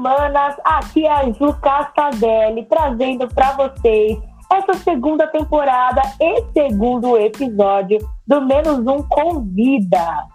e 0.00 0.32
manas, 0.32 0.56
aqui 0.64 1.06
é 1.06 1.12
a 1.12 1.24
Ju 1.30 1.52
Cascadelli 1.60 2.64
trazendo 2.64 3.28
para 3.28 3.52
vocês 3.52 4.18
essa 4.50 4.74
segunda 4.74 5.26
temporada 5.28 6.00
e 6.20 6.42
segundo 6.52 7.16
episódio 7.16 7.98
do 8.26 8.40
Menos 8.40 8.78
Um 8.80 9.02
Convida. 9.02 10.26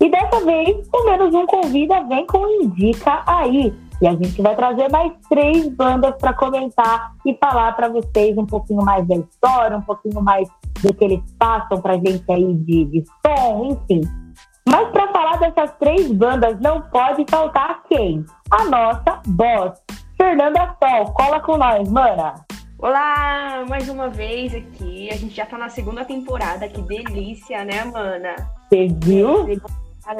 E 0.00 0.10
dessa 0.10 0.44
vez, 0.44 0.88
o 0.94 1.04
Menos 1.04 1.34
Um 1.34 1.46
Convida 1.46 2.02
vem 2.04 2.26
com 2.26 2.48
Indica 2.62 3.22
Aí. 3.26 3.74
E 4.00 4.06
a 4.06 4.12
gente 4.12 4.40
vai 4.42 4.54
trazer 4.54 4.90
mais 4.90 5.12
três 5.28 5.68
bandas 5.74 6.14
para 6.16 6.34
comentar 6.34 7.12
e 7.24 7.34
falar 7.34 7.72
para 7.72 7.88
vocês 7.88 8.36
um 8.36 8.44
pouquinho 8.44 8.84
mais 8.84 9.06
da 9.08 9.16
história, 9.16 9.76
um 9.76 9.82
pouquinho 9.82 10.22
mais 10.22 10.46
do 10.82 10.92
que 10.92 11.04
eles 11.04 11.22
passam 11.38 11.80
para 11.80 11.94
gente 11.94 12.24
aí 12.30 12.54
de, 12.54 12.84
de 12.84 13.04
som, 13.24 13.64
enfim. 13.64 14.25
Mas 14.68 14.88
para 14.90 15.12
falar 15.12 15.36
dessas 15.38 15.70
três 15.78 16.10
bandas, 16.10 16.58
não 16.60 16.82
pode 16.82 17.24
faltar 17.30 17.84
quem? 17.88 18.24
A 18.50 18.64
nossa 18.64 19.22
boss, 19.28 19.80
Fernanda 20.16 20.76
Sol. 20.82 21.12
Cola 21.12 21.40
com 21.40 21.56
nós, 21.56 21.88
mana. 21.88 22.34
Olá, 22.78 23.64
mais 23.68 23.88
uma 23.88 24.08
vez 24.08 24.52
aqui. 24.54 25.08
A 25.10 25.16
gente 25.16 25.36
já 25.36 25.46
tá 25.46 25.56
na 25.56 25.68
segunda 25.68 26.04
temporada, 26.04 26.68
que 26.68 26.82
delícia, 26.82 27.64
né, 27.64 27.84
mana? 27.84 28.34
Você 28.68 28.88
viu? 29.04 29.46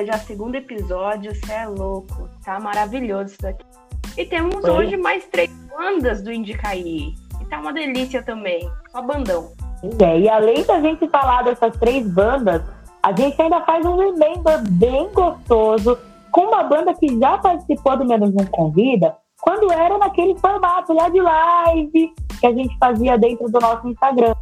Já 0.07 0.19
segundo 0.19 0.55
episódio, 0.55 1.35
você 1.35 1.53
é 1.53 1.67
louco. 1.67 2.29
Tá 2.45 2.61
maravilhoso 2.61 3.33
isso 3.33 3.43
daqui. 3.43 3.65
E 4.17 4.25
temos 4.25 4.65
Oi. 4.65 4.71
hoje 4.71 4.97
mais 4.97 5.27
três 5.27 5.51
bandas 5.77 6.23
do 6.23 6.33
Indicaí. 6.33 7.15
E 7.41 7.45
tá 7.47 7.59
uma 7.59 7.73
delícia 7.73 8.23
também. 8.23 8.69
Só 8.91 9.03
bandão. 9.03 9.53
É, 10.01 10.21
e 10.21 10.29
além 10.29 10.65
da 10.65 10.81
gente 10.81 11.09
falar 11.09 11.43
dessas 11.43 11.77
três 11.77 12.09
bandas, 12.09 12.63
a 13.07 13.13
gente 13.13 13.41
ainda 13.41 13.61
faz 13.61 13.87
um 13.87 13.97
remember 13.97 14.69
bem 14.69 15.09
gostoso 15.13 15.97
com 16.33 16.41
uma 16.41 16.65
banda 16.65 16.93
que 16.93 17.07
já 17.21 17.39
participou 17.39 17.97
do 17.97 18.05
Menos 18.05 18.31
Um 18.31 18.47
Convida, 18.47 19.17
quando 19.41 19.73
era 19.73 19.97
naquele 19.97 20.37
formato 20.41 20.93
lá 20.93 21.09
de 21.09 21.21
live 21.21 22.13
que 22.41 22.47
a 22.49 22.53
gente 22.53 22.77
fazia 22.79 23.17
dentro 23.17 23.49
do 23.49 23.61
nosso 23.61 23.87
Instagram. 23.87 24.35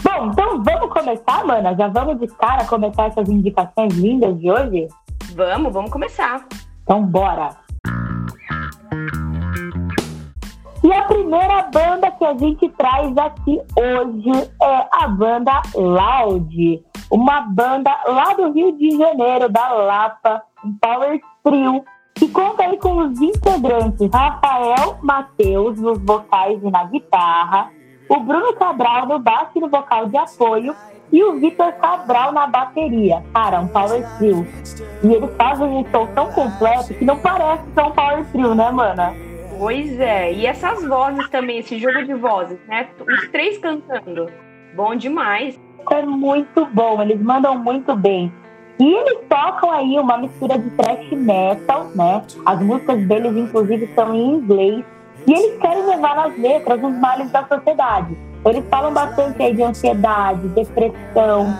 Bom, 0.00 0.26
então 0.26 0.62
vamos 0.62 0.92
começar, 0.92 1.44
mana? 1.44 1.74
Já 1.74 1.88
vamos 1.88 2.20
de 2.20 2.28
cara 2.28 2.64
começar 2.66 3.06
essas 3.06 3.28
indicações 3.28 3.92
lindas 3.94 4.38
de 4.38 4.48
hoje? 4.48 4.86
Vamos, 5.34 5.72
vamos 5.72 5.90
começar. 5.90 6.46
Então 6.84 7.02
bora! 7.02 7.48
E 10.84 10.92
a 10.92 11.02
primeira 11.02 11.62
banda 11.62 12.12
que 12.12 12.24
a 12.24 12.36
gente 12.36 12.68
traz 12.68 13.16
aqui 13.16 13.60
hoje 13.76 14.50
é 14.62 14.88
a 14.92 15.08
banda 15.08 15.60
Loud, 15.74 16.84
uma 17.10 17.40
banda 17.42 17.90
lá 18.06 18.34
do 18.34 18.52
Rio 18.52 18.72
de 18.72 18.96
Janeiro, 18.96 19.48
da 19.48 19.68
Lapa, 19.72 20.42
um 20.64 20.72
power 20.78 21.20
trio, 21.42 21.84
que 22.14 22.28
conta 22.28 22.62
aí 22.62 22.78
com 22.78 22.98
os 22.98 23.20
integrantes 23.20 24.08
Rafael 24.12 24.98
Matheus 25.02 25.80
nos 25.80 25.98
vocais 25.98 26.62
e 26.62 26.70
na 26.70 26.84
guitarra, 26.84 27.70
o 28.08 28.20
Bruno 28.20 28.52
Cabral 28.54 29.06
no 29.06 29.18
baixo 29.18 29.52
e 29.56 29.60
no 29.60 29.68
vocal 29.68 30.06
de 30.06 30.16
apoio 30.16 30.74
e 31.12 31.22
o 31.22 31.38
Vitor 31.38 31.72
Cabral 31.74 32.32
na 32.32 32.46
bateria. 32.46 33.22
Cara, 33.32 33.60
um 33.60 33.68
power 33.68 34.04
trio. 34.18 34.46
E 35.02 35.14
eles 35.14 35.30
fazem 35.36 35.66
um 35.66 35.84
som 35.90 36.06
tão 36.08 36.32
completo 36.32 36.94
que 36.94 37.04
não 37.04 37.18
parece 37.18 37.62
um 37.68 37.90
power 37.90 38.24
trio, 38.32 38.54
né, 38.54 38.70
mana? 38.70 39.14
Pois 39.58 39.98
é, 40.00 40.32
e 40.32 40.46
essas 40.46 40.84
vozes 40.84 41.28
também, 41.30 41.58
esse 41.58 41.78
jogo 41.78 42.04
de 42.04 42.14
vozes, 42.14 42.58
né? 42.66 42.88
Os 43.00 43.28
três 43.28 43.58
cantando. 43.58 44.28
Bom 44.74 44.96
demais. 44.96 45.58
É 45.90 46.02
muito 46.02 46.66
bom, 46.66 47.02
eles 47.02 47.20
mandam 47.20 47.58
muito 47.58 47.94
bem. 47.96 48.32
E 48.78 48.92
eles 48.92 49.20
tocam 49.28 49.70
aí 49.70 49.98
uma 49.98 50.18
mistura 50.18 50.58
de 50.58 50.68
thrash 50.70 51.10
metal, 51.12 51.86
né? 51.94 52.22
As 52.44 52.60
músicas 52.60 53.06
deles, 53.06 53.36
inclusive, 53.36 53.88
são 53.94 54.14
em 54.14 54.34
inglês. 54.34 54.84
E 55.26 55.32
eles 55.32 55.58
querem 55.60 55.86
levar 55.86 56.16
nas 56.16 56.38
letras 56.38 56.82
os 56.82 56.98
males 56.98 57.30
da 57.30 57.46
sociedade. 57.46 58.16
Eles 58.44 58.64
falam 58.68 58.92
bastante 58.92 59.42
aí 59.42 59.54
de 59.54 59.62
ansiedade, 59.62 60.48
depressão, 60.48 61.54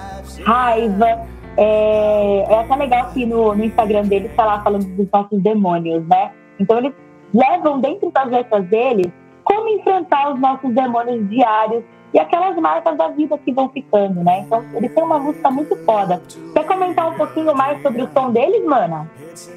raiva. 0.45 1.27
É, 1.57 2.45
é 2.49 2.61
até 2.61 2.75
legal 2.75 3.11
que 3.13 3.25
no, 3.25 3.55
no 3.55 3.65
Instagram 3.65 4.03
deles 4.03 4.35
tá 4.35 4.45
lá 4.45 4.61
falando 4.61 4.85
dos 4.97 5.09
nossos 5.11 5.41
demônios, 5.41 6.05
né? 6.09 6.33
Então 6.59 6.79
eles 6.79 6.93
levam 7.33 7.81
dentro 7.81 8.11
das 8.11 8.29
letras 8.29 8.65
deles 8.67 9.11
como 9.45 9.69
enfrentar 9.69 10.33
os 10.33 10.41
nossos 10.41 10.75
demônios 10.75 11.29
diários 11.29 11.85
e 12.15 12.19
aquelas 12.19 12.57
marcas 12.57 12.97
da 12.97 13.09
vida 13.09 13.37
que 13.37 13.53
vão 13.53 13.69
ficando, 13.69 14.23
né? 14.23 14.43
Então, 14.47 14.65
eles 14.75 14.95
têm 14.95 15.03
uma 15.03 15.19
música 15.19 15.51
muito 15.51 15.75
foda. 15.85 16.23
Quer 16.55 16.65
comentar 16.65 17.11
um 17.11 17.17
pouquinho 17.17 17.53
mais 17.57 17.83
sobre 17.83 18.03
o 18.03 18.09
som 18.13 18.31
deles, 18.31 18.65
mana? 18.65 19.11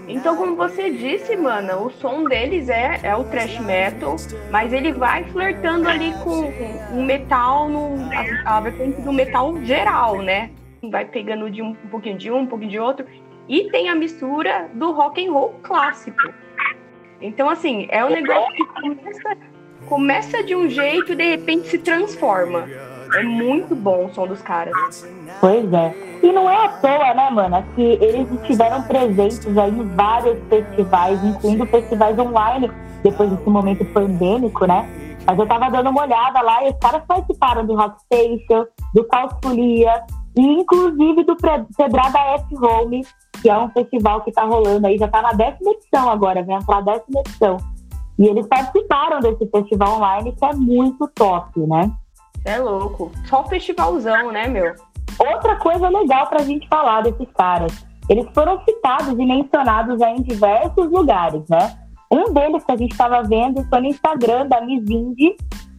Então, 0.07 0.35
como 0.35 0.55
você 0.55 0.89
disse, 0.89 1.37
mana, 1.37 1.77
o 1.77 1.91
som 1.91 2.23
deles 2.23 2.67
é, 2.67 2.99
é 3.03 3.15
o 3.15 3.23
thrash 3.25 3.59
metal, 3.59 4.15
mas 4.49 4.73
ele 4.73 4.91
vai 4.91 5.23
flertando 5.25 5.87
ali 5.87 6.11
com 6.23 6.51
o 6.97 7.03
metal, 7.03 7.69
no, 7.69 7.95
a, 8.11 8.57
a 8.57 8.59
vertente 8.59 9.01
do 9.01 9.13
metal 9.13 9.55
geral, 9.63 10.17
né? 10.23 10.49
Vai 10.89 11.05
pegando 11.05 11.51
de 11.51 11.61
um, 11.61 11.69
um 11.69 11.89
pouquinho 11.91 12.17
de 12.17 12.31
um, 12.31 12.39
um 12.39 12.47
pouquinho 12.47 12.71
de 12.71 12.79
outro. 12.79 13.05
E 13.47 13.69
tem 13.69 13.87
a 13.87 13.93
mistura 13.93 14.67
do 14.73 14.91
rock 14.93 15.23
and 15.23 15.31
roll 15.31 15.53
clássico. 15.61 16.33
Então, 17.21 17.49
assim, 17.49 17.87
é 17.89 18.03
um 18.03 18.09
negócio 18.09 18.51
que 18.55 18.65
começa, 18.65 19.37
começa 19.85 20.43
de 20.43 20.55
um 20.55 20.69
jeito 20.69 21.13
e 21.13 21.15
de 21.15 21.29
repente 21.29 21.69
se 21.69 21.77
transforma. 21.77 22.67
É 23.15 23.23
muito 23.23 23.75
bom 23.75 24.05
o 24.05 24.13
som 24.13 24.27
dos 24.27 24.41
caras. 24.41 24.73
Pois 25.39 25.71
é. 25.71 25.93
E 26.21 26.31
não 26.31 26.49
é 26.49 26.65
à 26.65 26.69
toa, 26.69 27.13
né, 27.13 27.29
mana, 27.29 27.65
que 27.75 27.81
eles 27.81 28.29
estiveram 28.41 28.81
presentes 28.83 29.57
aí 29.57 29.71
em 29.71 29.83
vários 29.95 30.37
festivais, 30.49 31.23
incluindo 31.23 31.65
festivais 31.67 32.17
online, 32.19 32.71
depois 33.03 33.29
desse 33.29 33.49
momento 33.49 33.85
pandêmico, 33.85 34.65
né? 34.65 34.87
Mas 35.25 35.37
eu 35.37 35.45
tava 35.45 35.69
dando 35.69 35.89
uma 35.89 36.03
olhada 36.03 36.41
lá 36.41 36.65
e 36.65 36.69
os 36.69 36.77
caras 36.79 37.03
participaram 37.05 37.65
do 37.65 37.75
Rock 37.75 38.01
Station, 38.01 38.65
do 38.93 39.03
Calçolia, 39.05 40.03
e 40.35 40.41
inclusive 40.41 41.23
do 41.23 41.35
Pedrada 41.35 42.19
F 42.35 42.45
Home, 42.57 43.05
que 43.41 43.49
é 43.49 43.57
um 43.57 43.69
festival 43.69 44.21
que 44.21 44.29
está 44.29 44.43
rolando 44.43 44.87
aí, 44.87 44.97
já 44.97 45.05
está 45.05 45.21
na 45.21 45.33
décima 45.33 45.71
edição 45.71 46.09
agora, 46.09 46.43
vem 46.43 46.61
para 46.63 46.77
a 46.77 46.81
décima 46.81 47.19
edição. 47.21 47.57
E 48.17 48.27
eles 48.27 48.47
participaram 48.47 49.19
desse 49.19 49.45
festival 49.47 49.97
online, 49.97 50.31
que 50.31 50.45
é 50.45 50.53
muito 50.53 51.07
top, 51.13 51.59
né? 51.61 51.91
É 52.45 52.57
louco. 52.57 53.11
Só 53.25 53.43
festivalzão, 53.45 54.31
né, 54.31 54.47
meu? 54.47 54.73
Outra 55.19 55.55
coisa 55.57 55.89
legal 55.89 56.27
para 56.27 56.41
a 56.41 56.43
gente 56.43 56.67
falar 56.67 57.01
desses 57.01 57.27
caras. 57.33 57.85
Eles 58.09 58.25
foram 58.33 58.61
citados 58.63 59.09
e 59.09 59.25
mencionados 59.25 59.99
em 60.01 60.21
diversos 60.21 60.89
lugares, 60.89 61.43
né? 61.49 61.77
Um 62.11 62.33
deles 62.33 62.63
que 62.63 62.71
a 62.71 62.77
gente 62.77 62.91
estava 62.91 63.21
vendo 63.23 63.63
foi 63.69 63.81
no 63.81 63.87
Instagram 63.87 64.47
da 64.47 64.61
Miss 64.61 64.89
Indy, 64.89 65.35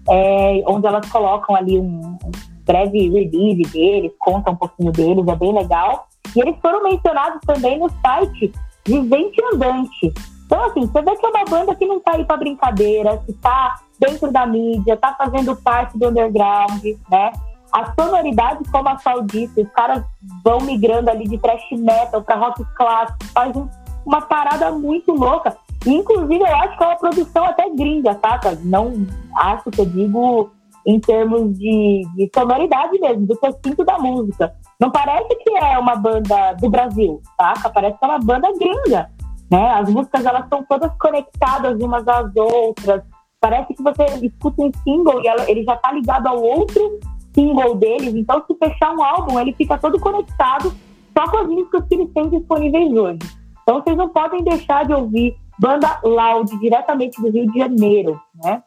é, 0.08 0.62
onde 0.66 0.86
elas 0.86 1.08
colocam 1.10 1.56
ali 1.56 1.78
um, 1.78 2.18
um 2.22 2.30
breve 2.66 3.08
release 3.08 3.62
deles, 3.72 4.12
conta 4.18 4.50
um 4.50 4.56
pouquinho 4.56 4.92
deles, 4.92 5.26
é 5.26 5.36
bem 5.36 5.54
legal. 5.54 6.06
E 6.36 6.40
eles 6.40 6.54
foram 6.60 6.82
mencionados 6.82 7.40
também 7.46 7.78
no 7.78 7.88
site 7.88 8.52
Vivente 8.86 9.42
Andante. 9.52 10.12
Então, 10.48 10.64
assim, 10.64 10.86
você 10.86 11.02
vê 11.02 11.14
que 11.14 11.26
é 11.26 11.28
uma 11.28 11.44
banda 11.44 11.74
que 11.74 11.84
não 11.84 12.00
tá 12.00 12.12
aí 12.14 12.24
pra 12.24 12.38
brincadeira, 12.38 13.18
que 13.18 13.34
tá 13.34 13.80
dentro 14.00 14.32
da 14.32 14.46
mídia, 14.46 14.96
tá 14.96 15.14
fazendo 15.14 15.54
parte 15.54 15.98
do 15.98 16.08
underground, 16.08 16.82
né? 17.10 17.32
A 17.70 17.92
sonoridade, 17.92 18.64
como 18.72 18.88
a 18.88 18.96
Sal 18.96 19.20
disse, 19.24 19.60
os 19.60 19.70
caras 19.72 20.02
vão 20.42 20.62
migrando 20.62 21.10
ali 21.10 21.28
de 21.28 21.36
thrash 21.36 21.70
metal 21.72 22.22
pra 22.22 22.36
rock 22.36 22.64
clássico, 22.74 23.26
faz 23.26 23.54
um, 23.54 23.68
uma 24.06 24.22
parada 24.22 24.70
muito 24.70 25.12
louca. 25.12 25.54
inclusive, 25.86 26.40
eu 26.40 26.56
acho 26.56 26.78
que 26.78 26.82
é 26.82 26.86
uma 26.86 26.96
produção 26.96 27.44
até 27.44 27.68
gringa, 27.68 28.18
saca? 28.18 28.58
Não 28.64 29.06
acho 29.36 29.70
que 29.70 29.82
eu 29.82 29.86
digo 29.86 30.50
em 30.86 30.98
termos 30.98 31.58
de, 31.58 32.08
de 32.14 32.30
sonoridade 32.34 32.98
mesmo, 32.98 33.26
do 33.26 33.36
que 33.36 33.46
eu 33.46 33.52
sinto 33.62 33.84
da 33.84 33.98
música. 33.98 34.54
Não 34.80 34.90
parece 34.90 35.28
que 35.44 35.50
é 35.58 35.78
uma 35.78 35.94
banda 35.94 36.54
do 36.54 36.70
Brasil, 36.70 37.20
tá? 37.36 37.52
Parece 37.74 37.98
que 37.98 38.04
é 38.06 38.08
uma 38.08 38.18
banda 38.18 38.48
gringa, 38.58 39.10
né? 39.50 39.70
As 39.70 39.88
músicas, 39.90 40.24
elas 40.24 40.48
são 40.48 40.64
todas 40.64 40.92
conectadas 40.98 41.80
umas 41.80 42.06
às 42.06 42.34
outras. 42.36 43.02
Parece 43.40 43.74
que 43.74 43.82
você 43.82 44.04
escuta 44.22 44.62
um 44.62 44.70
single 44.82 45.22
e 45.22 45.28
ela, 45.28 45.48
ele 45.50 45.62
já 45.62 45.76
tá 45.76 45.92
ligado 45.92 46.26
ao 46.26 46.42
outro 46.42 46.98
single 47.34 47.76
deles. 47.76 48.14
Então, 48.14 48.42
se 48.46 48.54
fechar 48.54 48.92
um 48.94 49.02
álbum, 49.02 49.38
ele 49.38 49.52
fica 49.52 49.78
todo 49.78 49.98
conectado 50.00 50.72
só 51.16 51.28
com 51.30 51.38
as 51.38 51.48
músicas 51.48 51.84
que 51.88 51.94
eles 51.94 52.12
têm 52.12 52.28
disponíveis 52.30 52.92
hoje. 52.92 53.18
Então, 53.62 53.80
vocês 53.80 53.96
não 53.96 54.08
podem 54.08 54.42
deixar 54.42 54.84
de 54.84 54.92
ouvir 54.92 55.36
Banda 55.58 56.00
Loud, 56.04 56.58
diretamente 56.58 57.20
do 57.20 57.30
Rio 57.30 57.50
de 57.50 57.58
Janeiro, 57.58 58.20
né? 58.42 58.62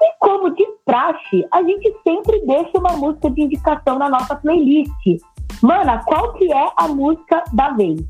E 0.00 0.14
como 0.18 0.50
de 0.50 0.66
praxe, 0.84 1.46
a 1.52 1.62
gente 1.62 1.94
sempre 2.02 2.44
deixa 2.44 2.76
uma 2.78 2.96
música 2.96 3.30
de 3.30 3.42
indicação 3.42 3.98
na 3.98 4.08
nossa 4.08 4.34
playlist. 4.34 4.90
Mana, 5.62 6.02
qual 6.04 6.32
que 6.32 6.52
é 6.52 6.70
a 6.76 6.88
música 6.88 7.44
da 7.52 7.70
vez? 7.70 8.00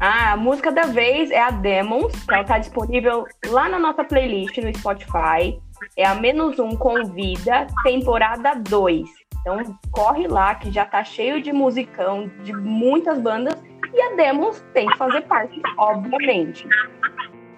Ah, 0.00 0.32
a 0.32 0.36
música 0.36 0.72
da 0.72 0.82
vez 0.82 1.30
é 1.30 1.40
a 1.40 1.50
Demons, 1.50 2.12
que 2.24 2.34
ela 2.34 2.44
tá 2.44 2.58
disponível 2.58 3.26
lá 3.46 3.68
na 3.68 3.78
nossa 3.78 4.04
playlist 4.04 4.56
no 4.58 4.76
Spotify. 4.76 5.58
É 5.96 6.04
a 6.04 6.14
Menos 6.14 6.58
Um 6.58 6.70
Convida, 6.70 7.66
temporada 7.82 8.54
2. 8.54 9.08
Então 9.40 9.78
corre 9.92 10.26
lá 10.26 10.54
que 10.54 10.70
já 10.70 10.84
tá 10.84 11.04
cheio 11.04 11.40
de 11.40 11.52
musicão 11.52 12.30
de 12.42 12.52
muitas 12.52 13.20
bandas 13.20 13.54
e 13.92 14.00
a 14.00 14.16
Demons 14.16 14.64
tem 14.72 14.86
que 14.88 14.96
fazer 14.98 15.22
parte, 15.22 15.60
obviamente. 15.78 16.66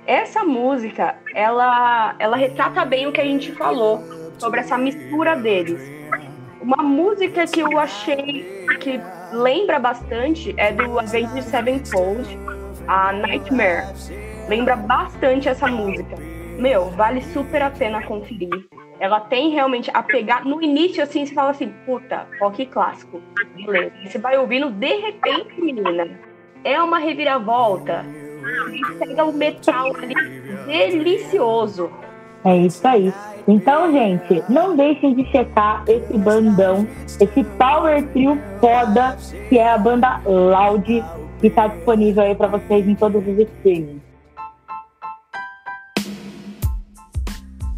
Essa 0.06 0.44
música, 0.44 1.16
ela, 1.34 2.14
ela 2.18 2.36
retrata 2.36 2.84
bem 2.84 3.06
o 3.06 3.12
que 3.12 3.20
a 3.20 3.24
gente 3.24 3.52
falou 3.52 4.00
sobre 4.38 4.60
essa 4.60 4.76
mistura 4.76 5.34
deles. 5.36 5.80
Uma 6.66 6.82
música 6.82 7.46
que 7.46 7.60
eu 7.60 7.78
achei 7.78 8.66
que 8.80 9.00
lembra 9.32 9.78
bastante 9.78 10.52
é 10.56 10.72
do 10.72 10.98
Avenged 10.98 11.44
Sevenfold, 11.44 12.36
a 12.88 13.12
Nightmare. 13.12 13.86
Lembra 14.48 14.74
bastante 14.74 15.48
essa 15.48 15.68
música. 15.68 16.16
Meu, 16.58 16.86
vale 16.90 17.22
super 17.22 17.62
a 17.62 17.70
pena 17.70 18.02
conferir. 18.02 18.66
Ela 18.98 19.20
tem 19.20 19.50
realmente 19.50 19.92
a 19.94 20.02
pegar. 20.02 20.44
No 20.44 20.60
início, 20.60 21.04
assim, 21.04 21.24
você 21.24 21.32
fala 21.32 21.50
assim, 21.50 21.72
puta, 21.86 22.26
rock 22.40 22.66
clássico. 22.66 23.22
Beleza. 23.54 23.92
Você 24.04 24.18
vai 24.18 24.36
ouvindo, 24.36 24.68
de 24.68 24.92
repente, 24.96 25.60
menina, 25.60 26.18
é 26.64 26.82
uma 26.82 26.98
reviravolta. 26.98 28.04
E 28.72 28.98
pega 28.98 29.24
o 29.24 29.32
metal 29.32 29.94
ali 29.94 30.14
delicioso. 30.66 31.92
É 32.44 32.56
isso 32.56 32.88
aí. 32.88 33.14
Então, 33.48 33.92
gente, 33.92 34.42
não 34.48 34.76
deixem 34.76 35.14
de 35.14 35.24
checar 35.30 35.84
esse 35.86 36.18
bandão, 36.18 36.86
esse 37.20 37.44
power 37.44 38.04
trio 38.08 38.36
foda, 38.60 39.16
que 39.48 39.56
é 39.56 39.72
a 39.72 39.78
banda 39.78 40.20
Loud, 40.24 41.04
que 41.40 41.46
está 41.46 41.68
disponível 41.68 42.24
aí 42.24 42.34
para 42.34 42.48
vocês 42.48 42.88
em 42.88 42.96
todos 42.96 43.22
os 43.26 43.38
streamings. 43.38 44.02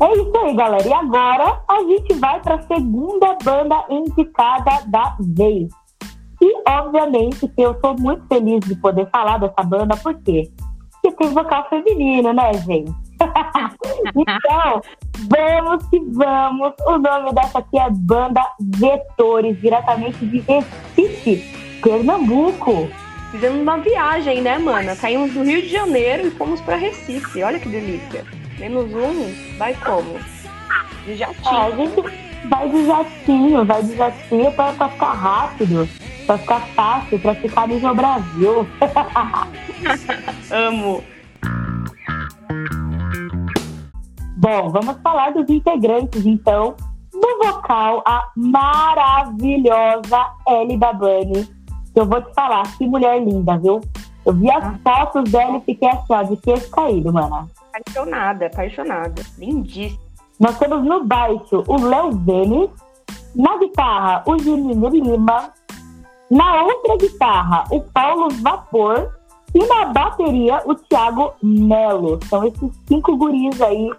É 0.00 0.12
isso 0.14 0.36
aí, 0.38 0.54
galera. 0.54 0.88
E 0.88 0.92
agora 0.92 1.60
a 1.68 1.82
gente 1.82 2.14
vai 2.14 2.40
para 2.40 2.54
a 2.54 2.62
segunda 2.62 3.36
banda 3.44 3.84
indicada 3.90 4.70
da 4.86 5.16
vez. 5.20 5.68
E, 6.40 6.70
obviamente, 6.70 7.48
que 7.48 7.60
eu 7.60 7.72
estou 7.72 7.96
muito 7.98 8.24
feliz 8.28 8.60
de 8.60 8.76
poder 8.76 9.10
falar 9.10 9.38
dessa 9.38 9.62
banda? 9.64 9.96
Porque 9.96 10.50
tem 11.12 11.28
vocal 11.30 11.68
feminino, 11.68 12.32
né, 12.32 12.52
gente? 12.54 12.92
então, 14.16 14.80
vamos 15.28 15.86
que 15.88 15.98
vamos. 16.12 16.72
O 16.86 16.98
nome 16.98 17.32
dessa 17.32 17.58
aqui 17.58 17.78
é 17.78 17.90
Banda 17.90 18.42
Vetores, 18.60 19.60
diretamente 19.60 20.24
de 20.26 20.38
Recife, 20.40 21.80
Pernambuco. 21.82 22.88
Fizemos 23.30 23.60
uma 23.60 23.78
viagem, 23.78 24.40
né, 24.40 24.58
mana? 24.58 24.94
Saímos 24.94 25.32
do 25.32 25.42
Rio 25.42 25.60
de 25.60 25.68
Janeiro 25.68 26.28
e 26.28 26.30
fomos 26.30 26.60
para 26.60 26.76
Recife. 26.76 27.42
Olha 27.42 27.58
que 27.58 27.68
delícia. 27.68 28.24
Menos 28.58 28.92
um, 28.94 29.58
vai 29.58 29.74
como? 29.74 30.18
De 31.04 31.14
jatinho. 31.14 31.56
É, 31.56 31.60
a 31.60 31.70
gente 31.70 32.27
vai 32.48 32.68
de 32.68 32.86
jatinho, 32.86 33.64
vai 33.64 33.82
de 33.82 33.96
jatinho 33.96 34.52
pra, 34.52 34.72
pra 34.72 34.88
ficar 34.88 35.12
rápido, 35.12 35.88
pra 36.26 36.38
ficar 36.38 36.60
fácil, 36.68 37.18
pra 37.18 37.34
ficar 37.34 37.68
nível 37.68 37.94
Brasil. 37.94 38.66
Amo. 40.50 41.02
Bom, 44.36 44.68
vamos 44.70 44.96
falar 45.02 45.32
dos 45.32 45.48
integrantes, 45.50 46.24
então. 46.24 46.76
No 47.12 47.52
vocal, 47.52 48.04
a 48.06 48.30
maravilhosa 48.36 50.26
Ellie 50.46 50.76
Babani. 50.76 51.48
Eu 51.94 52.06
vou 52.06 52.22
te 52.22 52.32
falar, 52.32 52.62
que 52.76 52.86
mulher 52.86 53.20
linda, 53.20 53.58
viu? 53.58 53.80
Eu 54.24 54.32
vi 54.32 54.48
as 54.50 54.80
fotos 54.82 55.30
dela 55.30 55.56
e 55.56 55.60
fiquei 55.62 55.88
assim, 55.88 56.12
ó, 56.12 56.22
de 56.22 56.36
queixo 56.36 56.70
caído, 56.70 57.12
mano. 57.12 57.50
Apaixonada, 57.72 58.46
apaixonada. 58.46 59.22
Lindíssima. 59.36 60.07
Nós 60.38 60.56
temos 60.58 60.84
no 60.84 61.04
baixo 61.04 61.64
o 61.66 61.84
Léo 61.84 62.12
Vênis, 62.12 62.70
na 63.34 63.56
guitarra 63.56 64.22
o 64.26 64.38
Juninho 64.38 64.88
Lima, 64.88 65.50
na 66.30 66.62
outra 66.62 66.96
guitarra 66.96 67.64
o 67.70 67.80
Paulo 67.80 68.28
Vapor 68.42 69.10
e 69.54 69.66
na 69.66 69.86
bateria 69.86 70.62
o 70.64 70.74
Thiago 70.74 71.32
Melo. 71.42 72.20
São 72.26 72.44
esses 72.44 72.70
cinco 72.86 73.16
guris 73.16 73.60
aí 73.60 73.90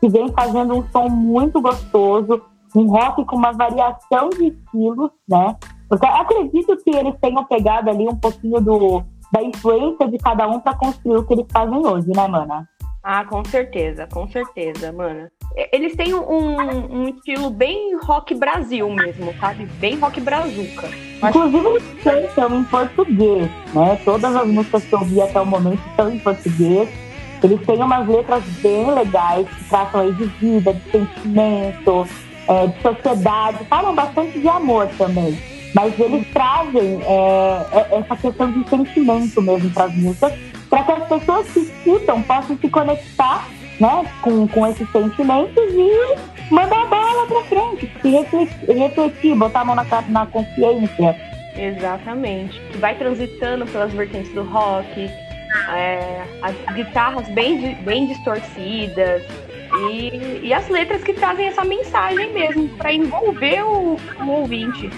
que 0.00 0.08
vem 0.08 0.30
fazendo 0.32 0.74
um 0.74 0.88
som 0.90 1.08
muito 1.08 1.60
gostoso, 1.60 2.42
um 2.74 2.86
rock 2.90 3.24
com 3.24 3.36
uma 3.36 3.52
variação 3.52 4.28
de 4.30 4.48
estilos, 4.48 5.10
né? 5.26 5.56
Porque 5.88 6.04
acredito 6.04 6.76
que 6.78 6.90
eles 6.90 7.14
tenham 7.20 7.44
pegado 7.44 7.88
ali 7.88 8.06
um 8.06 8.16
pouquinho 8.16 8.60
do, 8.60 9.02
da 9.32 9.42
influência 9.42 10.08
de 10.08 10.18
cada 10.18 10.46
um 10.46 10.60
para 10.60 10.74
construir 10.74 11.16
o 11.16 11.24
que 11.24 11.32
eles 11.32 11.46
fazem 11.50 11.86
hoje, 11.86 12.08
né, 12.08 12.26
mana? 12.28 12.68
Ah, 13.08 13.24
com 13.24 13.44
certeza, 13.44 14.08
com 14.08 14.26
certeza, 14.26 14.90
mana. 14.90 15.30
Eles 15.72 15.94
têm 15.94 16.12
um, 16.12 16.56
um 16.58 17.08
estilo 17.08 17.50
bem 17.50 17.96
rock 18.02 18.34
Brasil 18.34 18.90
mesmo, 18.90 19.32
sabe? 19.38 19.64
Bem 19.78 19.96
rock 19.96 20.20
brazuca. 20.20 20.88
Inclusive, 21.22 21.68
eles 21.68 21.84
cantam 22.02 22.58
em 22.58 22.64
português, 22.64 23.48
né? 23.72 23.96
Todas 24.04 24.34
as 24.34 24.48
músicas 24.48 24.84
que 24.86 24.92
eu 24.92 25.04
vi 25.04 25.22
até 25.22 25.40
o 25.40 25.46
momento 25.46 25.80
estão 25.88 26.10
em 26.10 26.18
português. 26.18 26.88
Eles 27.44 27.64
têm 27.64 27.80
umas 27.80 28.08
letras 28.08 28.42
bem 28.60 28.90
legais 28.92 29.48
que 29.50 29.68
tratam 29.68 30.00
aí 30.00 30.12
de 30.12 30.24
vida, 30.24 30.74
de 30.74 30.90
sentimento, 30.90 32.08
é, 32.48 32.66
de 32.66 32.82
sociedade, 32.82 33.64
falam 33.66 33.94
bastante 33.94 34.40
de 34.40 34.48
amor 34.48 34.88
também. 34.98 35.38
Mas 35.76 35.96
eles 36.00 36.26
trazem 36.32 37.00
é, 37.04 37.66
é 37.72 37.98
essa 37.98 38.16
questão 38.16 38.50
de 38.50 38.68
sentimento 38.68 39.40
mesmo 39.40 39.70
para 39.70 39.84
as 39.84 39.94
músicas, 39.94 40.32
para 40.76 40.84
que 40.84 40.92
as 40.92 41.08
pessoas 41.08 41.50
que 41.50 41.60
escutam 41.60 42.22
possam 42.22 42.56
se 42.58 42.68
conectar 42.68 43.48
né, 43.80 44.04
com, 44.20 44.46
com 44.48 44.66
esses 44.66 44.90
sentimentos 44.90 45.64
e 45.72 46.54
mandar 46.54 46.82
a 46.82 46.86
bola 46.86 47.26
para 47.26 47.44
frente, 47.44 47.90
se 48.00 48.10
refletir, 48.10 48.76
refletir, 48.76 49.34
botar 49.34 49.60
a 49.60 49.64
mão 49.64 49.74
na, 49.74 49.84
na 50.08 50.26
consciência. 50.26 51.16
Exatamente. 51.56 52.60
Que 52.70 52.78
vai 52.78 52.94
transitando 52.96 53.66
pelas 53.66 53.92
vertentes 53.92 54.32
do 54.32 54.42
rock, 54.42 55.10
é, 55.74 56.22
as 56.42 56.54
guitarras 56.74 57.28
bem, 57.28 57.74
bem 57.82 58.06
distorcidas 58.06 59.22
e, 59.90 60.40
e 60.42 60.52
as 60.52 60.68
letras 60.68 61.02
que 61.02 61.14
trazem 61.14 61.46
essa 61.46 61.64
mensagem 61.64 62.32
mesmo 62.32 62.68
para 62.76 62.92
envolver 62.92 63.62
o, 63.62 63.96
o 64.20 64.30
ouvinte. 64.30 64.90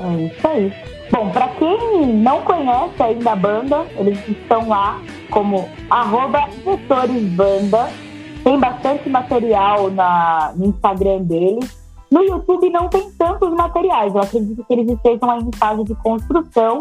É 0.00 0.26
isso 0.26 0.48
aí. 0.48 0.72
Bom, 1.10 1.30
para 1.30 1.48
quem 1.48 2.06
não 2.06 2.42
conhece 2.42 3.02
ainda 3.02 3.32
a 3.32 3.36
banda, 3.36 3.86
eles 3.98 4.18
estão 4.28 4.68
lá 4.68 5.00
como 5.30 5.68
arroba 5.88 6.48
Banda. 7.36 7.90
Tem 8.44 8.58
bastante 8.58 9.08
material 9.08 9.90
na, 9.90 10.52
no 10.56 10.66
Instagram 10.66 11.22
deles. 11.22 11.78
No 12.10 12.22
YouTube 12.22 12.70
não 12.70 12.88
tem 12.88 13.10
tantos 13.12 13.50
materiais. 13.50 14.14
Eu 14.14 14.20
acredito 14.20 14.64
que 14.64 14.72
eles 14.72 14.90
estejam 14.90 15.38
em 15.38 15.50
fase 15.56 15.84
de 15.84 15.94
construção. 15.96 16.80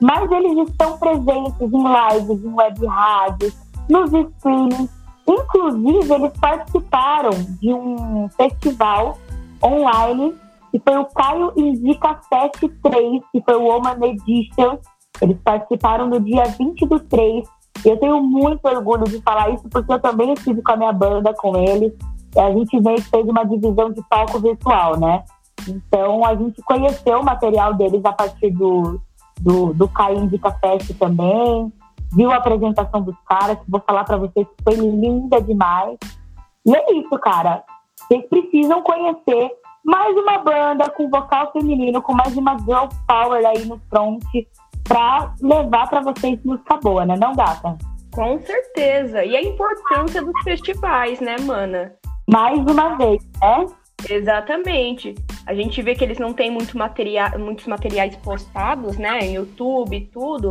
Mas 0.00 0.30
eles 0.30 0.68
estão 0.68 0.98
presentes 0.98 1.60
em 1.60 1.84
lives, 1.84 2.44
em 2.44 2.54
web 2.54 2.86
rádios, 2.86 3.56
nos 3.88 4.12
streamings. 4.12 4.90
Inclusive, 5.26 6.14
eles 6.14 6.32
participaram 6.38 7.30
de 7.60 7.72
um 7.72 8.28
festival 8.36 9.18
online 9.64 10.34
que 10.70 10.78
foi 10.78 10.98
o 10.98 11.06
Caio 11.06 11.52
Indica 11.56 12.20
Fest 12.28 12.60
3, 12.82 13.22
que 13.32 13.40
foi 13.42 13.54
o 13.54 13.62
Woman 13.62 13.96
Edition. 14.02 14.78
Eles 15.20 15.38
participaram 15.42 16.08
no 16.08 16.20
dia 16.20 16.44
20 16.44 16.86
do 16.86 17.00
3. 17.00 17.48
Eu 17.84 17.96
tenho 17.98 18.20
muito 18.22 18.64
orgulho 18.66 19.04
de 19.04 19.20
falar 19.22 19.50
isso, 19.50 19.68
porque 19.68 19.92
eu 19.92 20.00
também 20.00 20.32
estive 20.32 20.62
com 20.62 20.72
a 20.72 20.76
minha 20.76 20.92
banda, 20.92 21.34
com 21.34 21.56
eles. 21.56 21.92
A 22.36 22.50
gente 22.50 22.80
meio 22.80 22.96
que 22.96 23.10
fez 23.10 23.26
uma 23.26 23.44
divisão 23.44 23.90
de 23.92 24.02
palco 24.08 24.38
virtual, 24.38 24.98
né? 24.98 25.24
Então, 25.68 26.24
a 26.24 26.34
gente 26.34 26.60
conheceu 26.62 27.20
o 27.20 27.24
material 27.24 27.74
deles 27.74 28.04
a 28.04 28.12
partir 28.12 28.50
do, 28.50 29.00
do, 29.40 29.72
do 29.72 29.88
Caio 29.88 30.18
Indica 30.18 30.50
Fest 30.52 30.96
também. 30.98 31.72
Viu 32.12 32.30
a 32.30 32.36
apresentação 32.36 33.02
dos 33.02 33.16
caras, 33.28 33.58
que 33.58 33.70
vou 33.70 33.80
falar 33.80 34.04
para 34.04 34.16
vocês 34.16 34.46
que 34.46 34.64
foi 34.64 34.74
linda 34.74 35.40
demais. 35.40 35.98
E 36.64 36.74
é 36.74 36.94
isso, 36.94 37.18
cara. 37.18 37.64
Vocês 37.96 38.24
precisam 38.28 38.82
conhecer 38.82 39.50
mais 39.84 40.16
uma 40.16 40.38
banda 40.38 40.90
com 40.90 41.08
vocal 41.08 41.52
feminino, 41.52 42.02
com 42.02 42.12
mais 42.12 42.36
uma 42.36 42.58
girl 42.58 42.86
power 43.06 43.44
aí 43.46 43.64
no 43.64 43.80
front, 43.88 44.24
pra 44.86 45.34
levar 45.40 45.88
para 45.88 46.00
vocês 46.00 46.38
música 46.44 46.76
boa, 46.76 47.04
né, 47.04 47.16
não, 47.16 47.34
gata? 47.34 47.76
Com 48.14 48.40
certeza. 48.40 49.24
E 49.24 49.36
a 49.36 49.42
importância 49.42 50.22
dos 50.22 50.42
festivais, 50.42 51.20
né, 51.20 51.36
mana? 51.42 51.92
Mais 52.28 52.58
uma 52.58 52.96
vez, 52.96 53.22
né? 53.40 53.66
Exatamente. 54.08 55.14
A 55.46 55.54
gente 55.54 55.80
vê 55.82 55.94
que 55.94 56.04
eles 56.04 56.18
não 56.18 56.32
têm 56.32 56.50
muito 56.50 56.76
material, 56.76 57.38
muitos 57.38 57.66
materiais 57.66 58.16
postados, 58.16 58.96
né, 58.96 59.20
em 59.20 59.34
YouTube 59.34 59.96
e 59.96 60.06
tudo. 60.06 60.48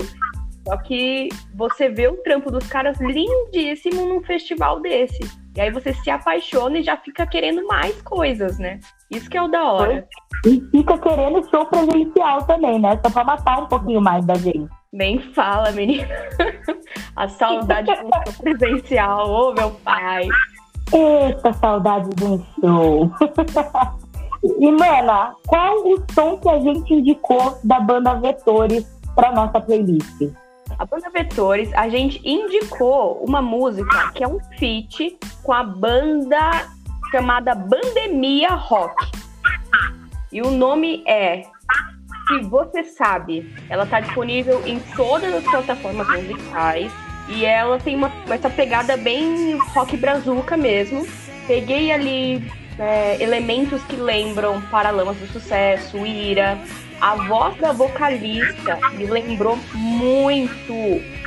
Só 0.67 0.77
que 0.77 1.29
você 1.53 1.89
vê 1.89 2.07
o 2.07 2.17
trampo 2.23 2.51
dos 2.51 2.67
caras 2.67 2.99
lindíssimo 2.99 4.05
num 4.05 4.23
festival 4.23 4.79
desse. 4.79 5.19
E 5.55 5.61
aí 5.61 5.71
você 5.71 5.93
se 5.93 6.09
apaixona 6.09 6.79
e 6.79 6.83
já 6.83 6.97
fica 6.97 7.25
querendo 7.25 7.65
mais 7.67 8.01
coisas, 8.01 8.57
né? 8.57 8.79
Isso 9.11 9.29
que 9.29 9.37
é 9.37 9.41
o 9.41 9.47
da 9.47 9.63
hora. 9.71 10.07
E 10.45 10.61
fica 10.71 10.97
querendo 10.97 11.47
show 11.49 11.65
presencial 11.65 12.43
também, 12.43 12.79
né? 12.79 12.99
Só 13.03 13.11
pra 13.11 13.23
matar 13.23 13.63
um 13.63 13.67
pouquinho 13.67 14.01
mais 14.01 14.25
da 14.25 14.35
gente. 14.35 14.67
Nem 14.91 15.19
fala, 15.33 15.71
menina. 15.71 16.07
A 17.15 17.27
saudade 17.27 17.87
do 17.87 17.95
show 17.95 18.33
presencial, 18.41 19.29
ô 19.29 19.53
meu 19.53 19.71
pai. 19.83 20.27
Eita, 20.93 21.53
saudade 21.53 22.09
de 22.09 22.23
um 22.23 22.43
show. 22.59 23.11
e, 24.59 24.71
mana, 24.71 25.33
qual 25.47 25.75
o 25.77 26.03
som 26.13 26.37
que 26.37 26.49
a 26.49 26.59
gente 26.59 26.93
indicou 26.93 27.57
da 27.63 27.79
banda 27.79 28.15
Vetores 28.15 28.85
pra 29.15 29.31
nossa 29.31 29.59
playlist? 29.61 30.31
a 30.77 30.85
banda 30.85 31.09
Vetores, 31.09 31.73
a 31.73 31.87
gente 31.87 32.21
indicou 32.27 33.23
uma 33.25 33.41
música 33.41 34.11
que 34.13 34.23
é 34.23 34.27
um 34.27 34.39
feat 34.57 35.17
com 35.43 35.53
a 35.53 35.63
banda 35.63 36.67
chamada 37.11 37.55
Bandemia 37.55 38.49
Rock. 38.49 39.11
E 40.31 40.41
o 40.41 40.51
nome 40.51 41.03
é 41.07 41.43
Se 42.27 42.39
Você 42.43 42.83
Sabe. 42.83 43.53
Ela 43.69 43.83
está 43.83 43.99
disponível 43.99 44.61
em 44.65 44.79
todas 44.95 45.33
as 45.33 45.43
plataformas 45.43 46.07
musicais. 46.07 46.91
E 47.27 47.45
ela 47.45 47.79
tem 47.79 47.95
uma, 47.95 48.11
essa 48.29 48.49
pegada 48.49 48.97
bem 48.97 49.57
rock 49.73 49.97
brazuca 49.97 50.55
mesmo. 50.55 51.07
Peguei 51.47 51.91
ali 51.91 52.51
é, 52.77 53.21
elementos 53.21 53.81
que 53.83 53.95
lembram 53.95 54.61
Paralamas 54.63 55.17
do 55.17 55.27
Sucesso, 55.27 56.05
Ira. 56.05 56.57
A 57.01 57.15
voz 57.15 57.57
da 57.57 57.71
vocalista 57.71 58.79
me 58.93 59.05
lembrou 59.05 59.57
muito 59.73 60.73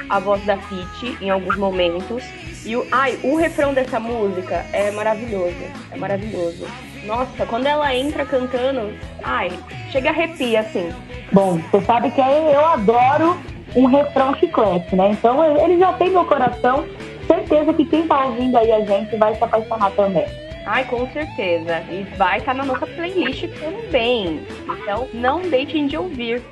a 0.08 0.18
voz 0.18 0.44
da 0.44 0.56
Pete 0.56 1.16
em 1.20 1.30
alguns 1.30 1.56
momentos. 1.56 2.22
E 2.68 2.76
o, 2.76 2.86
ai, 2.92 3.18
o 3.24 3.34
refrão 3.34 3.72
dessa 3.72 3.98
música 3.98 4.62
é 4.74 4.90
maravilhoso. 4.90 5.56
É 5.90 5.96
maravilhoso. 5.96 6.66
Nossa, 7.06 7.46
quando 7.46 7.64
ela 7.64 7.94
entra 7.94 8.26
cantando, 8.26 8.92
ai, 9.24 9.50
chega 9.90 10.10
a 10.10 10.12
arrepia, 10.12 10.60
assim. 10.60 10.92
Bom, 11.32 11.56
você 11.56 11.80
sabe 11.86 12.10
que 12.10 12.20
eu 12.20 12.66
adoro 12.66 13.38
um 13.74 13.86
refrão 13.86 14.34
chiclete, 14.34 14.94
né? 14.94 15.12
Então 15.12 15.42
ele 15.64 15.78
já 15.78 15.94
tem 15.94 16.10
meu 16.10 16.26
coração. 16.26 16.84
Certeza 17.26 17.72
que 17.72 17.86
quem 17.86 18.06
tá 18.06 18.26
ouvindo 18.26 18.58
aí 18.58 18.70
a 18.70 18.84
gente 18.84 19.16
vai 19.16 19.34
se 19.34 19.42
apaixonar 19.42 19.90
também. 19.92 20.26
Ai, 20.66 20.84
com 20.84 21.10
certeza. 21.10 21.82
E 21.90 22.02
vai 22.18 22.36
estar 22.36 22.52
tá 22.52 22.58
na 22.58 22.66
nossa 22.66 22.86
playlist 22.86 23.46
também. 23.60 24.46
Então 24.68 25.08
não 25.14 25.40
deixem 25.40 25.86
de 25.86 25.96
ouvir. 25.96 26.42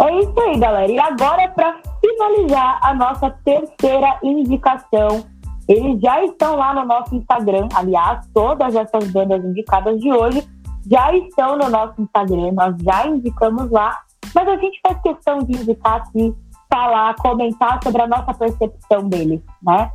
É 0.00 0.18
isso 0.18 0.40
aí, 0.40 0.58
galera. 0.58 0.90
E 0.90 0.98
agora, 0.98 1.48
para 1.48 1.76
finalizar 2.00 2.80
a 2.82 2.94
nossa 2.94 3.30
terceira 3.44 4.18
indicação, 4.22 5.24
eles 5.68 6.00
já 6.00 6.24
estão 6.24 6.56
lá 6.56 6.72
no 6.74 6.86
nosso 6.86 7.14
Instagram. 7.14 7.68
Aliás, 7.74 8.26
todas 8.32 8.74
essas 8.74 9.10
bandas 9.12 9.44
indicadas 9.44 10.00
de 10.00 10.10
hoje 10.10 10.42
já 10.90 11.14
estão 11.14 11.58
no 11.58 11.68
nosso 11.68 12.00
Instagram. 12.00 12.52
Nós 12.52 12.74
já 12.82 13.06
indicamos 13.06 13.70
lá. 13.70 13.96
Mas 14.34 14.48
a 14.48 14.56
gente 14.56 14.80
faz 14.82 15.00
questão 15.02 15.38
de 15.40 15.52
indicar 15.52 15.96
aqui, 15.96 16.34
falar, 16.72 17.14
comentar 17.16 17.78
sobre 17.82 18.00
a 18.00 18.06
nossa 18.06 18.32
percepção 18.32 19.08
deles, 19.08 19.40
né? 19.62 19.90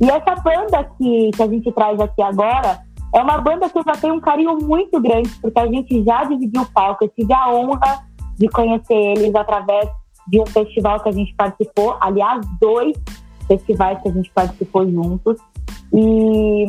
E 0.00 0.08
essa 0.08 0.34
banda 0.36 0.84
que, 0.96 1.30
que 1.32 1.42
a 1.42 1.46
gente 1.46 1.70
traz 1.72 2.00
aqui 2.00 2.22
agora 2.22 2.80
é 3.14 3.20
uma 3.20 3.38
banda 3.38 3.68
que 3.68 3.76
eu 3.76 3.82
já 3.84 3.92
tenho 3.92 4.14
um 4.14 4.20
carinho 4.20 4.56
muito 4.58 5.00
grande, 5.00 5.28
porque 5.42 5.58
a 5.58 5.66
gente 5.66 6.02
já 6.04 6.24
dividiu 6.24 6.62
o 6.62 6.72
palco. 6.72 7.04
Eu 7.04 7.08
tive 7.08 7.32
a 7.34 7.50
honra 7.50 8.04
de 8.40 8.48
conhecer 8.48 8.94
eles 8.94 9.34
através 9.34 9.86
de 10.26 10.40
um 10.40 10.46
festival 10.46 10.98
que 11.00 11.10
a 11.10 11.12
gente 11.12 11.34
participou, 11.34 11.96
aliás, 12.00 12.40
dois 12.58 12.96
festivais 13.46 14.00
que 14.00 14.08
a 14.08 14.12
gente 14.12 14.30
participou 14.30 14.90
juntos. 14.90 15.36
E 15.92 16.66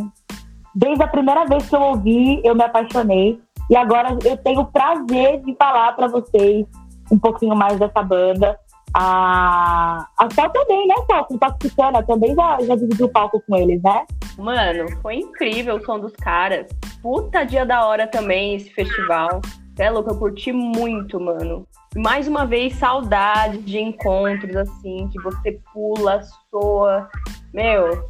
desde 0.76 1.02
a 1.02 1.08
primeira 1.08 1.46
vez 1.46 1.70
que 1.70 1.76
eu 1.76 1.82
ouvi, 1.82 2.42
eu 2.44 2.54
me 2.54 2.64
apaixonei. 2.64 3.40
E 3.70 3.76
agora 3.76 4.18
eu 4.26 4.36
tenho 4.38 4.62
o 4.62 4.66
prazer 4.66 5.42
de 5.44 5.56
falar 5.56 5.94
para 5.94 6.08
vocês 6.08 6.68
um 7.10 7.18
pouquinho 7.18 7.56
mais 7.56 7.80
dessa 7.80 8.04
banda. 8.04 8.60
A, 8.94 10.06
a 10.18 10.30
Sol 10.36 10.50
também, 10.50 10.86
né, 10.88 10.96
Sol? 11.10 11.24
Com 11.24 11.38
Toxicana 11.38 12.04
também 12.04 12.36
já, 12.36 12.60
já 12.62 12.76
dividiu 12.76 13.06
o 13.06 13.10
palco 13.10 13.42
com 13.48 13.56
eles, 13.56 13.82
né? 13.82 14.06
Mano, 14.38 14.92
foi 15.02 15.16
incrível 15.16 15.76
o 15.76 15.86
som 15.86 16.00
dos 16.00 16.14
caras. 16.14 16.68
Puta 17.02 17.46
dia 17.46 17.66
da 17.66 17.86
hora 17.86 18.08
também 18.08 18.56
esse 18.56 18.70
festival. 18.72 19.40
É 19.78 19.90
louco, 19.90 20.12
eu 20.12 20.18
curti 20.18 20.52
muito, 20.52 21.20
mano. 21.20 21.66
Mais 21.96 22.28
uma 22.28 22.46
vez, 22.46 22.76
saudade 22.76 23.60
de 23.60 23.80
encontros 23.80 24.56
assim, 24.56 25.08
que 25.12 25.22
você 25.22 25.60
pula, 25.74 26.22
soa. 26.50 27.10
Meu, 27.54 28.10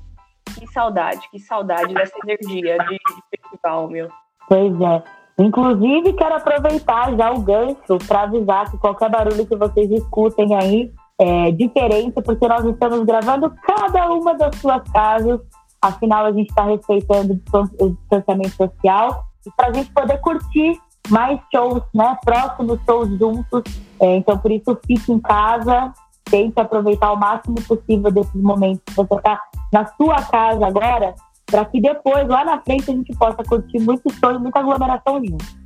que 0.53 0.67
saudade, 0.67 1.21
que 1.29 1.39
saudade 1.39 1.93
dessa 1.93 2.15
energia 2.23 2.77
de, 2.77 2.95
de 2.95 3.37
festival, 3.37 3.87
meu. 3.87 4.09
Pois 4.47 4.81
é. 4.81 5.03
Inclusive, 5.39 6.13
quero 6.13 6.35
aproveitar 6.35 7.15
já 7.15 7.31
o 7.31 7.41
gancho 7.41 7.97
para 8.07 8.23
avisar 8.23 8.69
que 8.69 8.77
qualquer 8.77 9.09
barulho 9.09 9.45
que 9.45 9.55
vocês 9.55 9.89
escutem 9.89 10.53
aí 10.55 10.91
é 11.19 11.51
diferente, 11.51 12.21
porque 12.21 12.47
nós 12.47 12.65
estamos 12.65 13.05
gravando 13.05 13.53
cada 13.63 14.11
uma 14.11 14.35
das 14.35 14.55
suas 14.57 14.83
casas. 14.91 15.39
Afinal, 15.81 16.25
a 16.25 16.31
gente 16.31 16.49
está 16.49 16.65
respeitando 16.65 17.41
o 17.79 17.89
distanciamento 17.89 18.55
social 18.55 19.23
e 19.45 19.51
para 19.51 19.69
a 19.69 19.73
gente 19.73 19.91
poder 19.91 20.19
curtir 20.19 20.79
mais 21.09 21.39
shows, 21.53 21.83
né? 21.93 22.17
Próximos 22.23 22.79
shows 22.85 23.09
juntos. 23.17 23.63
É, 23.99 24.17
então, 24.17 24.37
por 24.37 24.51
isso, 24.51 24.77
fique 24.85 25.11
em 25.11 25.19
casa, 25.19 25.93
tente 26.25 26.59
aproveitar 26.59 27.11
o 27.11 27.17
máximo 27.17 27.61
possível 27.61 28.11
desses 28.11 28.41
momentos 28.41 28.81
que 28.85 28.95
você 28.95 29.15
está 29.15 29.41
na 29.71 29.85
sua 29.85 30.21
casa 30.23 30.65
agora, 30.65 31.15
para 31.45 31.65
que 31.65 31.81
depois, 31.81 32.27
lá 32.27 32.45
na 32.45 32.59
frente, 32.61 32.89
a 32.89 32.93
gente 32.93 33.13
possa 33.15 33.43
curtir 33.43 33.79
muito 33.79 34.11
show 34.13 34.31
e 34.31 34.39
muita 34.39 34.59
aglomeração 34.59 35.21
junto. 35.23 35.61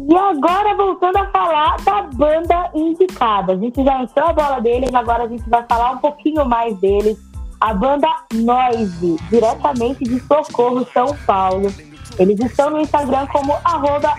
E 0.00 0.16
agora, 0.16 0.74
voltando 0.74 1.16
a 1.18 1.26
falar 1.26 1.76
da 1.84 2.02
banda 2.02 2.70
indicada. 2.74 3.52
A 3.52 3.56
gente 3.56 3.84
já 3.84 4.02
entrou 4.02 4.28
a 4.28 4.32
bola 4.32 4.60
deles, 4.60 4.94
agora 4.94 5.24
a 5.24 5.28
gente 5.28 5.48
vai 5.50 5.64
falar 5.68 5.90
um 5.92 5.98
pouquinho 5.98 6.46
mais 6.46 6.78
deles. 6.78 7.18
A 7.60 7.74
banda 7.74 8.08
Noise, 8.32 9.16
diretamente 9.28 10.04
de 10.04 10.20
Socorro, 10.20 10.86
São 10.94 11.14
Paulo. 11.26 11.68
Eles 12.18 12.38
estão 12.40 12.70
no 12.70 12.80
Instagram 12.80 13.26
como 13.28 13.54
arroba. 13.64 14.14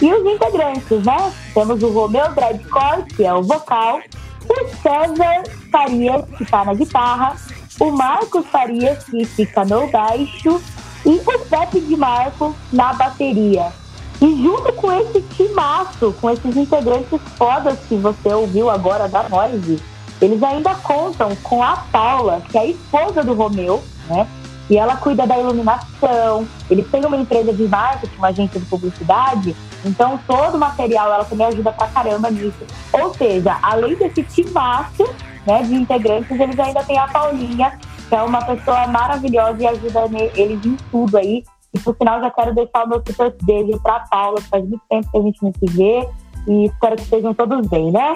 E 0.00 0.12
os 0.12 0.34
integrantes, 0.34 1.04
né? 1.04 1.32
Temos 1.54 1.82
o 1.82 1.90
Romeu 1.90 2.32
Dreadcore, 2.32 3.04
que 3.14 3.24
é 3.24 3.32
o 3.32 3.42
vocal, 3.42 4.00
o 4.48 4.68
César 4.82 5.42
Farias, 5.70 6.24
que 6.36 6.42
está 6.42 6.64
na 6.64 6.74
guitarra, 6.74 7.36
o 7.78 7.90
Marcos 7.90 8.46
Farias, 8.46 9.04
que 9.04 9.24
fica 9.24 9.64
no 9.64 9.86
baixo, 9.88 10.60
e 11.04 11.10
o 11.10 11.38
Pepe 11.48 11.80
de 11.80 11.96
Marco 11.96 12.54
na 12.72 12.92
bateria. 12.92 13.72
E 14.20 14.42
junto 14.42 14.72
com 14.74 14.92
esse 14.92 15.20
timaço, 15.22 16.14
com 16.20 16.30
esses 16.30 16.56
integrantes 16.56 17.20
fodas 17.36 17.78
que 17.88 17.96
você 17.96 18.32
ouviu 18.32 18.70
agora 18.70 19.08
da 19.08 19.28
Noise, 19.28 19.82
eles 20.20 20.42
ainda 20.42 20.74
contam 20.76 21.34
com 21.42 21.62
a 21.62 21.76
Paula, 21.90 22.40
que 22.48 22.56
é 22.56 22.60
a 22.60 22.66
esposa 22.66 23.24
do 23.24 23.34
Romeu, 23.34 23.82
né? 24.08 24.28
E 24.72 24.78
ela 24.78 24.96
cuida 24.96 25.26
da 25.26 25.38
iluminação. 25.38 26.48
Ele 26.70 26.82
tem 26.82 27.04
uma 27.04 27.18
empresa 27.18 27.52
de 27.52 27.68
marketing, 27.68 28.16
uma 28.16 28.28
agência 28.28 28.58
de 28.58 28.64
publicidade. 28.64 29.54
Então, 29.84 30.18
todo 30.26 30.54
o 30.54 30.58
material 30.58 31.12
ela 31.12 31.26
também 31.26 31.46
ajuda 31.46 31.70
pra 31.72 31.88
caramba 31.88 32.30
nisso. 32.30 32.64
Ou 32.90 33.12
seja, 33.12 33.58
além 33.62 33.94
desse 33.96 34.22
timaço 34.22 35.04
né, 35.46 35.62
de 35.62 35.74
integrantes, 35.74 36.40
eles 36.40 36.58
ainda 36.58 36.82
tem 36.84 36.96
a 36.98 37.06
Paulinha, 37.06 37.78
que 38.08 38.14
é 38.14 38.22
uma 38.22 38.42
pessoa 38.46 38.86
maravilhosa 38.86 39.62
e 39.62 39.66
ajuda 39.66 40.00
eles 40.34 40.64
em 40.64 40.76
tudo 40.90 41.18
aí. 41.18 41.44
E 41.74 41.78
por 41.78 41.94
final, 41.94 42.22
já 42.22 42.30
quero 42.30 42.54
deixar 42.54 42.86
o 42.86 42.88
meu 42.88 43.02
super 43.06 43.36
beijo 43.42 43.78
pra 43.82 44.00
Paula, 44.10 44.40
que 44.40 44.48
faz 44.48 44.66
muito 44.66 44.82
tempo 44.88 45.10
que 45.10 45.18
a 45.18 45.22
gente 45.22 45.42
não 45.42 45.52
se 45.52 45.66
vê. 45.66 46.08
E 46.48 46.64
espero 46.64 46.96
que 46.96 47.02
estejam 47.02 47.34
todos 47.34 47.66
bem, 47.66 47.92
né? 47.92 48.14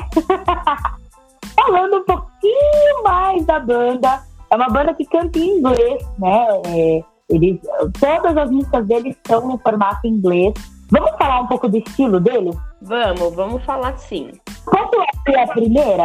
Falando 1.55 1.99
um 1.99 2.05
pouquinho 2.05 3.03
mais 3.05 3.45
da 3.45 3.61
banda, 3.61 4.23
é 4.50 4.57
uma 4.57 4.69
banda 4.69 4.95
que 4.95 5.05
canta 5.05 5.38
em 5.38 5.59
inglês, 5.59 6.03
né? 6.19 6.47
É, 6.67 7.05
eles, 7.29 7.61
todas 7.99 8.37
as 8.37 8.50
músicas 8.50 8.87
deles 8.87 9.17
estão 9.17 9.47
no 9.47 9.59
formato 9.59 10.07
inglês. 10.07 10.55
Vamos 10.91 11.11
falar 11.19 11.41
um 11.41 11.47
pouco 11.49 11.69
do 11.69 11.79
estilo 11.79 12.21
deles? 12.21 12.57
Vamos, 12.83 13.35
vamos 13.35 13.65
falar 13.65 13.97
sim. 13.99 14.31
Posso 14.65 15.03
abrir 15.19 15.38
a 15.38 15.47
primeira? 15.49 16.05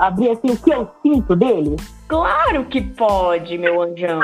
Abrir 0.00 0.30
assim 0.30 0.50
o 0.50 0.56
que 0.56 0.72
eu 0.72 0.88
sinto 1.02 1.36
deles? 1.36 1.80
Claro 2.08 2.64
que 2.64 2.80
pode, 2.80 3.56
meu 3.58 3.82
anjão. 3.82 4.20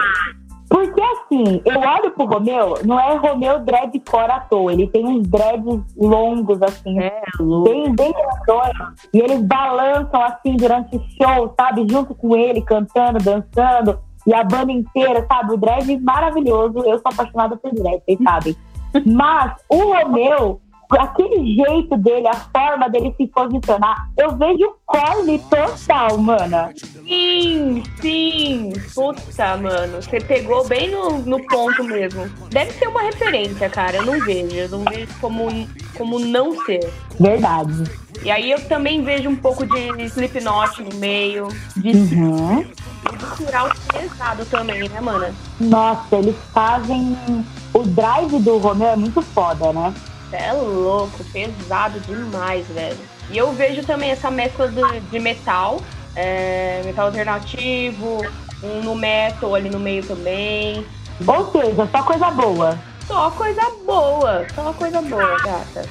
Porque 0.72 1.02
assim, 1.02 1.60
eu 1.66 1.78
olho 1.78 2.10
pro 2.12 2.24
Romeu, 2.24 2.78
não 2.82 2.98
é 2.98 3.14
Romeu 3.14 3.58
dreadcore 3.58 4.30
à 4.30 4.40
toa. 4.40 4.72
Ele 4.72 4.86
tem 4.86 5.06
uns 5.06 5.28
dreads 5.28 5.82
longos, 5.98 6.62
assim, 6.62 6.98
é, 6.98 7.20
bem, 7.62 7.94
bem 7.94 8.10
grandões. 8.10 8.72
E 9.12 9.18
eles 9.18 9.42
balançam 9.42 10.22
assim 10.22 10.56
durante 10.56 10.96
o 10.96 11.02
show, 11.10 11.52
sabe? 11.60 11.86
Junto 11.86 12.14
com 12.14 12.34
ele, 12.34 12.62
cantando, 12.62 13.18
dançando. 13.22 13.98
E 14.26 14.32
a 14.32 14.42
banda 14.42 14.72
inteira, 14.72 15.26
sabe? 15.28 15.52
O 15.52 15.58
dread 15.58 15.94
maravilhoso. 16.00 16.78
Eu 16.78 16.98
sou 17.00 17.12
apaixonada 17.12 17.54
por 17.54 17.70
dread, 17.70 18.02
vocês 18.06 18.18
sabem. 18.24 18.56
Mas 19.04 19.52
o 19.68 19.92
Romeu, 19.92 20.61
aquele 20.98 21.54
jeito 21.54 21.96
dele, 21.96 22.28
a 22.28 22.34
forma 22.34 22.88
dele 22.88 23.14
se 23.16 23.26
posicionar, 23.26 24.08
eu 24.16 24.36
vejo 24.36 24.74
corne 24.86 25.38
total, 25.38 26.18
mana. 26.18 26.72
Sim, 26.76 27.82
sim. 28.00 28.72
Puta, 28.94 29.56
mano. 29.56 30.02
Você 30.02 30.20
pegou 30.20 30.66
bem 30.66 30.90
no, 30.90 31.18
no 31.20 31.44
ponto 31.46 31.82
mesmo. 31.84 32.28
Deve 32.50 32.72
ser 32.72 32.88
uma 32.88 33.02
referência, 33.02 33.68
cara. 33.70 33.96
Eu 33.96 34.06
não 34.06 34.20
vejo. 34.20 34.54
Eu 34.54 34.68
não 34.68 34.84
vejo 34.84 35.08
como, 35.20 35.48
como 35.96 36.18
não 36.18 36.54
ser. 36.64 36.90
Verdade. 37.18 37.84
E 38.22 38.30
aí 38.30 38.50
eu 38.50 38.60
também 38.68 39.02
vejo 39.02 39.28
um 39.28 39.36
pouco 39.36 39.66
de 39.66 40.02
Slipknot 40.04 40.82
no 40.82 40.94
meio. 40.98 41.48
De 41.76 41.90
uhum. 41.90 42.60
E 42.60 43.16
do 43.16 43.92
pesado 43.92 44.44
também, 44.46 44.88
né, 44.88 45.00
mana? 45.00 45.34
Nossa, 45.58 46.16
eles 46.16 46.36
fazem 46.52 47.16
o 47.28 47.62
o 47.74 47.82
drive 47.82 48.38
do 48.40 48.58
Romeu 48.58 48.88
é 48.88 48.96
muito 48.96 49.22
foda, 49.22 49.72
né? 49.72 49.94
É 50.32 50.52
louco, 50.52 51.22
pesado 51.24 52.00
demais, 52.00 52.66
velho. 52.68 52.98
E 53.30 53.38
eu 53.38 53.52
vejo 53.52 53.82
também 53.84 54.10
essa 54.10 54.30
mescla 54.30 54.68
de, 54.68 55.00
de 55.00 55.18
metal, 55.18 55.80
é, 56.16 56.82
metal 56.84 57.06
alternativo, 57.06 58.20
um 58.62 58.82
no 58.82 58.94
metal 58.94 59.54
ali 59.54 59.68
no 59.68 59.78
meio 59.78 60.02
também. 60.04 60.86
Ou 61.26 61.52
seja, 61.52 61.88
só 61.90 62.02
coisa 62.02 62.30
boa. 62.30 62.78
Só 63.06 63.30
coisa 63.30 63.62
boa, 63.84 64.46
só 64.54 64.72
coisa 64.72 65.02
boa, 65.02 65.36
gata. 65.42 65.88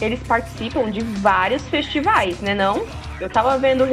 Eles 0.00 0.20
participam 0.20 0.90
de 0.90 1.00
vários 1.00 1.62
festivais, 1.68 2.40
né 2.40 2.54
não? 2.54 2.86
Eu 3.24 3.30
tava 3.30 3.56
vendo 3.56 3.86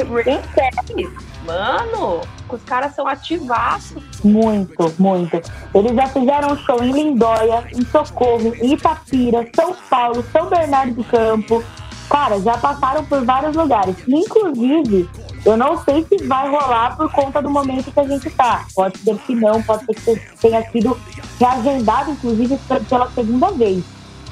Mano, 1.46 2.20
os 2.50 2.62
caras 2.64 2.94
são 2.94 3.08
ativados. 3.08 3.94
Muito, 4.22 4.94
muito. 4.98 5.40
Eles 5.74 5.96
já 5.96 6.06
fizeram 6.08 6.54
show 6.58 6.84
em 6.84 6.92
Lindóia, 6.92 7.64
em 7.74 7.82
Socorro, 7.86 8.54
em 8.60 8.74
Itapira, 8.74 9.48
São 9.56 9.74
Paulo, 9.88 10.22
São 10.30 10.50
Bernardo 10.50 10.96
do 10.96 11.04
Campo. 11.04 11.64
Cara, 12.10 12.38
já 12.40 12.58
passaram 12.58 13.06
por 13.06 13.24
vários 13.24 13.56
lugares. 13.56 13.96
Inclusive, 14.06 15.08
eu 15.46 15.56
não 15.56 15.82
sei 15.82 16.04
se 16.06 16.26
vai 16.26 16.50
rolar 16.50 16.94
por 16.94 17.10
conta 17.10 17.40
do 17.40 17.48
momento 17.48 17.90
que 17.90 18.00
a 18.00 18.06
gente 18.06 18.28
tá. 18.28 18.66
Pode 18.74 18.98
ser 18.98 19.16
que 19.16 19.34
não, 19.34 19.62
pode 19.62 19.86
ser 19.98 20.20
que 20.20 20.38
tenha 20.42 20.62
sido 20.70 20.94
reagendado, 21.40 22.10
inclusive, 22.10 22.58
pela 22.86 23.10
segunda 23.12 23.50
vez. 23.52 23.82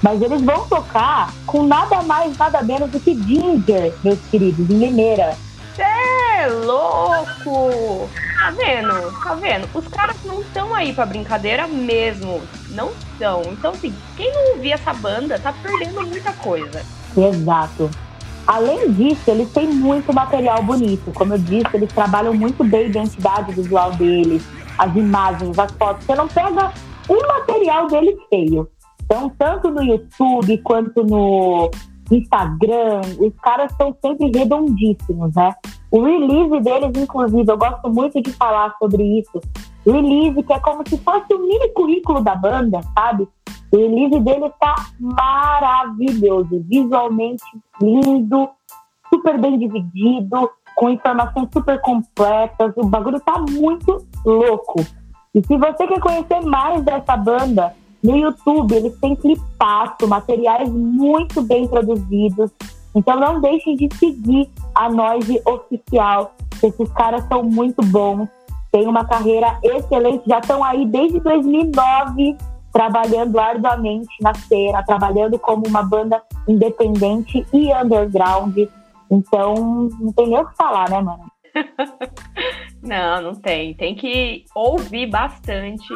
Mas 0.03 0.21
eles 0.23 0.41
vão 0.43 0.67
tocar 0.67 1.33
com 1.47 1.65
nada 1.65 2.03
mais, 2.03 2.37
nada 2.37 2.63
menos 2.63 2.91
do 2.91 2.99
que 2.99 3.15
Ginger, 3.15 3.95
meus 4.03 4.19
queridos, 4.31 4.71
em 4.71 4.75
Mineira. 4.75 5.37
Cê 5.77 5.83
é 5.83 6.47
louco! 6.49 8.09
Tá 8.39 8.51
vendo? 8.53 9.13
Tá 9.23 9.35
vendo? 9.35 9.69
Os 9.75 9.87
caras 9.89 10.17
não 10.25 10.41
estão 10.41 10.75
aí 10.75 10.95
pra 10.95 11.05
brincadeira 11.05 11.69
mesmo. 11.69 12.41
Não 12.71 12.91
estão. 12.91 13.43
Então, 13.53 13.73
assim, 13.73 13.95
quem 14.17 14.33
não 14.33 14.53
ouvir 14.53 14.73
essa 14.73 14.95
banda 14.95 15.39
tá 15.39 15.53
perdendo 15.63 16.01
muita 16.07 16.33
coisa. 16.33 16.83
Exato. 17.15 17.91
Além 18.47 18.91
disso, 18.93 19.31
eles 19.31 19.53
têm 19.53 19.69
muito 19.69 20.13
material 20.13 20.63
bonito. 20.63 21.13
Como 21.13 21.35
eu 21.35 21.39
disse, 21.39 21.69
eles 21.75 21.93
trabalham 21.93 22.33
muito 22.33 22.65
bem 22.65 22.85
a 22.85 22.89
identidade 22.89 23.53
visual 23.53 23.93
deles, 23.93 24.43
as 24.79 24.97
imagens, 24.97 25.59
as 25.59 25.71
fotos. 25.73 26.07
Você 26.07 26.15
não 26.15 26.27
pega 26.27 26.73
um 27.09 27.27
material 27.29 27.87
deles 27.89 28.17
feio. 28.31 28.67
Então, 29.11 29.29
tanto 29.37 29.73
no 29.73 29.83
YouTube 29.83 30.57
quanto 30.59 31.03
no 31.03 31.69
Instagram, 32.13 33.01
os 33.19 33.35
caras 33.43 33.73
estão 33.73 33.93
sempre 34.01 34.31
redondíssimos, 34.31 35.35
né? 35.35 35.53
O 35.91 36.03
release 36.05 36.61
deles, 36.61 36.93
inclusive, 36.97 37.51
eu 37.51 37.59
gosto 37.59 37.91
muito 37.91 38.23
de 38.23 38.31
falar 38.35 38.73
sobre 38.79 39.03
isso. 39.19 39.41
Release 39.85 40.41
que 40.45 40.53
é 40.53 40.61
como 40.61 40.89
se 40.89 40.97
fosse 40.99 41.35
o 41.35 41.41
mini 41.41 41.69
currículo 41.71 42.23
da 42.23 42.37
banda, 42.37 42.83
sabe? 42.97 43.29
O 43.73 43.77
release 43.77 44.21
dele 44.21 44.47
está 44.47 44.77
maravilhoso, 45.01 46.65
visualmente 46.69 47.43
lindo, 47.83 48.49
super 49.13 49.41
bem 49.41 49.59
dividido, 49.59 50.49
com 50.77 50.89
informações 50.89 51.49
super 51.53 51.81
completas. 51.81 52.73
O 52.77 52.87
bagulho 52.87 53.19
tá 53.19 53.41
muito 53.51 54.07
louco. 54.25 54.87
E 55.35 55.45
se 55.45 55.57
você 55.57 55.87
quer 55.89 55.99
conhecer 55.99 56.41
mais 56.43 56.85
dessa 56.85 57.17
banda, 57.17 57.75
no 58.03 58.17
YouTube, 58.17 58.75
eles 58.75 58.99
têm 58.99 59.15
clipaço, 59.15 60.09
materiais 60.09 60.69
muito 60.71 61.43
bem 61.43 61.69
produzidos. 61.69 62.51
Então 62.95 63.19
não 63.21 63.41
deixem 63.41 63.77
de 63.77 63.89
seguir 63.97 64.51
a 64.75 64.89
Noise 64.89 65.41
Oficial. 65.45 66.35
Esses 66.63 66.91
caras 66.93 67.25
são 67.29 67.43
muito 67.43 67.83
bons, 67.87 68.29
têm 68.73 68.87
uma 68.87 69.05
carreira 69.05 69.59
excelente, 69.63 70.25
já 70.27 70.39
estão 70.39 70.63
aí 70.65 70.85
desde 70.87 71.21
2009 71.21 72.37
trabalhando 72.73 73.39
arduamente 73.39 74.11
na 74.21 74.33
cena, 74.35 74.83
trabalhando 74.85 75.39
como 75.39 75.67
uma 75.67 75.83
banda 75.83 76.23
independente 76.49 77.47
e 77.53 77.73
underground. 77.75 78.57
Então, 79.11 79.89
não 79.99 80.13
tem 80.13 80.29
nem 80.29 80.39
o 80.39 80.47
que 80.47 80.57
falar, 80.57 80.89
né, 80.89 81.01
mano? 81.01 81.25
não, 82.81 83.23
não 83.23 83.35
tem. 83.35 83.75
Tem 83.75 83.95
que 83.95 84.45
ouvir 84.55 85.07
bastante 85.07 85.89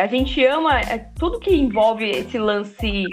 a 0.00 0.06
gente 0.06 0.44
ama 0.44 0.80
é, 0.80 0.98
tudo 1.18 1.38
que 1.38 1.54
envolve 1.54 2.08
esse 2.08 2.38
lance 2.38 3.04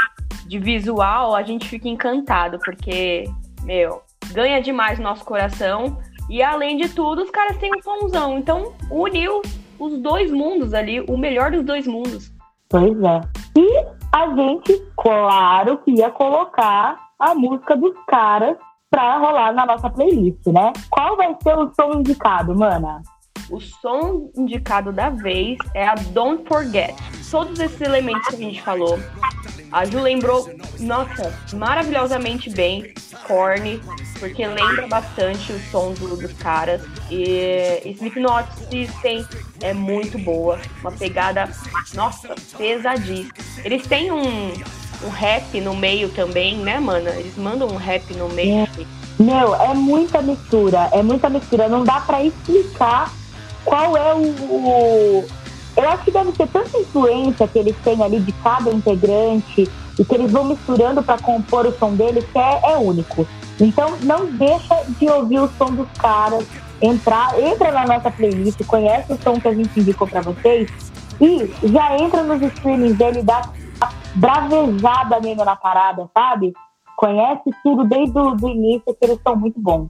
de 0.48 0.60
visual, 0.60 1.36
a 1.36 1.44
gente 1.44 1.68
fica 1.68 1.88
encantado, 1.88 2.60
porque, 2.60 3.24
meu, 3.64 4.02
ganha 4.32 4.62
demais 4.62 5.00
o 5.00 5.04
nosso 5.04 5.24
coração. 5.24 5.98
E 6.30 6.42
além 6.42 6.78
de 6.78 6.90
tudo, 6.90 7.24
os 7.24 7.30
caras 7.30 7.58
têm 7.58 7.72
um 7.76 7.82
somzão. 7.82 8.38
Então, 8.38 8.74
uniu 8.90 9.42
os 9.78 9.98
dois 10.00 10.32
mundos 10.32 10.74
ali, 10.74 11.02
o 11.02 11.18
melhor 11.18 11.52
dos 11.52 11.64
dois 11.64 11.86
mundos. 11.88 12.32
Pois 12.70 12.98
é. 13.04 13.22
E 13.58 13.86
a 14.12 14.28
gente, 14.36 14.82
claro, 14.96 15.78
que 15.80 15.92
ia 15.92 16.10
colocar 16.10 16.98
a 17.20 17.36
música 17.36 17.76
dos 17.76 17.94
caras 18.08 18.58
pra 18.90 19.18
rolar 19.18 19.54
na 19.54 19.66
nossa 19.66 19.90
playlist, 19.90 20.46
né? 20.48 20.74
Qual 20.90 21.16
vai 21.16 21.36
ser 21.42 21.58
o 21.58 21.72
som 21.74 22.00
indicado, 22.00 22.58
mana? 22.58 23.02
O 23.52 23.60
som 23.60 24.32
indicado 24.34 24.94
da 24.94 25.10
vez 25.10 25.58
é 25.76 25.86
a 25.86 25.96
Don't 25.96 26.48
Forget. 26.48 26.96
Todos 27.30 27.60
esses 27.60 27.82
elementos 27.82 28.26
que 28.30 28.36
a 28.36 28.38
gente 28.38 28.62
falou. 28.62 28.98
A 29.74 29.84
Ju 29.84 30.00
lembrou, 30.00 30.50
nossa, 30.80 31.38
maravilhosamente 31.54 32.50
bem 32.50 32.94
Korn, 33.28 33.82
porque 34.20 34.48
lembra 34.48 34.88
bastante 34.88 35.52
o 35.52 35.60
som 35.70 35.94
do, 35.94 36.16
dos 36.16 36.32
caras. 36.34 36.82
E 37.10 37.82
Slipknot 37.86 38.48
System 38.70 39.26
é 39.62 39.74
muito 39.74 40.18
boa, 40.18 40.58
uma 40.80 40.92
pegada, 40.94 41.50
nossa, 41.94 42.34
pesadíssima. 42.58 43.34
Eles 43.66 43.86
têm 43.86 44.12
um, 44.12 44.54
um 45.04 45.10
rap 45.10 45.60
no 45.60 45.76
meio 45.76 46.08
também, 46.10 46.58
né, 46.58 46.80
mana? 46.80 47.10
Eles 47.12 47.36
mandam 47.36 47.68
um 47.68 47.78
rap 47.78 48.14
no 48.14 48.30
meio. 48.30 48.64
É. 48.64 49.02
Meu, 49.22 49.54
é 49.56 49.74
muita 49.74 50.22
mistura, 50.22 50.90
é 50.94 51.04
muita 51.04 51.30
mistura. 51.30 51.68
Não 51.68 51.84
dá 51.84 52.00
para 52.02 52.24
explicar 52.24 53.12
qual 53.66 53.96
é 53.98 54.14
o, 54.14 54.20
o, 54.20 55.26
Eu 55.76 55.90
acho 55.90 56.04
que 56.04 56.12
deve 56.12 56.32
ser 56.34 56.48
tanta 56.48 56.78
influência 56.78 57.48
que 57.48 57.60
eles 57.60 57.76
têm 57.84 58.02
ali 58.04 58.20
de 58.20 58.32
cada 58.34 58.72
integrante 58.72 59.70
e 60.00 60.06
que 60.06 60.16
eles 60.16 60.32
vão 60.32 60.46
misturando 60.46 61.04
para 61.04 61.22
compor 61.22 61.66
o 61.66 61.78
som 61.78 61.94
deles 61.94 62.26
que 62.32 62.40
é, 62.40 62.62
é 62.72 62.78
único. 62.78 63.28
Então 63.60 63.98
não 64.02 64.26
deixa 64.26 64.84
de 65.00 65.10
ouvir 65.10 65.40
o 65.40 65.50
som 65.58 65.72
dos 65.72 65.88
caras, 65.98 66.46
entrar, 66.82 67.40
entra 67.40 67.72
na 67.72 67.86
nossa 67.86 68.10
playlist, 68.10 68.64
conhece 68.66 69.14
o 69.14 69.22
som 69.22 69.40
que 69.40 69.48
a 69.48 69.54
gente 69.54 69.80
indicou 69.80 70.08
para 70.08 70.22
vocês 70.22 70.70
e 71.20 71.54
já 71.68 71.98
entra 71.98 72.24
nos 72.24 72.42
streamings 72.42 72.98
dele 72.98 73.22
dá 73.22 73.44
bravejada 74.16 75.20
mesmo 75.22 75.46
na 75.46 75.56
parada, 75.56 76.10
sabe? 76.14 76.54
Conhece 76.98 77.50
tudo 77.64 77.84
desde 77.84 78.18
o 78.18 78.50
início, 78.50 78.94
que 78.94 79.06
eles 79.06 79.20
são 79.24 79.36
muito 79.36 79.60
bons. 79.60 79.90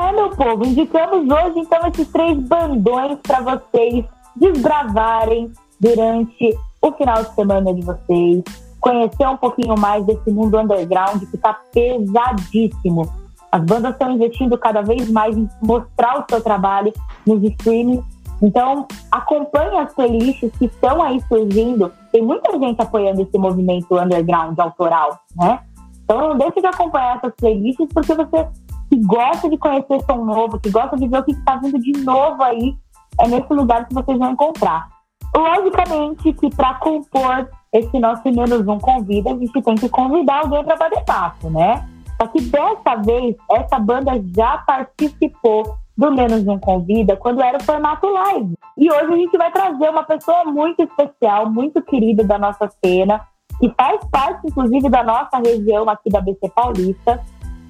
É, 0.00 0.12
meu 0.12 0.30
povo, 0.30 0.64
indicamos 0.64 1.28
hoje 1.28 1.58
então 1.58 1.86
esses 1.86 2.08
três 2.08 2.38
bandões 2.38 3.18
para 3.22 3.42
vocês 3.42 4.02
desbravarem 4.34 5.52
durante 5.78 6.58
o 6.80 6.92
final 6.92 7.22
de 7.22 7.34
semana 7.34 7.74
de 7.74 7.82
vocês, 7.82 8.42
conhecer 8.80 9.28
um 9.28 9.36
pouquinho 9.36 9.78
mais 9.78 10.02
desse 10.06 10.30
mundo 10.30 10.58
underground 10.58 11.22
que 11.28 11.36
está 11.36 11.52
pesadíssimo. 11.70 13.12
As 13.52 13.62
bandas 13.62 13.92
estão 13.92 14.12
investindo 14.12 14.56
cada 14.56 14.80
vez 14.80 15.10
mais 15.10 15.36
em 15.36 15.46
mostrar 15.62 16.20
o 16.20 16.24
seu 16.30 16.42
trabalho 16.42 16.94
nos 17.26 17.42
streaming. 17.42 18.02
Então, 18.40 18.86
acompanhe 19.12 19.76
as 19.80 19.92
playlists 19.92 20.50
que 20.58 20.64
estão 20.64 21.02
aí 21.02 21.20
surgindo. 21.28 21.92
Tem 22.10 22.22
muita 22.22 22.58
gente 22.58 22.80
apoiando 22.80 23.20
esse 23.20 23.36
movimento 23.36 23.98
underground 23.98 24.58
autoral, 24.58 25.20
né? 25.36 25.60
Então, 26.04 26.20
não 26.20 26.38
deixe 26.38 26.58
de 26.58 26.66
acompanhar 26.66 27.18
essas 27.18 27.34
playlists, 27.34 27.86
porque 27.92 28.14
você 28.14 28.48
que 28.90 28.96
gosta 29.06 29.48
de 29.48 29.56
conhecer 29.56 30.00
som 30.04 30.24
novo, 30.24 30.58
que 30.58 30.68
gosta 30.68 30.96
de 30.96 31.06
ver 31.06 31.20
o 31.20 31.24
que 31.24 31.30
está 31.30 31.56
vindo 31.56 31.78
de 31.78 31.92
novo 32.04 32.42
aí, 32.42 32.76
é 33.20 33.28
nesse 33.28 33.52
lugar 33.52 33.86
que 33.86 33.94
vocês 33.94 34.18
vão 34.18 34.32
encontrar. 34.32 34.88
Logicamente 35.34 36.32
que 36.32 36.50
para 36.50 36.74
compor 36.74 37.48
esse 37.72 38.00
nosso 38.00 38.24
menos 38.24 38.66
um 38.66 38.78
convida, 38.78 39.30
a 39.30 39.38
gente 39.38 39.62
tem 39.62 39.76
que 39.76 39.88
convidar 39.88 40.40
alguém 40.40 40.64
para 40.64 40.76
bater 40.76 41.04
papo, 41.04 41.48
né? 41.50 41.88
Só 42.20 42.26
que 42.26 42.40
dessa 42.40 42.96
vez, 42.96 43.36
essa 43.52 43.78
banda 43.78 44.12
já 44.36 44.58
participou 44.58 45.76
do 45.96 46.10
Menos 46.10 46.46
Um 46.46 46.58
Convida 46.58 47.16
quando 47.16 47.40
era 47.40 47.58
o 47.58 47.62
formato 47.62 48.06
live. 48.08 48.54
E 48.76 48.90
hoje 48.90 49.12
a 49.12 49.16
gente 49.16 49.38
vai 49.38 49.52
trazer 49.52 49.88
uma 49.88 50.02
pessoa 50.02 50.44
muito 50.44 50.82
especial, 50.82 51.48
muito 51.48 51.80
querida 51.82 52.24
da 52.24 52.38
nossa 52.38 52.68
cena, 52.84 53.20
que 53.58 53.72
faz 53.76 54.00
parte, 54.10 54.46
inclusive, 54.46 54.88
da 54.88 55.02
nossa 55.02 55.38
região 55.38 55.88
aqui 55.88 56.10
da 56.10 56.20
BC 56.20 56.50
Paulista, 56.54 57.22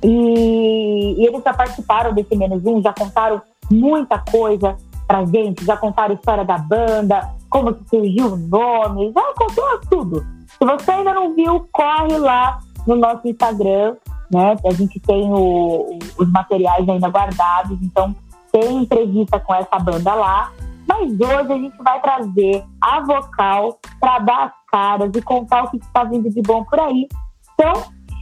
e, 0.03 1.15
e, 1.19 1.27
eles 1.27 1.43
já 1.43 1.53
participaram 1.53 2.13
desse 2.13 2.37
Menos 2.37 2.65
Um, 2.65 2.83
já 2.83 2.93
contaram 2.93 3.43
muita 3.71 4.19
coisa 4.19 4.77
pra 5.07 5.25
gente, 5.25 5.65
já 5.65 5.77
contaram 5.77 6.13
a 6.13 6.15
história 6.15 6.45
da 6.45 6.59
banda, 6.59 7.35
como 7.49 7.75
que 7.75 7.89
surgiu 7.89 8.33
o 8.33 8.37
nome, 8.37 9.13
já 9.13 9.35
contou 9.35 9.81
tudo. 9.91 10.27
Se 10.47 10.65
você 10.65 10.91
ainda 10.91 11.13
não 11.13 11.35
viu, 11.35 11.69
corre 11.73 12.17
lá 12.19 12.61
no 12.87 12.97
nosso 12.97 13.27
Instagram, 13.27 13.97
né? 14.31 14.57
A 14.65 14.73
gente 14.73 15.01
tem 15.01 15.31
o, 15.33 15.99
os 16.19 16.31
materiais 16.31 16.89
ainda 16.89 17.09
guardados, 17.09 17.79
então 17.83 18.15
tem 18.53 18.83
entrevista 18.83 19.39
com 19.41 19.55
essa 19.55 19.79
banda 19.79 20.15
lá. 20.15 20.53
Mas 20.87 21.13
hoje 21.13 21.53
a 21.53 21.57
gente 21.57 21.77
vai 21.83 22.01
trazer 22.01 22.65
a 22.81 23.01
vocal 23.01 23.79
para 24.01 24.19
dar 24.21 24.45
as 24.45 24.53
caras 24.71 25.11
e 25.15 25.23
contar 25.23 25.65
o 25.65 25.71
que 25.71 25.77
está 25.77 26.05
vindo 26.05 26.29
de 26.31 26.43
bom 26.43 26.65
por 26.65 26.81
aí. 26.81 27.07
Então, 27.55 27.73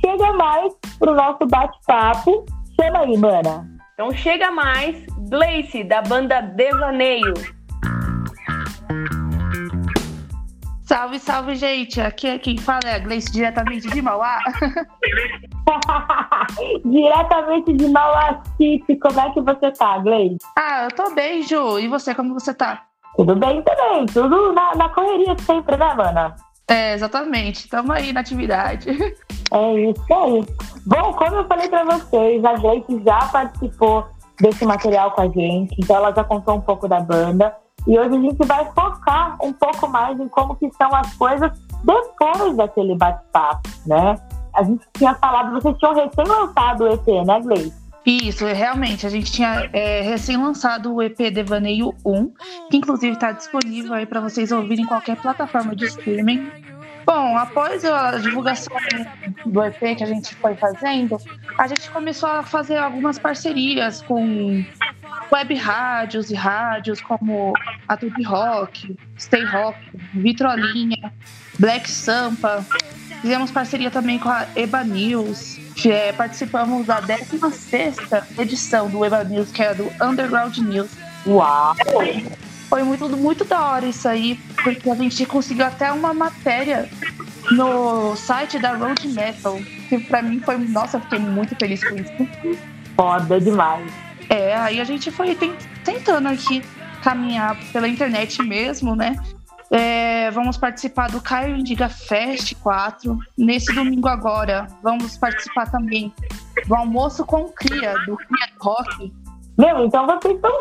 chega 0.04 0.32
mais 0.34 0.72
pro 0.98 1.14
nosso 1.14 1.46
bate-papo. 1.46 2.44
Chama 2.80 3.00
aí, 3.00 3.16
mana. 3.16 3.66
Então 3.94 4.12
chega 4.12 4.50
mais, 4.50 4.96
Gleice, 5.28 5.84
da 5.84 6.02
banda 6.02 6.40
Devaneio. 6.40 7.34
Salve, 10.84 11.18
salve, 11.18 11.56
gente. 11.56 12.00
Aqui 12.00 12.28
é 12.28 12.38
quem 12.38 12.56
fala 12.56 12.80
é 12.87 12.94
a 12.94 12.98
Gleice, 12.98 13.30
diretamente 13.30 13.90
de 13.90 14.00
Mauá. 14.00 14.38
diretamente 16.84 17.74
de 17.74 17.88
Mauá 17.88 18.40
City. 18.56 18.96
Como 18.96 19.20
é 19.20 19.30
que 19.30 19.40
você 19.42 19.70
tá, 19.72 19.98
Gleice? 19.98 20.38
Ah, 20.56 20.84
eu 20.84 20.96
tô 20.96 21.14
bem, 21.14 21.42
Ju. 21.42 21.78
E 21.78 21.88
você, 21.88 22.14
como 22.14 22.32
você 22.32 22.54
tá? 22.54 22.84
Tudo 23.16 23.37
bem 23.37 23.61
também. 23.62 24.06
Tudo 24.06 24.52
na, 24.52 24.74
na 24.76 24.88
correria 24.88 25.37
sempre, 25.40 25.76
né, 25.76 25.92
mana? 25.94 26.34
É, 26.68 26.92
exatamente. 26.92 27.61
Estamos 27.61 27.90
aí 27.90 28.12
na 28.12 28.20
atividade. 28.20 28.88
É 29.50 29.72
isso 29.81 30.04
aí. 30.12 30.44
Bom, 30.85 31.14
como 31.14 31.37
eu 31.37 31.46
falei 31.46 31.70
para 31.70 31.83
vocês, 31.83 32.44
a 32.44 32.52
Gleice 32.57 33.02
já 33.02 33.18
participou 33.33 34.07
desse 34.38 34.66
material 34.66 35.12
com 35.12 35.22
a 35.22 35.28
gente, 35.28 35.74
então 35.78 35.96
ela 35.96 36.12
já 36.12 36.22
contou 36.22 36.57
um 36.57 36.61
pouco 36.61 36.87
da 36.87 37.00
banda. 37.00 37.57
E 37.87 37.98
hoje 37.98 38.14
a 38.14 38.20
gente 38.20 38.46
vai 38.46 38.66
focar 38.72 39.38
um 39.42 39.50
pouco 39.54 39.88
mais 39.88 40.20
em 40.20 40.28
como 40.28 40.54
que 40.57 40.70
são 40.72 40.94
as 40.94 41.14
coisas 41.14 41.50
depois 41.83 42.57
daquele 42.57 42.94
bate-papo, 42.94 43.70
né? 43.87 44.16
A 44.54 44.62
gente 44.62 44.85
tinha 44.92 45.14
falado, 45.14 45.52
vocês 45.52 45.74
tinham 45.78 45.94
recém-lançado 45.94 46.85
o 46.85 46.92
EP, 46.92 47.07
né, 47.26 47.40
Gleice? 47.40 47.78
Isso, 48.09 48.47
realmente. 48.47 49.07
A 49.07 49.11
gente 49.11 49.31
tinha 49.31 49.68
é, 49.71 50.01
recém-lançado 50.01 50.94
o 50.94 51.03
EP 51.03 51.31
Devaneio 51.31 51.94
1, 52.03 52.33
que 52.71 52.79
inclusive 52.79 53.12
está 53.12 53.33
disponível 53.33 53.92
aí 53.92 54.07
para 54.07 54.18
vocês 54.18 54.51
ouvirem 54.51 54.87
em 54.87 54.88
qualquer 54.88 55.18
plataforma 55.18 55.77
de 55.77 55.85
streaming. 55.85 56.51
Bom, 57.05 57.37
após 57.37 57.85
a 57.85 58.16
divulgação 58.16 58.75
do 59.44 59.62
EP 59.62 59.79
que 59.94 60.03
a 60.03 60.07
gente 60.07 60.35
foi 60.37 60.55
fazendo, 60.55 61.18
a 61.59 61.66
gente 61.66 61.90
começou 61.90 62.31
a 62.31 62.42
fazer 62.42 62.79
algumas 62.79 63.18
parcerias 63.18 64.01
com 64.01 64.64
web 65.31 65.55
rádios 65.57 66.31
e 66.31 66.35
rádios 66.35 67.03
como 67.03 67.53
a 67.87 67.94
Tube 67.94 68.23
Rock, 68.23 68.97
Stay 69.18 69.44
Rock, 69.44 69.79
Vitrolinha, 70.14 71.12
Black 71.59 71.90
Sampa. 71.90 72.64
Fizemos 73.21 73.51
parceria 73.51 73.90
também 73.90 74.18
com 74.18 74.31
a 74.31 74.47
Eba 74.57 74.83
News. 74.83 75.67
É, 75.87 76.12
participamos 76.12 76.87
da 76.87 77.01
16 77.01 77.97
edição 78.38 78.88
do 78.88 79.05
Eba 79.05 79.23
News, 79.23 79.51
que 79.53 79.62
é 79.62 79.75
do 79.75 79.91
Underground 80.03 80.57
News. 80.59 80.91
Uau! 81.27 81.77
Foi 82.69 82.83
muito, 82.83 83.09
muito 83.17 83.45
da 83.45 83.64
hora 83.64 83.87
isso 83.87 84.09
aí, 84.09 84.38
porque 84.62 84.91
a 84.91 84.95
gente 84.95 85.25
conseguiu 85.25 85.64
até 85.64 85.91
uma 85.91 86.12
matéria 86.12 86.88
no 87.53 88.14
site 88.17 88.59
da 88.59 88.75
Road 88.75 89.07
Metal, 89.09 89.59
que 89.88 89.99
pra 89.99 90.21
mim 90.21 90.41
foi. 90.41 90.59
Nossa, 90.59 90.99
eu 90.99 91.01
fiquei 91.03 91.19
muito 91.19 91.55
feliz 91.57 91.83
com 91.83 91.95
isso. 91.97 92.12
Foda 92.95 93.41
demais. 93.41 93.91
É, 94.29 94.55
aí 94.57 94.81
a 94.81 94.85
gente 94.85 95.11
foi 95.11 95.37
tentando 95.85 96.29
aqui 96.29 96.62
caminhar 97.03 97.57
pela 97.73 97.88
internet 97.88 98.43
mesmo, 98.43 98.95
né? 98.95 99.17
É, 99.70 100.31
vamos 100.31 100.57
participar 100.57 101.11
do 101.11 101.20
Caio 101.20 101.57
Indiga 101.57 101.88
Fest 101.88 102.54
4. 102.62 103.18
Nesse 103.37 103.74
domingo 103.74 104.09
agora, 104.09 104.66
vamos 104.83 105.16
participar 105.16 105.70
também 105.70 106.12
do 106.66 106.74
Almoço 106.74 107.24
com 107.26 107.48
Cria, 107.48 107.94
do 108.07 108.16
Cria 108.16 108.48
Rock. 108.61 109.12
Meu, 109.59 109.85
então 109.85 110.07
vocês 110.07 110.35
estão 110.35 110.52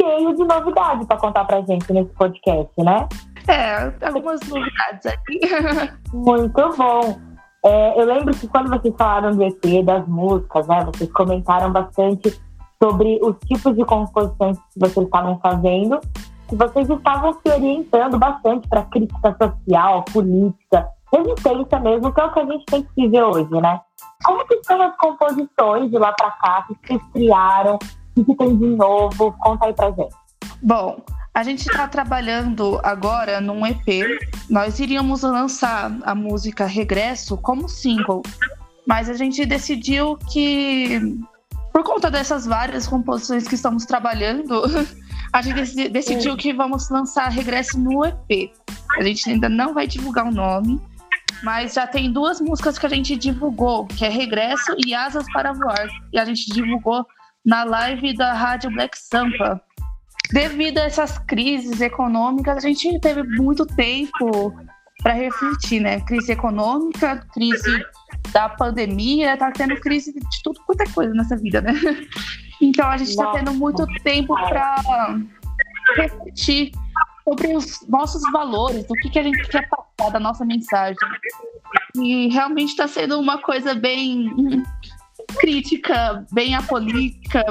cheio 0.00 0.34
de 0.34 0.44
novidades 0.44 1.06
para 1.06 1.16
contar 1.16 1.44
pra 1.44 1.60
gente 1.62 1.92
nesse 1.92 2.10
podcast, 2.14 2.72
né? 2.78 3.08
É, 3.48 4.06
algumas 4.06 4.40
novidades 4.48 5.06
aqui. 5.06 5.40
Muito 6.12 6.76
bom. 6.76 7.20
É, 7.64 8.00
eu 8.00 8.06
lembro 8.06 8.34
que 8.34 8.46
quando 8.48 8.68
vocês 8.68 8.94
falaram 8.96 9.36
do 9.36 9.42
EP, 9.42 9.84
das 9.84 10.06
músicas, 10.06 10.66
né, 10.66 10.84
vocês 10.84 11.10
comentaram 11.12 11.72
bastante 11.72 12.40
sobre 12.82 13.18
os 13.22 13.36
tipos 13.46 13.74
de 13.74 13.84
composições 13.84 14.58
que 14.58 14.78
vocês 14.78 15.04
estavam 15.04 15.38
fazendo, 15.40 16.00
que 16.48 16.56
vocês 16.56 16.88
estavam 16.88 17.32
se 17.34 17.52
orientando 17.52 18.18
bastante 18.18 18.68
para 18.68 18.82
crítica 18.84 19.36
social, 19.40 20.04
política, 20.12 20.88
resistência 21.12 21.80
mesmo, 21.80 22.12
que 22.12 22.20
é 22.20 22.24
o 22.24 22.32
que 22.32 22.40
a 22.40 22.44
gente 22.44 22.66
tem 22.66 22.82
que 22.82 22.90
viver 22.96 23.22
hoje, 23.22 23.60
né? 23.60 23.80
Como 24.24 24.46
que 24.46 24.62
são 24.64 24.80
as 24.82 24.96
composições 24.96 25.90
de 25.90 25.98
lá 25.98 26.12
para 26.12 26.30
cá 26.32 26.66
que 26.68 26.74
vocês 26.86 27.02
criaram 27.12 27.78
o 28.16 28.24
que 28.24 28.34
tem 28.34 28.56
de 28.56 28.66
novo? 28.66 29.34
Conta 29.40 29.66
aí 29.66 29.74
pra 29.74 29.90
gente. 29.90 30.14
Bom, 30.62 30.96
a 31.34 31.42
gente 31.42 31.68
está 31.68 31.86
trabalhando 31.86 32.80
agora 32.82 33.40
num 33.40 33.66
EP. 33.66 34.20
Nós 34.48 34.80
iríamos 34.80 35.22
lançar 35.22 35.92
a 36.02 36.14
música 36.14 36.64
Regresso 36.64 37.36
como 37.36 37.68
single, 37.68 38.22
mas 38.86 39.10
a 39.10 39.14
gente 39.14 39.44
decidiu 39.44 40.16
que, 40.32 41.20
por 41.72 41.84
conta 41.84 42.10
dessas 42.10 42.46
várias 42.46 42.86
composições 42.86 43.46
que 43.46 43.54
estamos 43.54 43.84
trabalhando, 43.84 44.62
a 45.36 45.42
gente 45.42 45.90
decidiu 45.90 46.34
que 46.34 46.50
vamos 46.54 46.88
lançar 46.88 47.28
Regresso 47.28 47.78
no 47.78 48.06
EP. 48.06 48.50
A 48.98 49.02
gente 49.02 49.28
ainda 49.28 49.50
não 49.50 49.74
vai 49.74 49.86
divulgar 49.86 50.26
o 50.26 50.30
nome, 50.30 50.80
mas 51.42 51.74
já 51.74 51.86
tem 51.86 52.10
duas 52.10 52.40
músicas 52.40 52.78
que 52.78 52.86
a 52.86 52.88
gente 52.88 53.14
divulgou, 53.16 53.86
que 53.86 54.06
é 54.06 54.08
Regresso 54.08 54.74
e 54.86 54.94
Asas 54.94 55.30
para 55.34 55.52
Voar. 55.52 55.88
E 56.10 56.18
a 56.18 56.24
gente 56.24 56.46
divulgou 56.46 57.04
na 57.44 57.64
live 57.64 58.16
da 58.16 58.32
Rádio 58.32 58.70
Black 58.70 58.98
Sampa. 58.98 59.60
Devido 60.32 60.78
a 60.78 60.84
essas 60.84 61.18
crises 61.18 61.82
econômicas, 61.82 62.56
a 62.56 62.66
gente 62.66 62.98
teve 63.00 63.22
muito 63.22 63.66
tempo 63.66 64.54
para 65.02 65.12
refletir, 65.12 65.80
né? 65.80 66.00
Crise 66.00 66.32
econômica, 66.32 67.24
crise 67.34 67.84
da 68.32 68.48
pandemia, 68.48 69.36
tá 69.36 69.52
tendo 69.52 69.76
crise 69.76 70.14
de 70.14 70.42
tudo 70.42 70.58
quanto 70.66 70.80
é 70.80 70.86
coisa 70.86 71.12
nessa 71.12 71.36
vida, 71.36 71.60
né? 71.60 71.74
Então 72.60 72.86
a 72.86 72.96
gente 72.96 73.10
está 73.10 73.32
tendo 73.32 73.52
muito 73.54 73.86
tempo 74.02 74.34
para 74.34 75.18
refletir 75.96 76.72
sobre 77.24 77.56
os 77.56 77.86
nossos 77.88 78.22
valores, 78.32 78.84
o 78.88 78.94
que, 78.94 79.10
que 79.10 79.18
a 79.18 79.22
gente 79.22 79.48
quer 79.48 79.68
passar 79.68 80.12
da 80.12 80.20
nossa 80.20 80.44
mensagem. 80.44 80.96
E 81.96 82.28
realmente 82.28 82.70
está 82.70 82.86
sendo 82.86 83.18
uma 83.18 83.38
coisa 83.38 83.74
bem 83.74 84.30
crítica 85.38 86.24
bem 86.32 86.54
apolítica, 86.54 87.44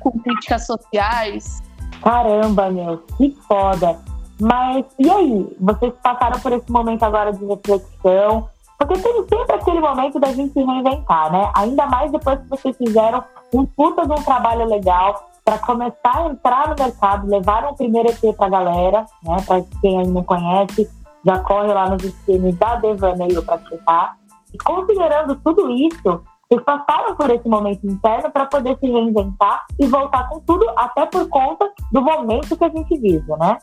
com 0.00 0.18
críticas 0.20 0.66
sociais. 0.66 1.62
Caramba, 2.02 2.70
meu, 2.70 2.98
que 3.16 3.36
foda. 3.46 3.98
Mas 4.40 4.84
e 4.98 5.10
aí? 5.10 5.56
Vocês 5.58 5.92
passaram 6.02 6.38
por 6.40 6.52
esse 6.52 6.70
momento 6.70 7.02
agora 7.02 7.32
de 7.32 7.44
reflexão? 7.44 8.48
Porque 8.78 8.94
tem 8.94 9.12
sempre 9.28 9.56
aquele 9.56 9.80
momento 9.80 10.20
da 10.20 10.32
gente 10.32 10.52
se 10.52 10.62
reinventar, 10.62 11.32
né? 11.32 11.50
Ainda 11.56 11.86
mais 11.86 12.12
depois 12.12 12.38
que 12.40 12.48
vocês 12.48 12.76
fizeram 12.76 13.24
um 13.52 13.66
puta 13.66 14.06
de 14.06 14.12
um 14.12 14.22
trabalho 14.22 14.66
legal 14.66 15.28
para 15.44 15.58
começar 15.58 16.16
a 16.16 16.26
entrar 16.28 16.68
no 16.68 16.76
mercado, 16.78 17.26
levaram 17.26 17.70
o 17.70 17.76
primeiro 17.76 18.10
EP 18.10 18.36
pra 18.36 18.48
galera, 18.48 19.04
né? 19.22 19.36
Para 19.44 19.62
quem 19.80 19.98
ainda 19.98 20.12
não 20.12 20.22
conhece, 20.22 20.88
já 21.24 21.40
corre 21.40 21.72
lá 21.72 21.90
nos 21.90 22.04
streams 22.04 22.56
da 22.56 22.76
Devaneio 22.76 23.42
para 23.42 23.56
escutar. 23.56 24.16
E 24.54 24.58
considerando 24.58 25.34
tudo 25.36 25.70
isso, 25.70 26.22
eles 26.50 26.64
passaram 26.64 27.16
por 27.16 27.30
esse 27.30 27.48
momento 27.48 27.86
interno 27.86 28.30
para 28.30 28.46
poder 28.46 28.78
se 28.78 28.86
reinventar 28.86 29.66
e 29.78 29.86
voltar 29.86 30.28
com 30.28 30.40
tudo, 30.40 30.64
até 30.76 31.04
por 31.06 31.28
conta 31.28 31.68
do 31.92 32.00
momento 32.00 32.56
que 32.56 32.64
a 32.64 32.68
gente 32.68 32.98
vive, 32.98 33.30
né? 33.38 33.58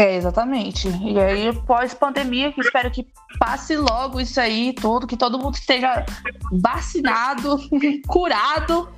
É, 0.00 0.16
exatamente. 0.16 0.88
E 0.88 1.20
aí, 1.20 1.52
pós-pandemia, 1.66 2.50
que 2.52 2.62
espero 2.62 2.90
que 2.90 3.06
passe 3.38 3.76
logo 3.76 4.18
isso 4.18 4.40
aí, 4.40 4.72
tudo, 4.72 5.06
que 5.06 5.14
todo 5.14 5.38
mundo 5.38 5.56
esteja 5.56 6.06
vacinado, 6.50 7.58
curado. 8.08 8.88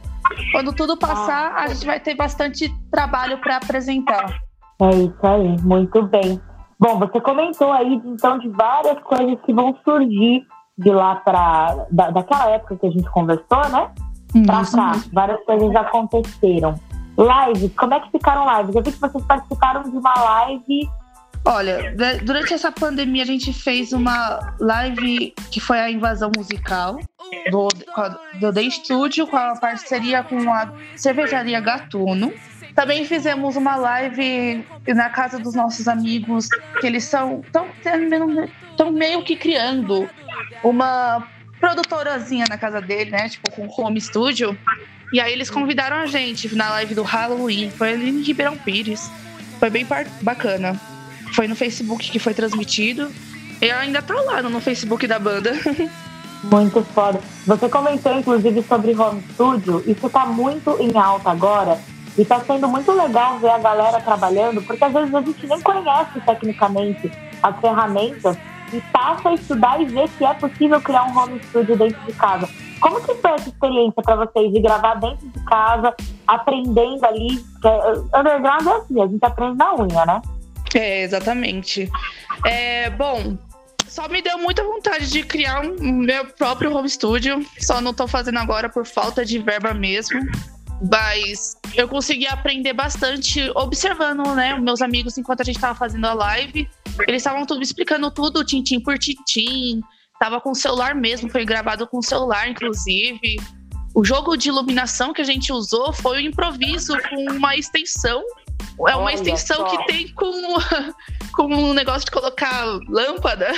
Quando 0.52 0.72
tudo 0.72 0.96
passar, 0.96 1.56
a 1.56 1.66
gente 1.66 1.84
vai 1.84 1.98
ter 1.98 2.14
bastante 2.14 2.72
trabalho 2.88 3.36
para 3.38 3.56
apresentar. 3.56 4.32
É 4.80 4.90
isso 4.90 5.26
aí, 5.26 5.60
muito 5.62 6.04
bem. 6.04 6.40
Bom, 6.78 7.00
você 7.00 7.20
comentou 7.20 7.72
aí, 7.72 8.00
então, 8.04 8.38
de 8.38 8.48
várias 8.50 9.02
coisas 9.02 9.40
que 9.44 9.52
vão 9.52 9.76
surgir 9.84 10.46
de 10.78 10.90
lá 10.90 11.16
para 11.16 11.84
da, 11.90 12.10
daquela 12.10 12.48
época 12.50 12.76
que 12.76 12.86
a 12.86 12.90
gente 12.90 13.10
conversou, 13.10 13.68
né? 13.70 13.90
Para 14.46 14.64
cá, 14.64 14.92
várias 15.12 15.44
coisas 15.44 15.74
aconteceram. 15.74 16.78
Lives, 17.18 17.70
como 17.76 17.94
é 17.94 18.00
que 18.00 18.10
ficaram 18.10 18.44
lives? 18.58 18.74
Eu 18.74 18.82
vi 18.82 18.92
que 18.92 18.98
vocês 18.98 19.24
participaram 19.24 19.82
de 19.82 19.96
uma 19.96 20.14
live. 20.14 20.90
Olha, 21.44 21.94
durante 22.22 22.54
essa 22.54 22.70
pandemia 22.70 23.24
a 23.24 23.26
gente 23.26 23.52
fez 23.52 23.92
uma 23.92 24.54
live 24.60 25.34
que 25.50 25.58
foi 25.58 25.80
a 25.80 25.90
invasão 25.90 26.30
musical 26.36 27.00
do, 27.50 27.68
do 28.38 28.52
The 28.52 28.70
Studio 28.70 29.26
com 29.26 29.36
a 29.36 29.56
parceria 29.56 30.22
com 30.22 30.52
a 30.52 30.72
cervejaria 30.96 31.60
Gatuno. 31.60 32.32
Também 32.76 33.04
fizemos 33.04 33.56
uma 33.56 33.76
live 33.76 34.64
na 34.86 35.10
casa 35.10 35.38
dos 35.38 35.54
nossos 35.54 35.88
amigos, 35.88 36.48
que 36.80 36.86
eles 36.86 37.04
são 37.04 37.42
tão 38.76 38.92
meio 38.92 39.22
que 39.24 39.36
criando 39.36 40.08
uma 40.62 41.26
produtorazinha 41.60 42.44
na 42.48 42.56
casa 42.56 42.80
dele, 42.80 43.10
né? 43.10 43.28
Tipo, 43.28 43.50
com 43.50 43.82
home 43.82 44.00
studio. 44.00 44.56
E 45.12 45.20
aí 45.20 45.32
eles 45.32 45.50
convidaram 45.50 45.96
a 45.96 46.06
gente 46.06 46.54
na 46.54 46.70
live 46.70 46.94
do 46.94 47.02
Halloween. 47.02 47.70
Foi 47.70 47.92
ali 47.92 48.08
em 48.08 48.22
Ribeirão 48.22 48.56
Pires. 48.56 49.10
Foi 49.58 49.68
bem 49.68 49.86
bacana. 50.22 50.80
Foi 51.34 51.46
no 51.46 51.54
Facebook 51.54 52.10
que 52.10 52.18
foi 52.18 52.32
transmitido. 52.32 53.10
E 53.60 53.70
ainda 53.70 54.00
tá 54.00 54.14
lá 54.14 54.42
no 54.42 54.60
Facebook 54.60 55.06
da 55.06 55.18
banda. 55.18 55.52
Muito 56.42 56.82
foda. 56.82 57.20
Você 57.46 57.68
comentou, 57.68 58.18
inclusive, 58.18 58.62
sobre 58.62 58.96
home 58.96 59.22
studio. 59.34 59.84
Isso 59.86 60.10
tá 60.10 60.26
muito 60.26 60.76
em 60.80 60.98
alta 60.98 61.30
agora. 61.30 61.78
E 62.18 62.24
tá 62.24 62.40
sendo 62.40 62.66
muito 62.66 62.90
legal 62.92 63.38
ver 63.38 63.50
a 63.50 63.58
galera 63.58 64.00
trabalhando, 64.00 64.60
porque 64.62 64.84
às 64.84 64.92
vezes 64.92 65.14
a 65.14 65.22
gente 65.22 65.46
nem 65.46 65.60
conhece 65.60 66.20
tecnicamente 66.26 67.10
as 67.42 67.60
ferramentas 67.60 68.36
e 68.72 68.80
passa 68.92 69.28
a 69.30 69.34
estudar 69.34 69.80
e 69.80 69.84
ver 69.84 70.08
se 70.08 70.24
é 70.24 70.34
possível 70.34 70.80
criar 70.80 71.04
um 71.04 71.16
home 71.16 71.40
studio 71.44 71.76
dentro 71.76 72.00
de 72.04 72.12
casa. 72.12 72.48
Como 72.82 73.00
que 73.00 73.14
foi 73.14 73.30
essa 73.30 73.48
experiência 73.48 74.02
para 74.02 74.16
vocês 74.16 74.52
de 74.52 74.60
gravar 74.60 74.94
dentro 74.96 75.28
de 75.28 75.44
casa, 75.44 75.94
aprendendo 76.26 77.04
ali? 77.06 77.38
Uh, 77.64 78.18
underground 78.18 78.66
é 78.66 78.72
assim, 78.72 79.00
a 79.00 79.06
gente 79.06 79.24
aprende 79.24 79.56
na 79.56 79.74
unha, 79.74 80.04
né? 80.04 80.22
É, 80.74 81.02
exatamente. 81.02 81.88
É, 82.44 82.90
bom, 82.90 83.38
só 83.86 84.08
me 84.08 84.20
deu 84.20 84.36
muita 84.38 84.64
vontade 84.64 85.08
de 85.10 85.22
criar 85.22 85.60
um 85.64 85.92
meu 85.92 86.24
próprio 86.26 86.74
home 86.74 86.88
studio. 86.88 87.46
Só 87.60 87.80
não 87.80 87.94
tô 87.94 88.08
fazendo 88.08 88.38
agora 88.38 88.68
por 88.68 88.84
falta 88.84 89.24
de 89.24 89.38
verba 89.38 89.72
mesmo. 89.72 90.20
Mas 90.90 91.56
eu 91.76 91.86
consegui 91.86 92.26
aprender 92.26 92.72
bastante 92.72 93.48
observando, 93.54 94.34
né, 94.34 94.58
meus 94.58 94.82
amigos 94.82 95.16
enquanto 95.16 95.42
a 95.42 95.44
gente 95.44 95.60
tava 95.60 95.78
fazendo 95.78 96.06
a 96.06 96.14
live. 96.14 96.68
Eles 97.06 97.22
estavam 97.22 97.46
tudo 97.46 97.62
explicando 97.62 98.10
tudo, 98.10 98.44
tintim 98.44 98.80
por 98.80 98.98
tintim. 98.98 99.80
Tava 100.22 100.40
com 100.40 100.52
o 100.52 100.54
celular 100.54 100.94
mesmo, 100.94 101.28
foi 101.28 101.44
gravado 101.44 101.84
com 101.84 101.98
o 101.98 102.02
celular, 102.02 102.48
inclusive. 102.48 103.38
O 103.92 104.04
jogo 104.04 104.36
de 104.36 104.50
iluminação 104.50 105.12
que 105.12 105.20
a 105.20 105.24
gente 105.24 105.52
usou 105.52 105.92
foi 105.92 106.18
o 106.18 106.20
um 106.20 106.28
improviso 106.28 106.96
com 107.10 107.32
uma 107.32 107.56
extensão. 107.56 108.22
É 108.86 108.94
uma 108.94 109.06
Olha 109.06 109.14
extensão 109.14 109.56
só. 109.56 109.64
que 109.64 109.84
tem 109.86 110.14
com, 110.14 110.30
com 111.34 111.52
um 111.52 111.74
negócio 111.74 112.04
de 112.04 112.12
colocar 112.12 112.64
lâmpada. 112.88 113.48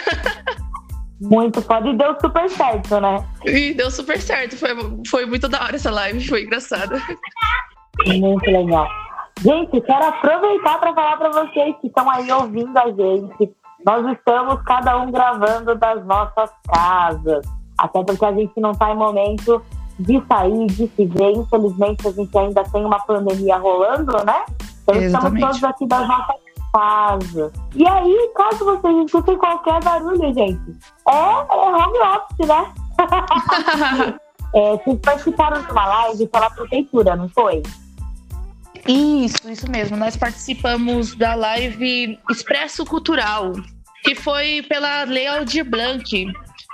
Muito 1.20 1.60
foda 1.60 1.86
e 1.86 1.98
deu 1.98 2.16
super 2.18 2.48
certo, 2.48 2.98
né? 2.98 3.22
E 3.44 3.74
deu 3.74 3.90
super 3.90 4.18
certo. 4.18 4.56
Foi, 4.56 4.70
foi 5.06 5.26
muito 5.26 5.46
da 5.48 5.62
hora 5.62 5.76
essa 5.76 5.90
live, 5.90 6.26
foi 6.26 6.44
engraçada. 6.44 6.98
Muito 8.06 8.50
legal. 8.50 8.88
Gente, 9.42 9.80
quero 9.82 10.04
aproveitar 10.04 10.78
para 10.80 10.94
falar 10.94 11.16
para 11.18 11.28
vocês 11.30 11.76
que 11.82 11.88
estão 11.88 12.08
aí 12.10 12.30
ouvindo 12.32 12.76
a 12.76 12.86
gente. 12.86 13.54
Nós 13.84 14.06
estamos 14.12 14.62
cada 14.62 14.98
um 14.98 15.10
gravando 15.10 15.74
das 15.74 16.04
nossas 16.06 16.50
casas. 16.66 17.46
Até 17.76 18.02
porque 18.02 18.24
a 18.24 18.32
gente 18.32 18.58
não 18.60 18.70
está 18.70 18.90
em 18.90 18.96
momento 18.96 19.62
de 19.98 20.22
sair, 20.26 20.66
de 20.66 20.88
se 20.88 21.06
ver. 21.06 21.32
Infelizmente, 21.32 22.08
a 22.08 22.12
gente 22.12 22.38
ainda 22.38 22.64
tem 22.64 22.84
uma 22.84 22.98
pandemia 23.00 23.58
rolando, 23.58 24.12
né? 24.24 24.44
Então, 24.82 24.96
estamos 24.96 25.40
todos 25.40 25.64
aqui 25.64 25.86
das 25.86 26.08
nossas 26.08 26.44
casa. 26.74 27.52
E 27.74 27.86
aí, 27.86 28.32
caso 28.34 28.64
vocês 28.64 29.06
escutem 29.06 29.38
qualquer 29.38 29.82
barulho, 29.84 30.34
gente, 30.34 30.76
é, 31.08 31.12
é 31.12 31.70
home 31.70 31.98
office, 31.98 32.48
né? 32.48 32.72
é, 34.54 34.76
vocês 34.76 34.98
participaram 35.00 35.62
de 35.62 35.70
uma 35.70 35.86
live 35.86 36.26
pela 36.26 36.50
prefeitura, 36.50 37.14
não 37.14 37.28
foi? 37.28 37.62
Isso, 38.86 39.50
isso 39.50 39.70
mesmo. 39.70 39.96
Nós 39.96 40.16
participamos 40.16 41.14
da 41.14 41.34
live 41.34 42.18
Expresso 42.30 42.84
Cultural, 42.84 43.52
que 44.02 44.14
foi 44.14 44.62
pela 44.68 45.04
Lei 45.04 45.26
Aldir 45.26 45.64
Blanc. 45.64 46.26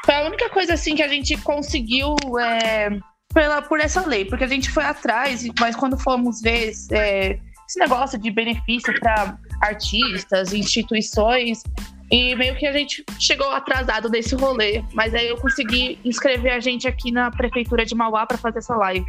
Foi 0.05 0.14
a 0.14 0.27
única 0.27 0.49
coisa 0.51 0.75
assim 0.75 0.94
que 0.94 1.03
a 1.03 1.09
gente 1.09 1.37
conseguiu 1.38 2.16
é, 2.40 2.90
pela, 3.33 3.62
por 3.62 3.81
essa 3.81 4.07
lei, 4.07 4.25
porque 4.25 4.44
a 4.44 4.49
gente 4.49 4.70
foi 4.70 4.85
atrás, 4.85 5.46
mas 5.59 5.77
quando 5.77 5.96
fomos 5.99 6.40
ver 6.40 6.73
é, 6.92 7.38
esse 7.68 7.79
negócio 7.79 8.18
de 8.18 8.31
benefício 8.31 8.99
para 8.99 9.38
artistas, 9.62 10.53
instituições, 10.53 11.62
e 12.11 12.35
meio 12.35 12.57
que 12.57 12.66
a 12.66 12.73
gente 12.73 13.05
chegou 13.20 13.49
atrasado 13.51 14.09
nesse 14.09 14.35
rolê, 14.35 14.83
mas 14.92 15.14
aí 15.14 15.29
eu 15.29 15.37
consegui 15.37 16.01
inscrever 16.05 16.53
a 16.53 16.59
gente 16.59 16.88
aqui 16.88 17.12
na 17.12 17.31
prefeitura 17.31 17.85
de 17.85 17.94
Mauá 17.94 18.27
para 18.27 18.37
fazer 18.37 18.59
essa 18.59 18.75
live. 18.75 19.05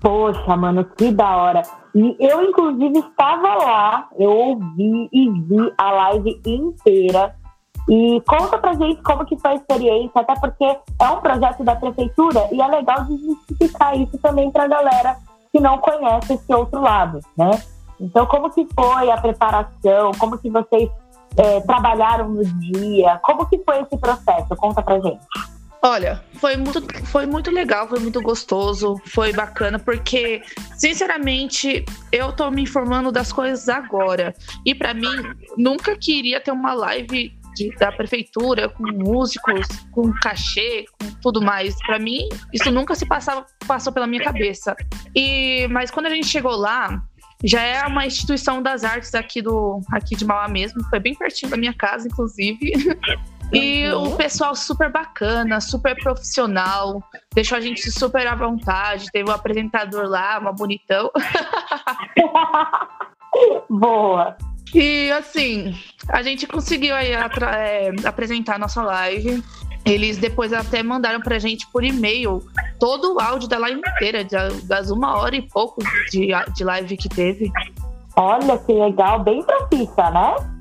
Poxa, 0.00 0.56
mano, 0.56 0.84
que 0.84 1.12
da 1.12 1.36
hora. 1.36 1.62
E 1.98 2.16
eu, 2.20 2.48
inclusive, 2.48 3.00
estava 3.00 3.56
lá, 3.56 4.08
eu 4.16 4.30
ouvi 4.30 5.08
e 5.12 5.30
vi 5.30 5.72
a 5.76 5.90
live 5.90 6.40
inteira. 6.46 7.34
E 7.88 8.20
conta 8.20 8.56
pra 8.56 8.74
gente 8.74 9.02
como 9.02 9.24
que 9.24 9.36
foi 9.36 9.50
a 9.50 9.54
experiência, 9.54 10.20
até 10.20 10.38
porque 10.38 10.64
é 10.64 11.08
um 11.10 11.16
projeto 11.16 11.64
da 11.64 11.74
prefeitura 11.74 12.46
e 12.52 12.62
é 12.62 12.66
legal 12.68 13.04
justificar 13.04 13.98
isso 13.98 14.16
também 14.18 14.48
pra 14.52 14.68
galera 14.68 15.16
que 15.50 15.58
não 15.58 15.78
conhece 15.78 16.34
esse 16.34 16.54
outro 16.54 16.80
lado, 16.80 17.18
né? 17.36 17.50
Então, 17.98 18.26
como 18.26 18.48
que 18.50 18.64
foi 18.76 19.10
a 19.10 19.20
preparação? 19.20 20.12
Como 20.20 20.38
que 20.38 20.48
vocês 20.50 20.88
é, 21.36 21.60
trabalharam 21.62 22.28
no 22.28 22.44
dia? 22.44 23.18
Como 23.24 23.44
que 23.46 23.58
foi 23.64 23.80
esse 23.80 23.98
processo? 23.98 24.54
Conta 24.54 24.82
pra 24.82 25.00
gente. 25.00 25.26
Olha, 25.82 26.24
foi 26.34 26.56
muito, 26.56 26.82
foi 27.06 27.24
muito 27.24 27.50
legal, 27.50 27.88
foi 27.88 28.00
muito 28.00 28.20
gostoso, 28.20 28.96
foi 29.06 29.32
bacana, 29.32 29.78
porque, 29.78 30.42
sinceramente, 30.76 31.84
eu 32.10 32.32
tô 32.32 32.50
me 32.50 32.62
informando 32.62 33.12
das 33.12 33.32
coisas 33.32 33.68
agora. 33.68 34.34
E 34.66 34.74
para 34.74 34.92
mim, 34.92 35.14
nunca 35.56 35.96
queria 35.96 36.40
ter 36.40 36.50
uma 36.50 36.74
live 36.74 37.32
de, 37.54 37.74
da 37.76 37.92
prefeitura 37.92 38.68
com 38.68 38.84
músicos, 38.84 39.66
com 39.92 40.12
cachê, 40.20 40.84
com 41.00 41.10
tudo 41.22 41.40
mais. 41.40 41.76
Para 41.86 41.98
mim, 41.98 42.28
isso 42.52 42.70
nunca 42.72 42.96
se 42.96 43.06
passava, 43.06 43.46
passou 43.66 43.92
pela 43.92 44.06
minha 44.06 44.22
cabeça. 44.22 44.76
E, 45.14 45.68
mas 45.68 45.92
quando 45.92 46.06
a 46.06 46.10
gente 46.10 46.26
chegou 46.26 46.56
lá, 46.56 47.00
já 47.44 47.62
é 47.62 47.86
uma 47.86 48.04
instituição 48.04 48.60
das 48.60 48.82
artes 48.82 49.14
aqui, 49.14 49.40
do, 49.40 49.80
aqui 49.92 50.16
de 50.16 50.24
Mauá 50.24 50.48
mesmo, 50.48 50.82
foi 50.90 50.98
bem 50.98 51.14
pertinho 51.14 51.50
da 51.50 51.56
minha 51.56 51.74
casa, 51.74 52.08
inclusive. 52.08 52.72
E 53.52 53.88
uhum. 53.88 54.08
o 54.08 54.16
pessoal 54.16 54.54
super 54.54 54.92
bacana, 54.92 55.60
super 55.60 55.96
profissional, 55.96 57.02
deixou 57.34 57.56
a 57.56 57.60
gente 57.60 57.90
super 57.90 58.26
à 58.26 58.34
vontade. 58.34 59.10
Teve 59.10 59.30
um 59.30 59.32
apresentador 59.32 60.06
lá, 60.06 60.38
uma 60.38 60.52
bonitão. 60.52 61.10
Boa! 63.70 64.36
E 64.74 65.10
assim, 65.12 65.74
a 66.08 66.22
gente 66.22 66.46
conseguiu 66.46 66.94
aí 66.94 67.12
é, 67.12 67.90
apresentar 68.04 68.56
a 68.56 68.58
nossa 68.58 68.82
live. 68.82 69.42
Eles 69.84 70.18
depois 70.18 70.52
até 70.52 70.82
mandaram 70.82 71.20
pra 71.20 71.38
gente 71.38 71.66
por 71.72 71.82
e-mail 71.82 72.42
todo 72.78 73.14
o 73.14 73.20
áudio 73.20 73.48
da 73.48 73.56
live 73.56 73.80
inteira, 73.80 74.26
das 74.64 74.90
uma 74.90 75.16
hora 75.16 75.34
e 75.36 75.42
pouco 75.48 75.82
de, 76.10 76.28
de 76.54 76.64
live 76.64 76.96
que 76.98 77.08
teve. 77.08 77.50
Olha 78.14 78.58
que 78.58 78.72
legal, 78.72 79.22
bem 79.22 79.42
profissa, 79.42 80.10
né? 80.10 80.57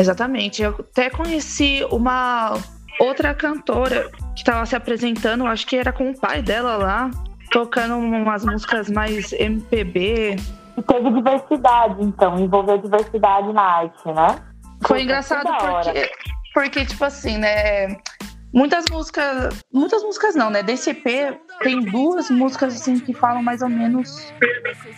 Exatamente. 0.00 0.62
Eu 0.62 0.74
até 0.78 1.10
conheci 1.10 1.86
uma 1.90 2.54
outra 2.98 3.34
cantora 3.34 4.10
que 4.34 4.40
estava 4.40 4.64
se 4.64 4.74
apresentando, 4.74 5.46
acho 5.46 5.66
que 5.66 5.76
era 5.76 5.92
com 5.92 6.10
o 6.10 6.18
pai 6.18 6.40
dela 6.42 6.76
lá, 6.76 7.10
tocando 7.50 7.96
umas 7.96 8.44
músicas 8.44 8.88
mais 8.88 9.32
MPB. 9.32 10.36
E 10.76 10.82
teve 10.82 11.10
diversidade, 11.10 12.02
então, 12.02 12.38
envolveu 12.38 12.78
diversidade 12.78 13.52
na 13.52 13.62
arte, 13.62 14.06
né? 14.06 14.40
Foi 14.86 15.02
engraçado 15.02 15.50
porque, 15.58 16.10
porque, 16.54 16.84
tipo 16.86 17.04
assim, 17.04 17.36
né? 17.36 17.98
Muitas 18.52 18.84
músicas. 18.90 19.62
Muitas 19.72 20.02
músicas 20.02 20.34
não, 20.34 20.50
né? 20.50 20.60
EP 20.60 21.38
tem 21.62 21.80
duas 21.80 22.30
músicas 22.30 22.74
assim 22.74 22.98
que 22.98 23.12
falam 23.12 23.42
mais 23.42 23.62
ou 23.62 23.68
menos 23.68 24.32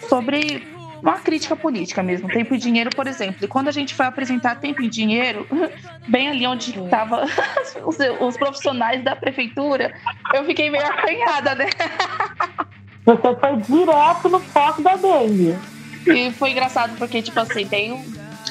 sobre 0.09 0.67
uma 1.03 1.19
crítica 1.19 1.57
política 1.57 2.03
mesmo. 2.03 2.29
Tempo 2.29 2.55
e 2.55 2.59
dinheiro, 2.59 2.91
por 2.95 3.07
exemplo. 3.07 3.45
E 3.45 3.49
quando 3.49 3.69
a 3.69 3.73
gente 3.73 3.95
foi 3.95 4.07
apresentar 4.07 4.55
Tempo 4.57 4.83
e 4.83 4.89
Dinheiro, 4.89 5.47
bem 6.09 6.29
ali 6.29 6.47
onde 6.47 6.79
estavam 6.79 7.25
os, 7.85 7.99
os, 8.21 8.37
profissionais 8.37 9.03
da 9.03 9.17
prefeitura, 9.17 9.93
eu 10.33 10.45
fiquei 10.45 10.71
meio 10.71 10.87
acanhada, 10.87 11.55
né? 11.57 11.67
Você 13.05 13.35
foi 13.35 13.57
direto 13.57 14.29
no 14.29 14.39
foco 14.39 14.81
da 14.81 14.95
dengue. 14.95 15.59
E 16.07 16.31
foi 16.31 16.53
engraçado 16.53 16.97
porque, 16.97 17.21
tipo 17.21 17.39
assim, 17.41 17.67
tem 17.67 18.01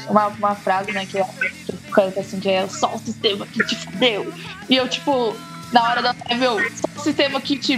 uma, 0.09 0.27
uma 0.27 0.55
frase, 0.55 0.91
né, 0.91 1.05
que, 1.05 1.23
que 1.65 1.77
canta 1.91 2.19
assim, 2.19 2.39
que 2.39 2.49
é 2.49 2.67
só 2.67 2.93
o 2.93 2.99
sistema 2.99 3.47
que 3.47 3.65
te 3.65 3.75
fudeu. 3.77 4.33
E 4.69 4.75
eu, 4.75 4.89
tipo, 4.89 5.35
na 5.71 5.83
hora 5.83 6.01
da 6.01 6.15
live, 6.27 6.43
eu, 6.43 6.59
só 6.71 6.87
o 6.97 6.99
sistema 6.99 7.39
que 7.39 7.57
te. 7.57 7.77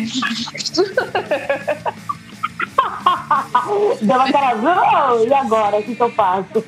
Deu 4.01 4.21
aquela. 4.21 5.13
Oh, 5.13 5.25
e 5.25 5.33
agora? 5.33 5.77
O 5.77 5.83
que, 5.83 5.99
eu 5.99 6.11
faço? 6.11 6.63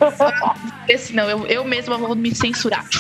Esse 0.87 1.15
não, 1.15 1.29
eu, 1.29 1.45
eu 1.47 1.63
mesma 1.63 1.97
vou 1.97 2.15
me 2.15 2.33
censurar. 2.33 2.85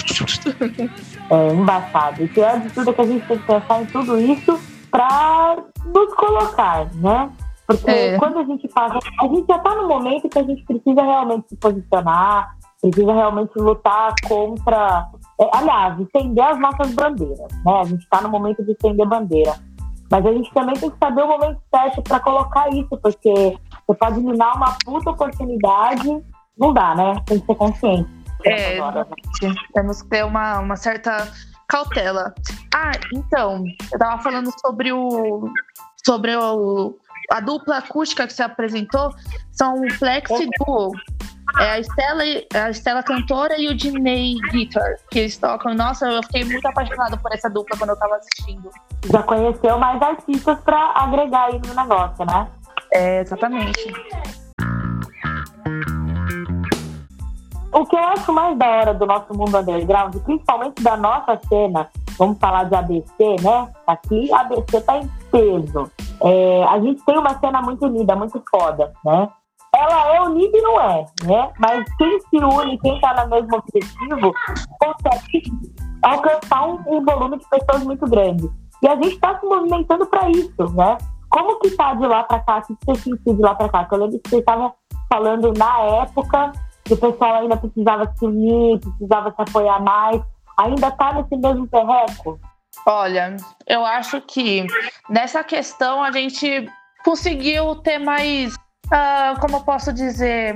É 1.27 1.53
embaçado. 1.53 2.23
E 2.23 2.27
pior 2.27 2.59
de 2.59 2.69
tudo 2.69 2.91
é 2.91 2.93
que 2.93 3.01
a 3.01 3.05
gente 3.05 3.27
tem 3.27 3.37
que 3.39 3.47
pensar 3.47 3.81
em 3.81 3.85
tudo 3.87 4.19
isso 4.19 4.59
pra 4.91 5.57
nos 5.85 6.13
colocar, 6.13 6.85
né? 6.93 7.31
Porque 7.65 7.89
é. 7.89 8.17
quando 8.19 8.37
a 8.37 8.43
gente 8.43 8.67
faz. 8.69 8.93
A 8.93 9.27
gente 9.27 9.47
já 9.47 9.57
tá 9.57 9.73
no 9.73 9.87
momento 9.87 10.29
que 10.29 10.37
a 10.37 10.43
gente 10.43 10.63
precisa 10.65 11.01
realmente 11.01 11.49
se 11.49 11.55
posicionar, 11.55 12.55
precisa 12.79 13.11
realmente 13.11 13.57
lutar 13.57 14.13
contra. 14.27 15.09
É, 15.41 15.49
aliás, 15.51 15.99
estender 15.99 16.43
as 16.43 16.59
nossas 16.59 16.93
bandeiras, 16.93 17.51
né? 17.65 17.79
A 17.81 17.83
gente 17.85 18.03
está 18.03 18.21
no 18.21 18.29
momento 18.29 18.63
de 18.63 18.71
estender 18.71 19.07
bandeira. 19.07 19.55
Mas 20.11 20.25
a 20.25 20.31
gente 20.31 20.53
também 20.53 20.75
tem 20.75 20.89
que 20.89 20.97
saber 20.97 21.23
o 21.23 21.27
momento 21.27 21.59
certo 21.73 22.01
para 22.03 22.19
colocar 22.19 22.69
isso, 22.69 22.89
porque 23.01 23.57
você 23.87 23.97
pode 23.97 24.19
minar 24.19 24.55
uma 24.55 24.77
puta 24.85 25.09
oportunidade 25.09 26.23
não 26.57 26.73
dá, 26.73 26.95
né? 26.95 27.13
Tem 27.25 27.39
que 27.39 27.45
ser 27.45 27.55
consciente. 27.55 28.09
É, 28.45 28.77
temos 29.73 30.01
que 30.01 30.09
ter 30.09 30.25
uma, 30.25 30.59
uma 30.59 30.75
certa 30.75 31.31
cautela. 31.67 32.33
Ah, 32.73 32.91
então, 33.13 33.63
eu 33.91 33.99
tava 33.99 34.21
falando 34.21 34.51
sobre 34.59 34.91
o. 34.91 35.49
sobre 36.05 36.35
o, 36.35 36.95
a 37.31 37.39
dupla 37.39 37.77
acústica 37.77 38.27
que 38.27 38.33
você 38.33 38.43
apresentou, 38.43 39.09
são 39.51 39.81
o 39.81 39.93
Flex 39.93 40.29
e 40.29 40.49
Duo. 40.59 40.91
É 41.59 41.71
a 41.71 41.79
Estela, 41.79 42.23
a 42.53 42.69
Estela 42.69 43.03
cantora 43.03 43.59
e 43.59 43.67
o 43.69 43.75
Diney 43.75 44.35
Guitar, 44.51 44.95
que 45.09 45.19
eles 45.19 45.37
tocam. 45.37 45.73
Nossa, 45.73 46.05
eu 46.05 46.21
fiquei 46.23 46.43
muito 46.43 46.67
apaixonada 46.67 47.15
por 47.17 47.31
essa 47.31 47.49
dupla 47.49 47.77
quando 47.77 47.91
eu 47.91 47.97
tava 47.97 48.15
assistindo. 48.15 48.69
Já 49.09 49.23
conheceu 49.23 49.77
mais 49.77 50.01
artistas 50.01 50.59
para 50.61 50.91
agregar 50.95 51.45
aí 51.45 51.61
no 51.65 51.73
negócio, 51.73 52.25
né? 52.25 52.47
É, 52.91 53.21
exatamente. 53.21 53.93
O 57.71 57.85
que 57.85 57.95
eu 57.95 58.03
acho 58.03 58.33
mais 58.33 58.57
da 58.57 58.67
hora 58.67 58.93
do 58.93 59.05
nosso 59.05 59.33
mundo 59.33 59.57
underground, 59.57 60.15
principalmente 60.23 60.81
da 60.81 60.97
nossa 60.97 61.39
cena, 61.47 61.89
vamos 62.17 62.37
falar 62.39 62.63
de 62.65 62.75
ABC, 62.75 63.35
né? 63.41 63.69
Aqui, 63.85 64.33
ABC 64.33 64.81
tá 64.81 64.97
em 64.97 65.07
peso. 65.31 65.91
É, 66.21 66.63
a 66.63 66.79
gente 66.79 67.03
tem 67.05 67.17
uma 67.17 67.37
cena 67.39 67.61
muito 67.61 67.85
unida, 67.85 68.15
muito 68.15 68.41
foda, 68.49 68.93
né? 69.03 69.29
Ela 69.75 70.15
é 70.15 70.21
unida 70.21 70.57
e 70.57 70.61
não 70.61 70.79
é, 70.79 71.05
né? 71.23 71.51
Mas 71.59 71.85
quem 71.97 72.19
se 72.19 72.37
une, 72.37 72.77
quem 72.79 72.99
tá 73.01 73.25
no 73.25 73.29
mesmo 73.29 73.57
objetivo, 73.57 74.33
consegue 74.79 75.51
alcançar 76.03 76.67
um, 76.67 76.79
um 76.87 77.03
volume 77.03 77.37
de 77.37 77.49
pessoas 77.49 77.83
muito 77.83 78.05
grande. 78.07 78.49
E 78.81 78.87
a 78.87 78.95
gente 78.95 79.15
está 79.15 79.39
se 79.39 79.45
movimentando 79.45 80.05
para 80.05 80.29
isso, 80.29 80.75
né? 80.75 80.97
Como 81.29 81.59
que 81.59 81.71
tá 81.71 81.93
de 81.95 82.05
lá 82.07 82.23
para 82.23 82.39
cá? 82.39 82.59
O 82.59 82.61
que 82.61 82.85
você 82.85 83.01
sentiu 83.01 83.35
de 83.35 83.41
lá 83.41 83.55
para 83.55 83.69
cá? 83.69 83.87
eu 83.91 83.97
lembro 83.97 84.19
que 84.19 84.29
vocês 84.29 84.39
estavam 84.39 84.73
falando 85.11 85.51
na 85.57 85.79
época 85.81 86.51
que 86.83 86.93
o 86.93 86.97
pessoal 86.97 87.35
ainda 87.35 87.57
precisava 87.57 88.13
se 88.15 88.25
unir, 88.25 88.79
precisava 88.79 89.31
se 89.31 89.41
apoiar 89.41 89.81
mais. 89.81 90.21
Ainda 90.57 90.91
tá 90.91 91.13
nesse 91.13 91.35
mesmo 91.35 91.67
terreco? 91.67 92.39
Olha, 92.85 93.35
eu 93.67 93.83
acho 93.85 94.21
que 94.21 94.67
nessa 95.09 95.43
questão 95.43 96.03
a 96.03 96.11
gente 96.11 96.69
conseguiu 97.03 97.75
ter 97.75 97.99
mais, 97.99 98.55
uh, 98.85 99.39
como 99.39 99.57
eu 99.57 99.61
posso 99.61 99.91
dizer, 99.93 100.55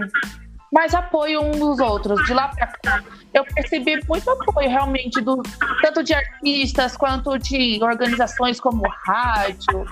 mais 0.72 0.94
apoio 0.94 1.42
uns 1.42 1.58
dos 1.58 1.80
outros. 1.80 2.24
De 2.26 2.34
lá 2.34 2.50
para 2.50 2.68
cá, 2.68 3.04
eu 3.34 3.44
percebi 3.46 4.00
muito 4.08 4.30
apoio 4.30 4.70
realmente, 4.70 5.22
do, 5.22 5.42
tanto 5.82 6.04
de 6.04 6.13
artistas 6.13 6.96
quanto 6.96 7.38
de 7.38 7.80
organizações 7.82 8.60
como 8.60 8.84
rádio. 9.06 9.86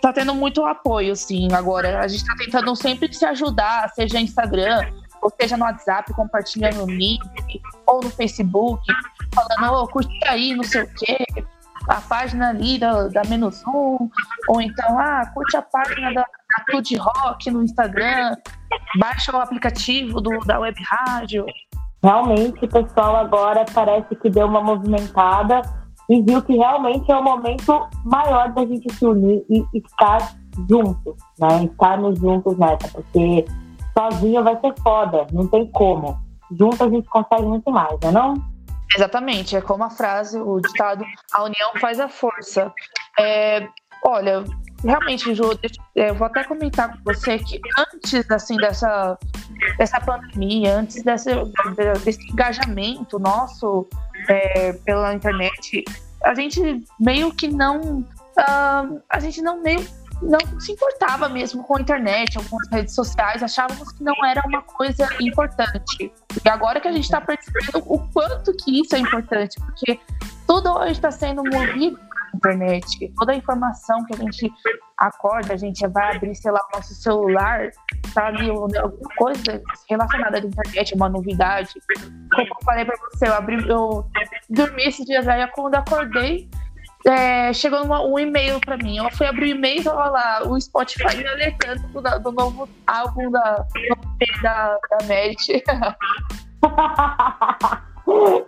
Tá 0.00 0.12
tendo 0.12 0.34
muito 0.34 0.64
apoio, 0.64 1.14
sim. 1.14 1.48
Agora, 1.52 2.00
a 2.00 2.08
gente 2.08 2.24
tá 2.24 2.34
tentando 2.36 2.74
sempre 2.74 3.12
se 3.12 3.24
ajudar, 3.24 3.88
seja 3.90 4.20
Instagram, 4.20 4.84
ou 5.20 5.32
seja 5.40 5.56
no 5.56 5.64
WhatsApp, 5.64 6.12
compartilhando 6.12 6.82
o 6.82 6.90
link, 6.90 7.22
ou 7.86 8.02
no 8.02 8.10
Facebook, 8.10 8.82
falando, 9.32 9.74
oh, 9.74 9.86
curte 9.86 10.18
aí, 10.26 10.54
não 10.56 10.64
sei 10.64 10.82
o 10.82 10.94
quê, 10.94 11.24
a 11.88 12.00
página 12.00 12.50
ali 12.50 12.78
da, 12.78 13.08
da 13.08 13.22
Menos 13.24 13.62
Um, 13.66 14.10
ou 14.48 14.60
então, 14.60 14.98
ah, 14.98 15.24
curte 15.32 15.56
a 15.56 15.62
página 15.62 16.12
da 16.12 16.26
Tude 16.70 16.96
Rock 16.96 17.50
no 17.50 17.62
Instagram, 17.62 18.34
baixa 18.98 19.36
o 19.36 19.40
aplicativo 19.40 20.20
do, 20.20 20.38
da 20.40 20.58
Web 20.58 20.78
Rádio. 20.84 21.46
Realmente, 22.02 22.64
o 22.64 22.68
pessoal 22.68 23.16
agora 23.16 23.64
parece 23.72 24.14
que 24.16 24.28
deu 24.28 24.46
uma 24.46 24.60
movimentada 24.60 25.62
e 26.10 26.20
viu 26.20 26.42
que 26.42 26.56
realmente 26.56 27.10
é 27.10 27.16
o 27.16 27.22
momento 27.22 27.88
maior 28.04 28.52
da 28.52 28.66
gente 28.66 28.92
se 28.92 29.06
unir 29.06 29.44
e 29.48 29.64
estar 29.74 30.34
juntos, 30.68 31.16
né? 31.38 31.64
Estarmos 31.64 32.18
juntos 32.18 32.58
nessa, 32.58 32.88
porque 32.88 33.44
sozinho 33.96 34.42
vai 34.42 34.58
ser 34.60 34.74
foda, 34.82 35.26
não 35.32 35.46
tem 35.46 35.66
como. 35.70 36.18
Junto 36.58 36.84
a 36.84 36.88
gente 36.88 37.08
consegue 37.08 37.44
muito 37.44 37.70
mais, 37.70 37.98
né 38.02 38.10
não? 38.10 38.34
Exatamente, 38.94 39.56
é 39.56 39.60
como 39.60 39.84
a 39.84 39.90
frase, 39.90 40.38
o 40.38 40.60
ditado, 40.60 41.04
a 41.32 41.44
união 41.44 41.70
faz 41.80 41.98
a 41.98 42.08
força. 42.08 42.72
É, 43.18 43.66
olha, 44.04 44.44
realmente, 44.84 45.34
Ju, 45.34 45.58
é, 45.96 46.10
eu 46.10 46.14
vou 46.14 46.26
até 46.26 46.44
comentar 46.44 46.92
com 46.92 46.98
você 47.04 47.38
que 47.38 47.60
antes 47.78 48.30
assim 48.30 48.56
dessa, 48.56 49.18
dessa 49.78 50.00
pandemia, 50.00 50.76
antes 50.76 51.02
desse, 51.02 51.30
desse 52.04 52.30
engajamento 52.30 53.18
nosso 53.18 53.86
é, 54.28 54.72
pela 54.84 55.14
internet, 55.14 55.84
a 56.24 56.34
gente 56.34 56.84
meio 56.98 57.32
que 57.32 57.48
não. 57.48 58.00
Uh, 58.32 59.02
a 59.10 59.20
gente 59.20 59.42
não 59.42 59.60
meio 59.60 59.86
não 60.22 60.38
se 60.60 60.72
importava 60.72 61.28
mesmo 61.28 61.64
com 61.64 61.76
a 61.76 61.80
internet, 61.80 62.38
algumas 62.38 62.68
redes 62.70 62.94
sociais, 62.94 63.42
achávamos 63.42 63.92
que 63.92 64.04
não 64.04 64.14
era 64.24 64.40
uma 64.46 64.62
coisa 64.62 65.08
importante. 65.20 66.12
E 66.44 66.48
agora 66.48 66.80
que 66.80 66.88
a 66.88 66.92
gente 66.92 67.04
está 67.04 67.20
percebendo 67.20 67.82
o 67.86 67.98
quanto 68.12 68.54
que 68.54 68.80
isso 68.80 68.94
é 68.94 69.00
importante, 69.00 69.60
porque 69.60 69.98
tudo 70.46 70.70
hoje 70.70 70.92
está 70.92 71.10
sendo 71.10 71.42
movido 71.42 71.98
internet, 72.34 73.12
toda 73.16 73.32
a 73.32 73.36
informação 73.36 74.04
que 74.04 74.14
a 74.14 74.18
gente 74.18 74.52
acorda, 74.98 75.54
a 75.54 75.56
gente 75.56 75.86
vai 75.88 76.16
abrir, 76.16 76.34
sei 76.34 76.50
lá, 76.50 76.60
o 76.72 76.76
nosso 76.76 76.94
celular, 76.94 77.70
tá 78.14 78.26
ali 78.26 78.50
alguma 78.50 78.90
coisa 79.16 79.62
relacionada 79.88 80.38
à 80.38 80.40
internet, 80.40 80.94
uma 80.94 81.08
novidade. 81.08 81.72
Como 82.34 82.46
eu 82.46 82.64
falei 82.64 82.84
para 82.84 82.96
você, 82.96 83.28
eu 83.28 83.34
abri, 83.34 83.68
eu 83.68 84.06
dormi 84.48 84.84
esses 84.84 85.04
dias 85.04 85.26
aí, 85.28 85.46
quando 85.48 85.74
acordei, 85.74 86.48
é, 87.06 87.52
chegou 87.52 87.82
uma, 87.84 88.00
um 88.04 88.18
e-mail 88.18 88.60
para 88.60 88.76
mim. 88.76 88.98
Eu 88.98 89.10
fui 89.10 89.26
abrir 89.26 89.54
o 89.54 89.56
e-mail 89.56 89.82
tava 89.82 90.08
lá 90.08 90.42
o 90.46 90.60
Spotify 90.60 91.16
me 91.16 91.26
alertando 91.26 91.86
do, 91.88 92.00
do 92.20 92.32
novo 92.32 92.68
álbum 92.86 93.30
da, 93.30 93.66
da, 94.42 94.78
da 94.90 95.06
Merit. 95.06 95.62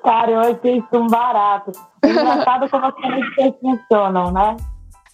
Cara, 0.03 0.31
eu 0.31 0.41
achei 0.41 0.79
isso 0.79 0.89
um 0.93 1.07
barato. 1.07 1.73
Engraçado 2.05 2.69
como 2.69 2.87
as 2.87 2.95
coisas 2.95 3.55
funcionam, 3.61 4.33
né? 4.33 4.57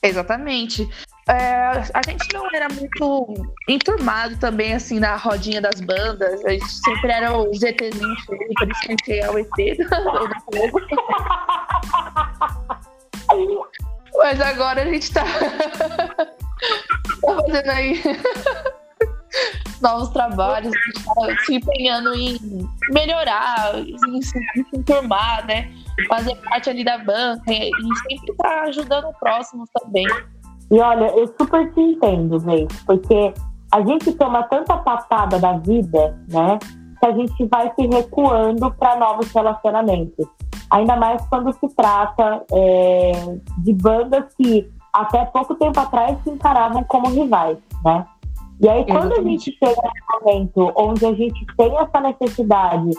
Exatamente. 0.03 0.89
É, 1.29 1.71
a 1.95 2.03
gente 2.09 2.33
não 2.33 2.49
era 2.53 2.69
muito 2.69 3.35
enturmado 3.69 4.37
também, 4.39 4.75
assim, 4.75 4.99
na 4.99 5.15
rodinha 5.17 5.61
das 5.61 5.81
bandas. 5.81 6.45
A 6.45 6.51
gente 6.51 6.69
sempre 6.69 7.13
era 7.13 7.37
o 7.37 7.45
ZTzinho, 7.55 8.17
por 8.27 8.37
isso 8.37 8.55
que 8.57 8.65
a 8.65 8.91
gente 8.91 9.13
é 9.13 9.31
o 9.31 9.39
ET 9.39 9.49
do 9.77 9.89
fogo. 10.45 10.81
Mas 14.17 14.41
agora 14.41 14.83
a 14.83 14.87
gente 14.87 15.13
tá, 15.13 15.25
tá 16.17 16.27
fazendo 17.23 17.71
aí 17.71 18.03
novos 19.81 20.09
trabalhos, 20.09 20.73
a 20.75 20.79
gente 20.79 21.05
tá 21.05 21.45
se 21.45 21.55
empenhando 21.55 22.13
em 22.15 22.69
melhorar, 22.93 23.73
se 23.75 24.79
informar, 24.79 25.47
né? 25.47 25.71
Fazer 26.09 26.35
parte 26.37 26.71
ali 26.71 26.85
da 26.85 26.99
banca 26.99 27.53
e 27.53 27.71
sempre 28.09 28.35
tá 28.37 28.63
ajudando 28.63 29.07
o 29.07 29.15
próximo 29.15 29.65
também. 29.75 30.07
E 30.71 30.81
olha, 30.81 31.07
eu 31.17 31.27
super 31.39 31.73
te 31.73 31.81
entendo, 31.81 32.39
gente, 32.39 32.75
porque 32.85 33.35
a 33.73 33.83
gente 33.83 34.13
toma 34.13 34.45
tanta 34.45 34.77
patada 34.79 35.39
da 35.39 35.55
vida, 35.59 36.19
né? 36.29 36.59
Que 37.01 37.07
a 37.07 37.13
gente 37.13 37.47
vai 37.47 37.73
se 37.75 37.87
recuando 37.87 38.71
para 38.73 38.97
novos 38.97 39.31
relacionamentos 39.33 40.27
ainda 40.71 40.97
mais 40.97 41.27
quando 41.29 41.53
se 41.53 41.69
trata 41.75 42.45
é, 42.53 43.13
de 43.59 43.73
bandas 43.75 44.33
que 44.35 44.71
até 44.93 45.25
pouco 45.27 45.55
tempo 45.57 45.79
atrás 45.79 46.17
se 46.23 46.31
encaravam 46.31 46.85
como 46.85 47.09
rivais, 47.09 47.59
né? 47.85 48.07
E 48.61 48.69
aí, 48.69 48.85
quando 48.85 49.15
a 49.15 49.23
gente 49.23 49.57
chega 49.59 49.81
num 49.83 50.21
momento 50.21 50.73
onde 50.77 51.07
a 51.07 51.15
gente 51.15 51.47
tem 51.57 51.77
essa 51.79 52.01
necessidade 52.01 52.91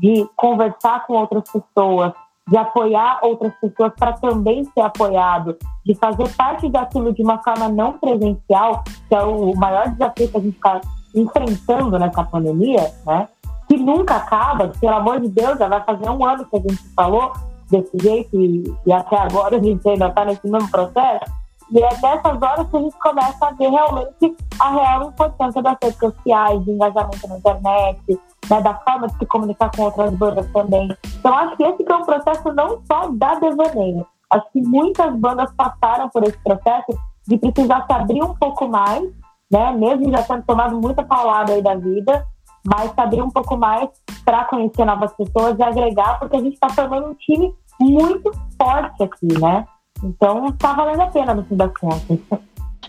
de 0.00 0.28
conversar 0.36 1.04
com 1.06 1.14
outras 1.14 1.44
pessoas, 1.50 2.12
de 2.46 2.56
apoiar 2.56 3.18
outras 3.22 3.52
pessoas 3.60 3.92
para 3.98 4.12
também 4.12 4.64
ser 4.64 4.80
apoiado, 4.80 5.56
de 5.84 5.94
fazer 5.96 6.28
parte 6.36 6.68
daquilo 6.68 7.12
de 7.12 7.22
uma 7.22 7.42
forma 7.42 7.68
não 7.68 7.94
presencial, 7.94 8.84
que 9.08 9.14
é 9.14 9.22
o 9.22 9.54
maior 9.56 9.88
desafio 9.90 10.28
que 10.28 10.36
a 10.36 10.40
gente 10.40 10.56
está 10.56 10.80
enfrentando 11.14 11.98
nessa 11.98 12.22
pandemia, 12.22 12.92
né? 13.04 13.28
que 13.66 13.76
nunca 13.76 14.16
acaba, 14.16 14.68
pelo 14.80 14.94
amor 14.94 15.20
de 15.20 15.28
Deus, 15.28 15.58
já 15.58 15.68
vai 15.68 15.82
fazer 15.82 16.08
um 16.08 16.24
ano 16.24 16.46
que 16.46 16.56
a 16.56 16.60
gente 16.60 16.88
falou 16.94 17.32
desse 17.70 17.98
jeito 17.98 18.40
e, 18.40 18.74
e 18.86 18.92
até 18.92 19.16
agora 19.16 19.56
a 19.56 19.62
gente 19.62 19.86
ainda 19.86 20.08
está 20.08 20.24
nesse 20.24 20.48
mesmo 20.48 20.70
processo. 20.70 21.30
E 21.70 21.82
é 21.82 21.88
nessas 21.88 22.42
horas 22.42 22.68
que 22.68 22.76
a 22.76 22.80
gente 22.80 22.98
começa 22.98 23.46
a 23.46 23.50
ver 23.52 23.68
realmente 23.68 24.36
a 24.58 24.70
real 24.70 25.08
importância 25.08 25.62
das 25.62 25.76
redes 25.82 25.98
sociais, 25.98 26.64
de 26.64 26.70
engajamento 26.70 27.28
na 27.28 27.36
internet, 27.36 28.20
né, 28.48 28.60
da 28.62 28.74
forma 28.74 29.06
de 29.06 29.18
se 29.18 29.26
comunicar 29.26 29.70
com 29.76 29.82
outras 29.82 30.14
bandas 30.14 30.50
também. 30.52 30.88
Então, 31.18 31.34
acho 31.34 31.56
que 31.56 31.62
esse 31.64 31.84
é 31.86 31.96
um 31.96 32.04
processo 32.04 32.52
não 32.54 32.80
só 32.86 33.08
da 33.10 33.34
Devaneio. 33.34 34.06
Acho 34.30 34.50
que 34.52 34.62
muitas 34.62 35.14
bandas 35.16 35.52
passaram 35.52 36.08
por 36.08 36.22
esse 36.22 36.38
processo 36.38 36.98
de 37.26 37.36
precisar 37.36 37.86
se 37.86 37.92
abrir 37.92 38.22
um 38.22 38.34
pouco 38.34 38.66
mais, 38.66 39.04
né, 39.50 39.70
mesmo 39.72 40.10
já 40.10 40.22
tendo 40.22 40.44
tomado 40.44 40.80
muita 40.80 41.02
paulada 41.02 41.52
aí 41.52 41.62
da 41.62 41.74
vida, 41.74 42.26
mas 42.66 42.92
saber 42.94 43.22
um 43.22 43.30
pouco 43.30 43.56
mais 43.56 43.88
para 44.24 44.44
conhecer 44.44 44.84
novas 44.84 45.12
pessoas 45.14 45.58
e 45.58 45.62
agregar, 45.62 46.18
porque 46.18 46.36
a 46.36 46.40
gente 46.40 46.54
está 46.54 46.68
formando 46.70 47.08
um 47.08 47.14
time 47.14 47.54
muito 47.80 48.30
forte 48.60 49.02
aqui, 49.02 49.40
né? 49.40 49.66
Então 50.02 50.46
está 50.46 50.72
valendo 50.72 51.02
a 51.02 51.06
pena 51.06 51.34
no 51.34 51.44
fim 51.44 51.56
das 51.56 51.72
contas. 51.76 52.18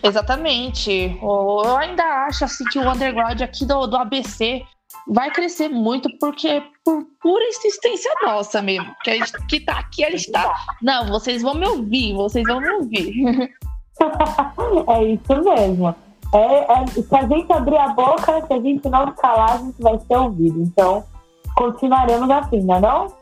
Exatamente. 0.02 1.18
Eu 1.20 1.76
ainda 1.76 2.02
acho 2.26 2.44
assim 2.44 2.64
que 2.64 2.78
o 2.78 2.90
underground 2.90 3.40
aqui 3.42 3.66
do, 3.66 3.86
do 3.86 3.96
ABC 3.96 4.62
vai 5.06 5.30
crescer 5.30 5.68
muito 5.68 6.08
porque 6.18 6.62
por 6.84 7.04
pura 7.20 7.44
insistência 7.44 8.10
nossa 8.22 8.62
mesmo. 8.62 8.94
Que 9.02 9.10
a 9.10 9.14
gente 9.14 9.46
que 9.46 9.60
tá 9.60 9.78
aqui, 9.78 10.04
a 10.04 10.10
gente 10.10 10.30
tá. 10.30 10.54
Não, 10.82 11.08
vocês 11.08 11.42
vão 11.42 11.54
me 11.54 11.66
ouvir, 11.66 12.14
vocês 12.14 12.46
vão 12.46 12.60
me 12.60 12.70
ouvir. 12.70 13.12
é 14.88 15.04
isso 15.04 15.42
mesmo. 15.44 15.94
É, 16.32 16.72
é, 16.72 16.86
se 16.86 17.14
a 17.14 17.26
gente 17.26 17.52
abrir 17.52 17.76
a 17.76 17.88
boca, 17.88 18.46
se 18.46 18.52
a 18.52 18.60
gente 18.60 18.88
não 18.88 19.12
calar, 19.12 19.54
a 19.54 19.58
gente 19.58 19.82
vai 19.82 19.98
ser 19.98 20.16
ouvido. 20.16 20.62
Então, 20.62 21.04
continuaremos 21.56 22.30
assim, 22.30 22.60
não 22.62 22.76
é 22.76 22.80
não? 22.80 23.19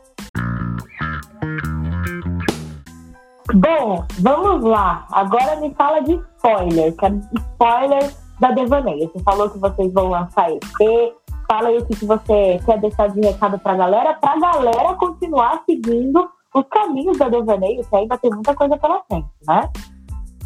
Bom, 3.53 4.05
vamos 4.19 4.63
lá. 4.63 5.07
Agora 5.11 5.55
me 5.55 5.73
fala 5.73 6.01
de 6.01 6.13
spoiler. 6.37 6.95
Quero 6.95 7.19
spoiler 7.33 8.13
da 8.39 8.51
Devaneio. 8.51 9.09
Você 9.11 9.23
falou 9.23 9.49
que 9.49 9.57
vocês 9.57 9.91
vão 9.91 10.09
lançar 10.09 10.51
EP. 10.51 11.13
Fala 11.47 11.69
aí 11.69 11.79
o 11.79 11.85
que 11.85 12.05
você 12.05 12.59
quer 12.63 12.79
deixar 12.79 13.09
de 13.09 13.21
recado 13.21 13.57
pra 13.57 13.75
galera, 13.75 14.13
pra 14.13 14.39
galera 14.39 14.93
continuar 14.95 15.63
seguindo 15.65 16.29
os 16.53 16.65
caminhos 16.69 17.17
da 17.17 17.27
Devaneio, 17.27 17.83
que 17.83 17.95
ainda 17.95 18.17
tem 18.19 18.29
muita 18.29 18.53
coisa 18.53 18.77
pela 18.77 19.01
frente, 19.09 19.27
né? 19.47 19.67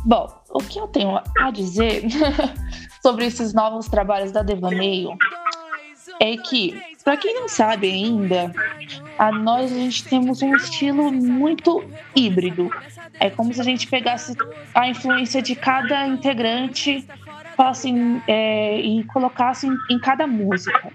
Bom, 0.06 0.28
o 0.52 0.60
que 0.60 0.80
eu 0.80 0.88
tenho 0.88 1.20
a 1.40 1.52
dizer 1.52 2.04
sobre 3.02 3.26
esses 3.26 3.54
novos 3.54 3.88
trabalhos 3.88 4.32
da 4.32 4.44
Devaneio 4.44 5.18
é 6.22 6.38
que, 6.38 6.80
para 7.04 7.18
quem 7.18 7.36
não 7.36 7.48
sabe 7.48 7.92
ainda, 7.92 8.54
a 9.18 9.32
nós 9.32 9.72
a 9.72 9.76
gente 9.76 10.04
temos 10.06 10.42
um 10.42 10.56
estilo 10.56 11.12
muito 11.12 11.84
híbrido. 12.16 12.70
É 13.20 13.30
como 13.30 13.54
se 13.54 13.62
a 13.62 13.64
gente 13.64 13.88
pegasse 13.88 14.36
a 14.74 14.88
influência 14.88 15.42
de 15.42 15.56
cada 15.56 16.08
integrante 16.08 17.08
assim, 17.58 18.22
é, 18.28 18.80
e 18.80 19.04
colocasse 19.06 19.68
em, 19.68 19.78
em, 19.90 20.00
cada 20.00 20.26
música. 20.26 20.92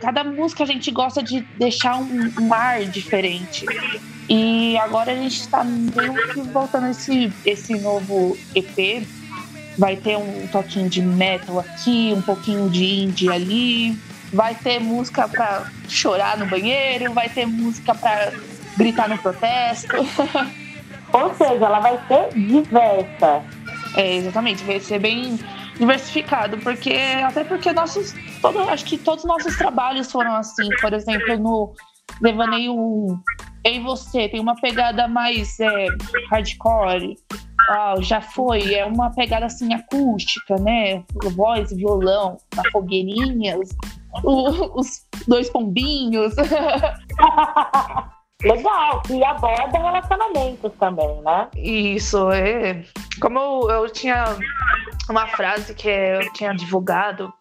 Cada 0.00 0.22
música 0.24 0.64
a 0.64 0.66
gente 0.66 0.90
gosta 0.90 1.22
de 1.22 1.40
deixar 1.58 1.96
um, 1.96 2.32
um 2.40 2.52
ar 2.52 2.84
diferente. 2.84 3.64
E 4.28 4.76
agora 4.78 5.12
a 5.12 5.14
gente 5.14 5.40
está 5.40 5.64
meio 5.64 6.14
que 6.32 6.40
voltando 6.42 6.88
esse, 6.88 7.32
esse 7.44 7.78
novo 7.78 8.36
EP. 8.54 9.06
Vai 9.78 9.96
ter 9.96 10.16
um 10.16 10.46
toquinho 10.48 10.88
de 10.88 11.02
metal 11.02 11.60
aqui, 11.60 12.12
um 12.14 12.22
pouquinho 12.22 12.68
de 12.68 12.84
indie 12.84 13.30
ali. 13.30 13.96
Vai 14.32 14.54
ter 14.54 14.80
música 14.80 15.28
para 15.28 15.70
chorar 15.88 16.36
no 16.36 16.46
banheiro, 16.46 17.12
vai 17.12 17.28
ter 17.28 17.46
música 17.46 17.94
para 17.94 18.32
gritar 18.76 19.08
no 19.08 19.16
protesto. 19.18 19.94
Ou 21.12 21.34
seja, 21.34 21.64
ela 21.64 21.80
vai 21.80 21.98
ser 22.06 22.28
diversa. 22.34 23.42
É, 23.96 24.16
exatamente, 24.16 24.64
vai 24.64 24.80
ser 24.80 24.98
bem 24.98 25.38
diversificado, 25.78 26.58
porque 26.58 26.94
até 27.24 27.44
porque 27.44 27.72
nossos, 27.72 28.14
todo, 28.40 28.60
acho 28.68 28.84
que 28.84 28.98
todos 28.98 29.24
os 29.24 29.28
nossos 29.28 29.56
trabalhos 29.56 30.10
foram 30.10 30.34
assim. 30.34 30.68
Por 30.80 30.92
exemplo, 30.92 31.38
no 31.38 31.72
Devaneio 32.20 32.74
1, 32.74 33.20
eu 33.64 33.74
e 33.74 33.80
você 33.80 34.28
tem 34.28 34.40
uma 34.40 34.54
pegada 34.56 35.08
mais 35.08 35.58
é, 35.60 35.86
hardcore. 36.30 37.16
Ah, 37.68 37.94
já 38.00 38.20
foi, 38.20 38.74
é 38.74 38.86
uma 38.86 39.10
pegada 39.10 39.46
assim 39.46 39.74
acústica, 39.74 40.54
né? 40.56 41.02
Voz, 41.34 41.72
violão, 41.72 42.38
na 42.54 42.62
fogueirinhas, 42.70 43.70
o, 44.22 44.78
os 44.78 45.04
dois 45.26 45.50
pombinhos. 45.50 46.34
Legal, 48.42 49.02
e 49.08 49.24
aborda 49.24 49.78
relacionamentos 49.78 50.72
também, 50.78 51.20
né? 51.22 51.48
Isso, 51.56 52.30
é. 52.30 52.84
Como 53.20 53.38
eu, 53.38 53.70
eu 53.70 53.90
tinha 53.90 54.24
uma 55.08 55.26
frase 55.28 55.74
que 55.74 55.88
eu 55.88 56.32
tinha 56.32 56.52
divulgado, 56.52 57.32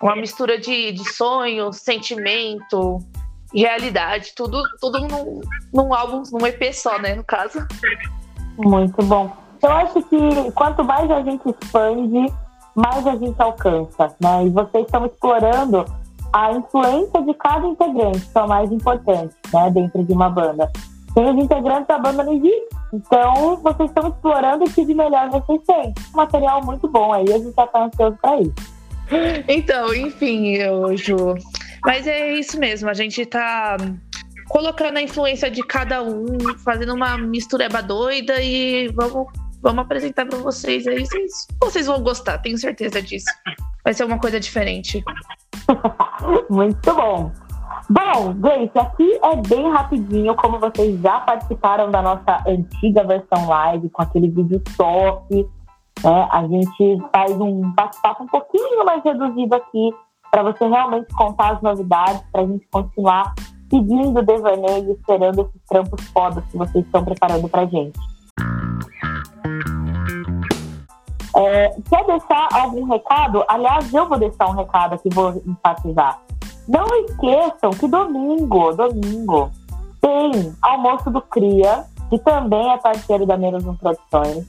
uma 0.00 0.16
mistura 0.16 0.58
de, 0.58 0.92
de 0.92 1.12
sonho, 1.12 1.72
sentimento, 1.72 2.98
realidade, 3.54 4.32
tudo, 4.34 4.62
tudo 4.80 5.00
num, 5.00 5.40
num 5.72 5.94
álbum, 5.94 6.22
num 6.32 6.46
EP 6.46 6.72
só, 6.72 6.98
né, 6.98 7.14
no 7.14 7.24
caso. 7.24 7.66
Muito 8.56 9.02
bom. 9.02 9.36
Eu 9.62 9.72
acho 9.72 10.02
que 10.02 10.52
quanto 10.54 10.84
mais 10.84 11.10
a 11.10 11.22
gente 11.22 11.42
expande, 11.48 12.32
mais 12.74 13.06
a 13.06 13.16
gente 13.16 13.40
alcança, 13.40 14.14
né? 14.20 14.46
E 14.46 14.50
vocês 14.50 14.84
estão 14.86 15.04
explorando 15.04 15.84
a 16.32 16.52
influência 16.52 17.22
de 17.22 17.34
cada 17.34 17.66
integrante, 17.66 18.20
que 18.20 18.38
é 18.38 18.42
o 18.42 18.48
mais 18.48 18.70
importante, 18.70 19.34
né, 19.52 19.70
dentro 19.70 20.04
de 20.04 20.12
uma 20.12 20.28
banda. 20.28 20.70
Sem 21.14 21.30
os 21.30 21.44
integrantes, 21.44 21.90
a 21.90 21.98
banda 21.98 22.22
não 22.22 22.32
existe. 22.34 22.68
Então, 22.92 23.56
vocês 23.62 23.88
estão 23.88 24.08
explorando 24.08 24.64
o 24.64 24.70
que 24.70 24.84
de 24.84 24.94
melhor 24.94 25.30
vocês 25.30 25.60
têm. 25.66 25.94
Um 26.14 26.16
material 26.16 26.64
muito 26.64 26.88
bom 26.88 27.12
aí, 27.12 27.32
a 27.32 27.38
gente 27.38 27.54
já 27.54 27.66
tá 27.66 27.84
ansioso 27.84 28.16
pra 28.20 28.40
isso. 28.40 28.54
Então, 29.48 29.94
enfim, 29.94 30.54
eu, 30.54 30.96
Ju. 30.96 31.34
Mas 31.84 32.06
é 32.06 32.34
isso 32.34 32.58
mesmo, 32.58 32.90
a 32.90 32.94
gente 32.94 33.24
tá 33.24 33.76
colocando 34.48 34.96
a 34.96 35.02
influência 35.02 35.50
de 35.50 35.62
cada 35.62 36.02
um, 36.02 36.26
fazendo 36.64 36.94
uma 36.94 37.16
mistureba 37.16 37.82
doida 37.82 38.40
e 38.42 38.88
vamos, 38.88 39.26
vamos 39.62 39.84
apresentar 39.84 40.26
para 40.26 40.38
vocês 40.38 40.86
aí. 40.86 41.06
Vocês, 41.06 41.46
vocês 41.62 41.86
vão 41.86 42.02
gostar, 42.02 42.38
tenho 42.38 42.58
certeza 42.58 43.00
disso. 43.00 43.26
Vai 43.84 43.94
ser 43.94 44.04
uma 44.04 44.18
coisa 44.18 44.40
diferente. 44.40 45.02
Muito 46.50 46.94
bom. 46.94 47.32
Bom, 47.90 48.34
Grace, 48.34 48.78
aqui 48.78 49.18
é 49.22 49.36
bem 49.36 49.70
rapidinho, 49.70 50.34
como 50.34 50.58
vocês 50.58 51.00
já 51.00 51.20
participaram 51.20 51.90
da 51.90 52.02
nossa 52.02 52.44
antiga 52.46 53.04
versão 53.04 53.48
live, 53.48 53.88
com 53.90 54.02
aquele 54.02 54.28
vídeo 54.28 54.62
top, 54.76 55.48
né? 56.04 56.28
A 56.30 56.46
gente 56.46 57.02
faz 57.12 57.32
um 57.32 57.72
bate-papo 57.72 58.24
um 58.24 58.26
pouquinho 58.26 58.84
mais 58.84 59.02
reduzido 59.02 59.54
aqui, 59.54 59.90
para 60.30 60.42
você 60.42 60.66
realmente 60.66 61.12
contar 61.14 61.54
as 61.54 61.62
novidades, 61.62 62.22
para 62.30 62.42
a 62.42 62.46
gente 62.46 62.66
continuar 62.70 63.34
seguindo 63.70 64.18
o 64.18 64.22
devaneio 64.22 64.90
e 64.90 64.92
esperando 64.92 65.42
esses 65.42 65.62
trampos 65.68 66.06
fodas 66.08 66.44
que 66.46 66.56
vocês 66.56 66.84
estão 66.84 67.04
preparando 67.04 67.48
para 67.48 67.66
gente. 67.66 67.98
É, 71.36 71.76
quer 71.88 72.04
deixar 72.06 72.48
algum 72.52 72.84
recado? 72.84 73.44
Aliás, 73.48 73.92
eu 73.92 74.08
vou 74.08 74.18
deixar 74.18 74.48
um 74.48 74.54
recado 74.54 74.94
aqui, 74.94 75.08
vou 75.12 75.42
enfatizar. 75.46 76.20
Não 76.66 76.86
esqueçam 77.04 77.70
que 77.70 77.88
domingo, 77.88 78.72
domingo, 78.74 79.50
tem 80.00 80.54
almoço 80.62 81.10
do 81.10 81.20
Cria, 81.22 81.84
que 82.10 82.18
também 82.18 82.72
é 82.72 82.76
parceiro 82.78 83.26
da 83.26 83.36
Menos 83.36 83.64
Um 83.64 83.74
Produções. 83.74 84.44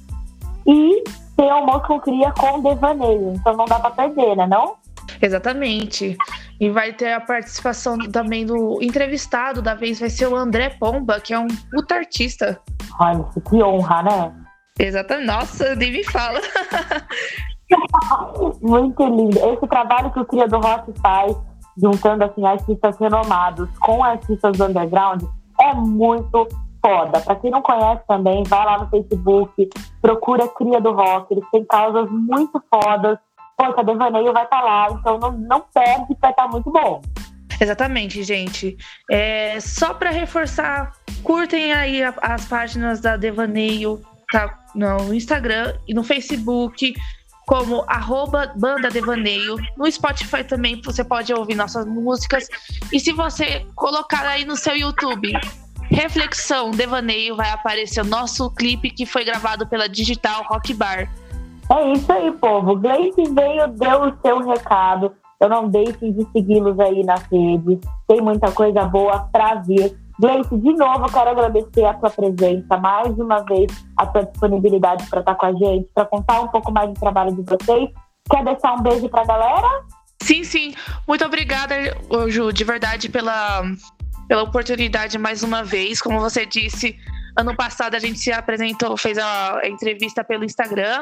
E 0.65 1.03
tem 1.35 1.49
almoço 1.49 1.87
com 1.87 1.99
Cria 1.99 2.33
com 2.33 2.61
devaneio, 2.61 3.33
então 3.35 3.55
não 3.55 3.65
dá 3.65 3.79
para 3.79 3.91
perder, 3.91 4.35
né 4.35 4.47
não? 4.47 4.75
Exatamente. 5.21 6.17
E 6.59 6.69
vai 6.69 6.91
ter 6.91 7.13
a 7.13 7.21
participação 7.21 7.97
também 8.11 8.45
do 8.45 8.81
entrevistado 8.81 9.61
da 9.61 9.73
vez, 9.73 9.99
vai 9.99 10.09
ser 10.09 10.27
o 10.27 10.35
André 10.35 10.69
Pomba, 10.71 11.19
que 11.19 11.33
é 11.33 11.39
um 11.39 11.47
puta 11.71 11.95
artista. 11.95 12.59
Olha, 12.99 13.23
que 13.49 13.63
honra, 13.63 14.03
né? 14.03 14.33
Exatamente. 14.79 15.27
Nossa, 15.27 15.75
nem 15.75 15.91
me 15.91 16.03
fala. 16.05 16.39
Muito 18.61 19.05
lindo. 19.05 19.37
Esse 19.37 19.67
trabalho 19.67 20.11
que 20.11 20.19
o 20.19 20.25
Cria 20.25 20.47
do 20.47 20.57
Rock 20.57 20.91
faz, 21.01 21.35
juntando 21.77 22.23
assim, 22.23 22.45
artistas 22.45 22.97
renomados 22.97 23.69
com 23.79 24.03
artistas 24.03 24.57
do 24.57 24.65
underground, 24.65 25.23
é 25.61 25.73
muito 25.73 26.47
foda. 26.81 27.19
Pra 27.19 27.35
quem 27.35 27.51
não 27.51 27.61
conhece 27.61 28.01
também, 28.07 28.43
vai 28.43 28.65
lá 28.65 28.79
no 28.79 28.89
Facebook, 28.89 29.69
procura 30.01 30.47
Cria 30.47 30.81
do 30.81 30.93
Rock. 30.93 31.33
Eles 31.33 31.45
têm 31.51 31.65
causas 31.65 32.09
muito 32.09 32.61
fodas. 32.73 33.19
Poxa, 33.57 33.83
Devaneio 33.83 34.31
vai 34.31 34.45
estar 34.45 34.61
tá 34.61 34.63
lá, 34.63 34.87
então 34.91 35.19
não, 35.19 35.31
não 35.33 35.61
perde, 35.73 36.15
vai 36.21 36.31
estar 36.31 36.43
tá 36.43 36.47
muito 36.47 36.71
bom. 36.71 37.01
Exatamente, 37.61 38.23
gente. 38.23 38.77
É, 39.11 39.59
só 39.59 39.93
para 39.93 40.11
reforçar, 40.11 40.93
curtem 41.23 41.73
aí 41.73 42.01
a, 42.01 42.13
as 42.21 42.45
páginas 42.45 43.01
da 43.01 43.17
Devaneio, 43.17 44.01
tá 44.31 44.57
no 44.75 45.13
Instagram 45.13 45.73
e 45.87 45.93
no 45.93 46.03
Facebook 46.03 46.93
como 47.45 47.83
arroba 47.87 48.53
Banda 48.55 48.89
Devaneio. 48.89 49.55
No 49.75 49.91
Spotify 49.91 50.43
também 50.43 50.79
você 50.83 51.03
pode 51.03 51.33
ouvir 51.33 51.55
nossas 51.55 51.85
músicas. 51.85 52.47
E 52.93 52.99
se 52.99 53.11
você 53.11 53.65
colocar 53.75 54.25
aí 54.25 54.45
no 54.45 54.55
seu 54.55 54.75
YouTube 54.75 55.33
Reflexão 55.89 56.69
Devaneio, 56.69 57.35
vai 57.35 57.49
aparecer 57.49 58.01
o 58.01 58.05
nosso 58.05 58.51
clipe 58.51 58.91
que 58.91 59.05
foi 59.05 59.25
gravado 59.25 59.67
pela 59.67 59.89
Digital 59.89 60.43
Rock 60.47 60.73
Bar. 60.75 61.11
É 61.71 61.93
isso 61.93 62.11
aí, 62.11 62.31
povo. 62.33 62.75
Gleice 62.75 63.23
veio, 63.33 63.67
deu 63.69 64.03
o 64.03 64.17
seu 64.21 64.47
recado. 64.47 65.11
Eu 65.39 65.49
não 65.49 65.67
deixe 65.67 66.11
de 66.11 66.27
segui-los 66.31 66.79
aí 66.79 67.03
nas 67.03 67.23
redes. 67.31 67.79
Tem 68.07 68.21
muita 68.21 68.51
coisa 68.51 68.83
boa 68.83 69.27
pra 69.31 69.55
vir. 69.55 69.97
Gleice, 70.19 70.57
de 70.57 70.73
novo, 70.73 71.05
eu 71.05 71.11
quero 71.13 71.29
agradecer 71.29 71.85
a 71.85 71.97
sua 71.97 72.09
presença, 72.09 72.77
mais 72.77 73.17
uma 73.17 73.39
vez, 73.45 73.71
a 73.97 74.11
sua 74.11 74.23
disponibilidade 74.23 75.09
para 75.09 75.21
estar 75.21 75.35
com 75.35 75.45
a 75.45 75.53
gente, 75.53 75.89
para 75.95 76.05
contar 76.05 76.41
um 76.41 76.47
pouco 76.49 76.71
mais 76.73 76.89
do 76.93 76.99
trabalho 76.99 77.33
de 77.33 77.41
vocês. 77.43 77.89
Quer 78.29 78.43
deixar 78.43 78.73
um 78.73 78.81
beijo 78.81 79.07
para 79.07 79.21
a 79.21 79.25
galera? 79.25 79.67
Sim, 80.21 80.43
sim. 80.43 80.75
Muito 81.07 81.23
obrigada, 81.23 81.75
Ju, 82.27 82.51
de 82.51 82.63
verdade, 82.65 83.07
pela, 83.07 83.63
pela 84.27 84.43
oportunidade 84.43 85.17
mais 85.17 85.41
uma 85.41 85.63
vez. 85.63 86.01
Como 86.01 86.19
você 86.19 86.45
disse, 86.45 86.97
Ano 87.39 87.55
passado 87.55 87.95
a 87.95 87.99
gente 87.99 88.19
se 88.19 88.33
apresentou, 88.33 88.97
fez 88.97 89.17
a 89.17 89.61
entrevista 89.63 90.25
pelo 90.25 90.43
Instagram. 90.43 91.01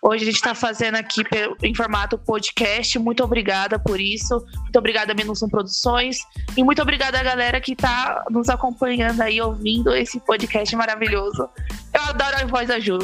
Hoje 0.00 0.22
a 0.22 0.26
gente 0.26 0.36
está 0.36 0.54
fazendo 0.54 0.94
aqui 0.94 1.24
em 1.60 1.74
formato 1.74 2.16
podcast. 2.16 2.96
Muito 3.00 3.24
obrigada 3.24 3.80
por 3.80 4.00
isso. 4.00 4.46
Muito 4.60 4.78
obrigada, 4.78 5.12
Menusum 5.12 5.48
Produções. 5.48 6.18
E 6.56 6.62
muito 6.62 6.80
obrigada 6.80 7.18
a 7.18 7.22
galera 7.24 7.60
que 7.60 7.72
está 7.72 8.24
nos 8.30 8.48
acompanhando 8.48 9.22
aí, 9.22 9.40
ouvindo 9.40 9.92
esse 9.92 10.20
podcast 10.20 10.76
maravilhoso. 10.76 11.50
Eu 11.92 12.02
adoro 12.10 12.36
a 12.40 12.46
voz 12.46 12.68
da 12.68 12.78
Ju. 12.78 12.98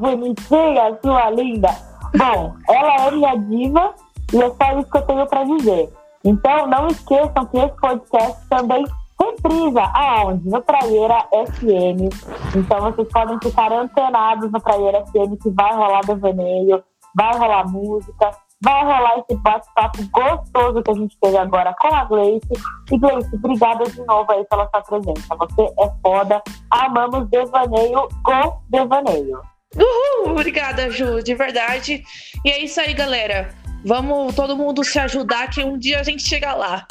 Bonitinha, 0.00 0.98
sua 1.00 1.30
linda. 1.30 1.68
Bom, 2.16 2.56
ela 2.68 3.06
é 3.06 3.10
minha 3.12 3.36
diva 3.36 3.94
e 4.32 4.42
é 4.42 4.48
só 4.48 4.80
isso 4.80 4.90
que 4.90 4.98
eu 4.98 5.02
tenho 5.02 5.24
para 5.28 5.44
dizer. 5.44 5.88
Então, 6.24 6.66
não 6.66 6.88
esqueçam 6.88 7.46
que 7.46 7.58
esse 7.58 7.76
podcast 7.76 8.48
também 8.48 8.84
reprisa 9.20 9.82
aonde? 9.94 10.48
No 10.48 10.62
Praieira 10.62 11.26
FM. 11.32 12.08
Então, 12.56 12.80
vocês 12.80 13.08
podem 13.08 13.38
ficar 13.42 13.72
antenados 13.72 14.50
no 14.50 14.60
Praieira 14.60 15.04
FM 15.06 15.40
que 15.42 15.50
vai 15.50 15.74
rolar 15.74 16.00
devaneio, 16.00 16.82
vai 17.14 17.36
rolar 17.36 17.68
música, 17.68 18.30
vai 18.62 18.84
rolar 18.84 19.18
esse 19.18 19.36
bate-papo 19.40 19.98
gostoso 20.10 20.82
que 20.82 20.90
a 20.90 20.94
gente 20.94 21.16
teve 21.20 21.36
agora 21.36 21.74
com 21.80 21.94
a 21.94 22.04
Gleice. 22.04 22.48
E 22.90 22.98
Gleice, 22.98 23.34
obrigada 23.34 23.84
de 23.84 24.04
novo 24.04 24.30
aí 24.32 24.44
pela 24.44 24.68
sua 24.68 24.82
presença. 24.82 25.36
Você 25.36 25.62
é 25.62 25.92
foda. 26.02 26.42
Amamos 26.70 27.28
devaneio 27.28 28.08
com 28.24 28.60
devaneio. 28.68 29.40
Uhul! 29.76 30.32
Obrigada, 30.32 30.90
Ju, 30.90 31.22
de 31.22 31.34
verdade. 31.34 32.02
E 32.44 32.50
é 32.50 32.64
isso 32.64 32.80
aí, 32.80 32.94
galera. 32.94 33.50
Vamos 33.84 34.34
todo 34.34 34.56
mundo 34.56 34.82
se 34.82 34.98
ajudar 34.98 35.48
que 35.50 35.62
um 35.62 35.78
dia 35.78 36.00
a 36.00 36.02
gente 36.02 36.26
chega 36.26 36.54
lá. 36.54 36.86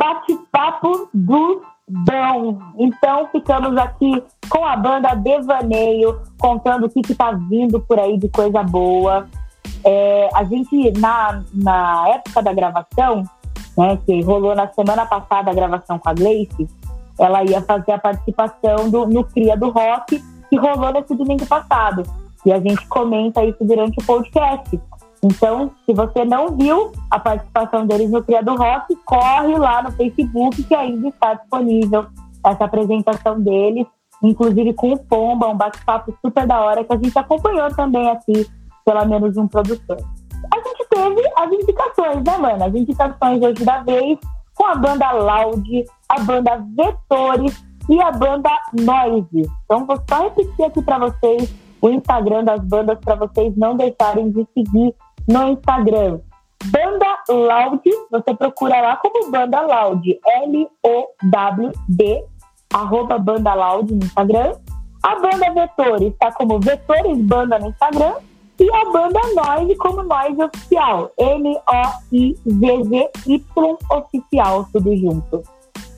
Bate-papo 0.00 1.10
do 1.12 1.62
bom. 1.86 2.58
Então 2.78 3.28
ficamos 3.30 3.76
aqui 3.76 4.22
com 4.48 4.64
a 4.64 4.74
banda 4.76 5.14
Devaneio, 5.14 6.22
contando 6.38 6.86
o 6.86 6.88
que 6.88 7.00
está 7.00 7.32
vindo 7.32 7.78
por 7.80 8.00
aí 8.00 8.16
de 8.16 8.28
coisa 8.30 8.62
boa. 8.62 9.28
É, 9.84 10.28
a 10.34 10.42
gente, 10.44 10.92
na, 10.98 11.42
na 11.52 12.08
época 12.08 12.42
da 12.42 12.52
gravação, 12.52 13.24
né, 13.76 13.98
que 14.06 14.22
rolou 14.22 14.54
na 14.54 14.68
semana 14.68 15.04
passada 15.04 15.50
a 15.50 15.54
gravação 15.54 15.98
com 15.98 16.08
a 16.08 16.14
Gleice, 16.14 16.66
ela 17.18 17.44
ia 17.44 17.60
fazer 17.60 17.92
a 17.92 17.98
participação 17.98 18.88
do, 18.90 19.06
no 19.06 19.24
Cria 19.24 19.56
do 19.56 19.70
Rock, 19.70 20.22
que 20.48 20.56
rolou 20.56 20.92
nesse 20.92 21.14
domingo 21.14 21.44
passado. 21.46 22.02
E 22.46 22.52
a 22.52 22.58
gente 22.58 22.86
comenta 22.88 23.44
isso 23.44 23.62
durante 23.62 23.98
o 24.00 24.06
podcast. 24.06 24.80
Então, 25.22 25.70
se 25.84 25.92
você 25.92 26.24
não 26.24 26.56
viu 26.56 26.92
a 27.10 27.18
participação 27.18 27.86
deles 27.86 28.10
no 28.10 28.22
Cria 28.22 28.42
do 28.42 28.56
Rock, 28.56 28.96
corre 29.04 29.56
lá 29.58 29.82
no 29.82 29.92
Facebook 29.92 30.62
que 30.62 30.74
ainda 30.74 31.08
está 31.08 31.34
disponível 31.34 32.06
essa 32.44 32.64
apresentação 32.64 33.38
deles, 33.40 33.86
inclusive 34.22 34.72
com 34.72 34.92
o 34.92 34.98
Pomba, 34.98 35.48
um 35.48 35.56
bate-papo 35.56 36.16
super 36.24 36.46
da 36.46 36.60
hora 36.60 36.84
que 36.84 36.92
a 36.92 36.96
gente 36.96 37.18
acompanhou 37.18 37.68
também 37.74 38.08
aqui, 38.10 38.48
pelo 38.84 39.04
menos 39.04 39.36
um 39.36 39.46
produtor. 39.46 39.98
A 40.52 40.56
gente 40.56 40.88
teve 40.88 41.32
as 41.36 41.52
indicações, 41.52 42.24
né, 42.24 42.38
mano? 42.38 42.64
As 42.64 42.74
indicações 42.74 43.42
hoje 43.42 43.62
da 43.62 43.82
vez 43.82 44.18
com 44.54 44.66
a 44.66 44.74
banda 44.74 45.10
Loud, 45.12 45.84
a 46.08 46.20
banda 46.20 46.64
Vetores 46.76 47.62
e 47.90 48.00
a 48.00 48.10
banda 48.10 48.50
Noise. 48.72 49.50
Então, 49.64 49.86
vou 49.86 50.00
só 50.08 50.22
repetir 50.22 50.64
aqui 50.64 50.82
para 50.82 50.98
vocês 50.98 51.52
o 51.80 51.88
Instagram 51.88 52.44
das 52.44 52.60
bandas 52.60 52.98
para 52.98 53.14
vocês 53.14 53.56
não 53.56 53.76
deixarem 53.76 54.30
de 54.30 54.46
seguir 54.54 54.94
no 55.28 55.48
Instagram. 55.48 56.20
Banda 56.66 57.06
Loud, 57.28 57.82
você 58.10 58.34
procura 58.34 58.80
lá 58.80 58.96
como 58.96 59.30
Banda 59.30 59.60
Loud, 59.62 60.20
L-O-W-D, 60.42 62.24
arroba 62.72 63.18
Banda 63.18 63.54
Loud 63.54 63.94
no 63.94 64.04
Instagram. 64.04 64.52
A 65.02 65.14
banda 65.18 65.54
Vetores 65.54 66.12
está 66.12 66.30
como 66.32 66.60
Vetores 66.60 67.16
Banda 67.22 67.58
no 67.58 67.68
Instagram. 67.68 68.12
E 68.58 68.70
a 68.74 68.84
banda 68.92 69.20
Noise 69.34 69.74
como 69.76 70.02
Noise 70.02 70.42
Oficial, 70.42 71.10
N-O-I-Z-Z-Y 71.16 72.24
Oficial, 73.90 74.66
tudo 74.70 74.94
junto. 74.98 75.42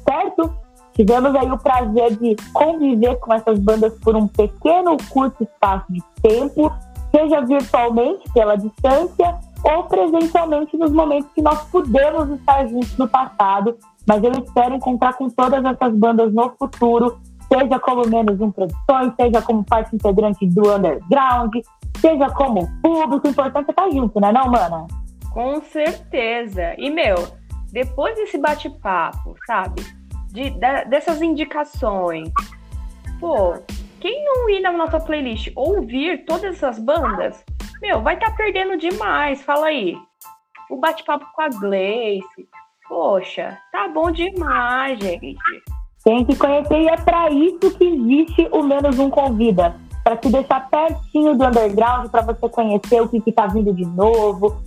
Certo? 0.08 0.61
Tivemos 0.94 1.34
aí 1.34 1.50
o 1.50 1.58
prazer 1.58 2.16
de 2.16 2.36
conviver 2.52 3.16
com 3.16 3.32
essas 3.32 3.58
bandas 3.58 3.92
por 4.00 4.14
um 4.14 4.28
pequeno, 4.28 4.96
curto 5.08 5.42
espaço 5.42 5.86
de 5.90 6.02
tempo, 6.22 6.70
seja 7.10 7.40
virtualmente 7.40 8.30
pela 8.32 8.56
distância 8.56 9.38
ou 9.64 9.84
presencialmente 9.84 10.76
nos 10.76 10.92
momentos 10.92 11.30
que 11.34 11.40
nós 11.40 11.62
pudemos 11.70 12.28
estar 12.30 12.66
juntos 12.66 12.96
no 12.98 13.08
passado. 13.08 13.76
Mas 14.06 14.22
eu 14.22 14.32
espero 14.32 14.74
encontrar 14.74 15.14
com 15.14 15.28
todas 15.28 15.64
essas 15.64 15.94
bandas 15.94 16.32
no 16.32 16.50
futuro, 16.58 17.18
seja 17.50 17.78
como 17.78 18.08
menos 18.08 18.40
um 18.40 18.50
produções, 18.50 19.12
seja 19.16 19.40
como 19.40 19.64
parte 19.64 19.94
integrante 19.94 20.46
do 20.46 20.74
underground, 20.74 21.54
seja 21.98 22.28
como 22.30 22.68
público. 22.82 23.28
O 23.28 23.30
importante 23.30 23.68
é 23.68 23.70
estar 23.70 23.90
junto, 23.90 24.20
né, 24.20 24.32
não, 24.32 24.48
mana? 24.50 24.86
Com 25.32 25.62
certeza. 25.62 26.74
E, 26.76 26.90
meu, 26.90 27.14
depois 27.72 28.16
desse 28.16 28.36
bate-papo, 28.38 29.34
sabe? 29.46 29.82
De, 30.32 30.50
de, 30.50 30.84
dessas 30.86 31.20
indicações. 31.22 32.30
Pô, 33.20 33.54
quem 34.00 34.24
não 34.24 34.50
ir 34.50 34.60
na 34.60 34.72
nossa 34.72 34.98
playlist 34.98 35.52
ouvir 35.54 36.24
todas 36.24 36.56
essas 36.56 36.78
bandas, 36.78 37.44
meu, 37.80 38.02
vai 38.02 38.14
estar 38.14 38.30
tá 38.30 38.36
perdendo 38.36 38.76
demais. 38.76 39.42
Fala 39.42 39.66
aí. 39.66 39.96
O 40.70 40.76
bate-papo 40.76 41.26
com 41.34 41.42
a 41.42 41.48
Gleice. 41.48 42.48
Poxa, 42.88 43.58
tá 43.70 43.88
bom 43.88 44.10
demais, 44.10 44.98
gente. 44.98 45.36
Tem 46.04 46.24
que 46.24 46.34
conhecer 46.36 46.80
e 46.80 46.88
é 46.88 46.96
para 46.96 47.30
isso 47.30 47.70
que 47.78 47.84
existe 47.84 48.48
o 48.50 48.62
Menos 48.62 48.98
Um 48.98 49.08
Convida. 49.08 49.76
Para 50.02 50.16
te 50.16 50.28
deixar 50.30 50.68
pertinho 50.68 51.36
do 51.36 51.44
underground, 51.44 52.10
para 52.10 52.22
você 52.22 52.48
conhecer 52.48 53.00
o 53.00 53.08
que 53.08 53.22
está 53.24 53.46
vindo 53.46 53.72
de 53.72 53.86
novo, 53.86 54.60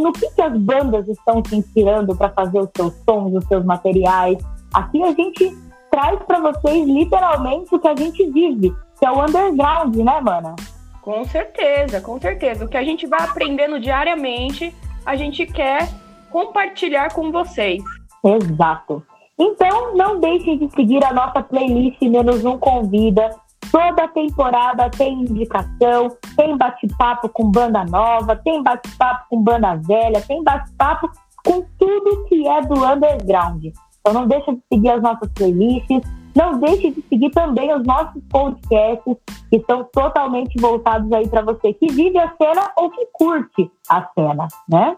no 0.00 0.12
que, 0.12 0.30
que 0.30 0.40
as 0.40 0.56
bandas 0.56 1.06
estão 1.08 1.42
se 1.44 1.56
inspirando 1.56 2.16
para 2.16 2.30
fazer 2.30 2.58
os 2.58 2.70
seus 2.74 2.94
sons, 3.04 3.34
os 3.34 3.44
seus 3.44 3.64
materiais. 3.64 4.38
Aqui 4.72 5.02
a 5.02 5.12
gente 5.12 5.56
traz 5.90 6.18
para 6.22 6.40
vocês 6.40 6.86
literalmente 6.86 7.74
o 7.74 7.78
que 7.78 7.88
a 7.88 7.94
gente 7.94 8.24
vive, 8.30 8.74
que 8.98 9.04
é 9.04 9.10
o 9.10 9.22
underground, 9.22 9.94
né, 9.96 10.20
mana? 10.20 10.56
Com 11.02 11.24
certeza, 11.24 12.00
com 12.00 12.18
certeza. 12.20 12.64
O 12.64 12.68
que 12.68 12.76
a 12.76 12.84
gente 12.84 13.06
vai 13.06 13.20
aprendendo 13.22 13.78
diariamente, 13.78 14.74
a 15.04 15.16
gente 15.16 15.44
quer 15.44 15.88
compartilhar 16.30 17.12
com 17.12 17.30
vocês. 17.30 17.82
Exato. 18.24 19.04
Então, 19.38 19.94
não 19.96 20.20
deixem 20.20 20.58
de 20.58 20.70
seguir 20.70 21.04
a 21.04 21.12
nossa 21.12 21.42
playlist 21.42 22.00
Menos 22.02 22.44
Um 22.44 22.56
Convida. 22.56 23.30
Toda 23.70 24.08
temporada 24.08 24.88
tem 24.90 25.22
indicação, 25.22 26.08
tem 26.36 26.56
bate-papo 26.56 27.28
com 27.28 27.50
banda 27.50 27.84
nova, 27.84 28.36
tem 28.36 28.62
bate-papo 28.62 29.26
com 29.30 29.42
banda 29.42 29.74
velha, 29.76 30.20
tem 30.20 30.42
bate-papo 30.42 31.10
com 31.44 31.64
tudo 31.78 32.24
que 32.26 32.46
é 32.46 32.60
do 32.62 32.84
underground. 32.84 33.64
Então 34.02 34.12
não 34.20 34.26
deixe 34.26 34.52
de 34.52 34.62
seguir 34.68 34.90
as 34.90 35.00
nossas 35.00 35.30
playlists, 35.32 36.02
não 36.34 36.58
deixe 36.58 36.90
de 36.90 37.02
seguir 37.08 37.30
também 37.30 37.72
os 37.74 37.84
nossos 37.84 38.20
podcasts, 38.28 39.16
que 39.48 39.56
estão 39.56 39.84
totalmente 39.92 40.60
voltados 40.60 41.10
aí 41.12 41.28
para 41.28 41.42
você 41.42 41.72
que 41.72 41.86
vive 41.92 42.18
a 42.18 42.34
cena 42.36 42.72
ou 42.76 42.90
que 42.90 43.06
curte 43.12 43.70
a 43.88 44.08
cena, 44.14 44.48
né? 44.68 44.96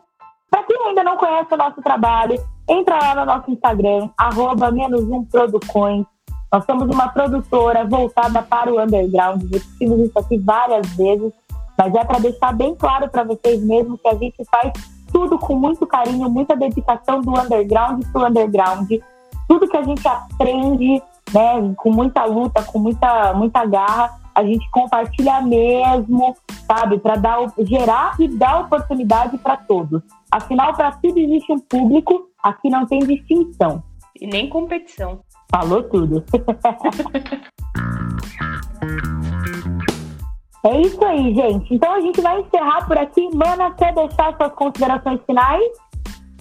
Para 0.51 0.63
quem 0.63 0.87
ainda 0.87 1.05
não 1.05 1.17
conhece 1.17 1.53
o 1.53 1.57
nosso 1.57 1.83
trabalho, 1.83 2.43
entra 2.69 2.99
lá 2.99 3.15
no 3.15 3.27
nosso 3.27 3.51
Instagram, 3.51 4.09
arroba 4.17 4.71
menos 4.71 5.03
um. 5.03 5.27
Nós 6.53 6.65
somos 6.65 6.89
uma 6.89 7.09
produtora 7.09 7.85
voltada 7.85 8.41
para 8.43 8.73
o 8.73 8.81
underground, 8.81 9.43
repetimos 9.43 9.99
isso 9.99 10.19
aqui 10.19 10.39
várias 10.39 10.87
vezes, 10.95 11.33
mas 11.77 11.95
é 11.95 12.05
para 12.05 12.21
deixar 12.21 12.55
bem 12.55 12.75
claro 12.77 13.09
para 13.09 13.25
vocês 13.25 13.61
mesmo 13.63 13.99
que 13.99 14.07
a 14.07 14.15
gente 14.15 14.45
faz 14.49 14.73
tudo 15.15 15.39
com 15.39 15.55
muito 15.55 15.87
carinho, 15.87 16.29
muita 16.29 16.57
dedicação 16.57 17.21
do 17.21 17.31
underground 17.31 18.05
para 18.13 18.29
underground. 18.29 18.91
Tudo 19.47 19.69
que 19.69 19.77
a 19.77 19.83
gente 19.83 20.07
aprende, 20.09 21.01
né, 21.33 21.75
com 21.77 21.93
muita 21.93 22.25
luta, 22.25 22.65
com 22.65 22.81
muita, 22.81 23.33
muita 23.33 23.65
garra, 23.65 24.11
a 24.35 24.43
gente 24.43 24.69
compartilha 24.73 25.41
mesmo, 25.41 26.35
sabe, 26.67 26.99
para 26.99 27.15
dar 27.15 27.39
gerar 27.61 28.17
e 28.19 28.27
dar 28.27 28.63
oportunidade 28.63 29.39
para 29.39 29.57
todos. 29.57 30.03
Afinal, 30.33 30.75
para 30.75 30.91
tudo 30.91 31.17
existe 31.17 31.53
um 31.53 31.61
público, 31.61 32.29
aqui 32.43 32.69
não 32.69 32.85
tem 32.85 32.99
distinção. 32.99 33.85
E 34.21 34.27
nem 34.27 34.49
competição. 34.49 35.21
Falou 35.49 35.85
tudo. 35.85 36.25
É 40.67 40.81
isso 40.81 41.05
aí, 41.05 41.35
gente. 41.35 41.75
Então 41.75 41.93
a 41.93 42.01
gente 42.01 42.23
vai 42.23 42.41
encerrar 42.41 42.87
por 42.87 42.97
aqui. 42.97 43.29
Mana, 43.35 43.71
quer 43.73 43.95
deixar 43.95 44.35
suas 44.35 44.53
considerações 44.55 45.21
finais? 45.27 45.63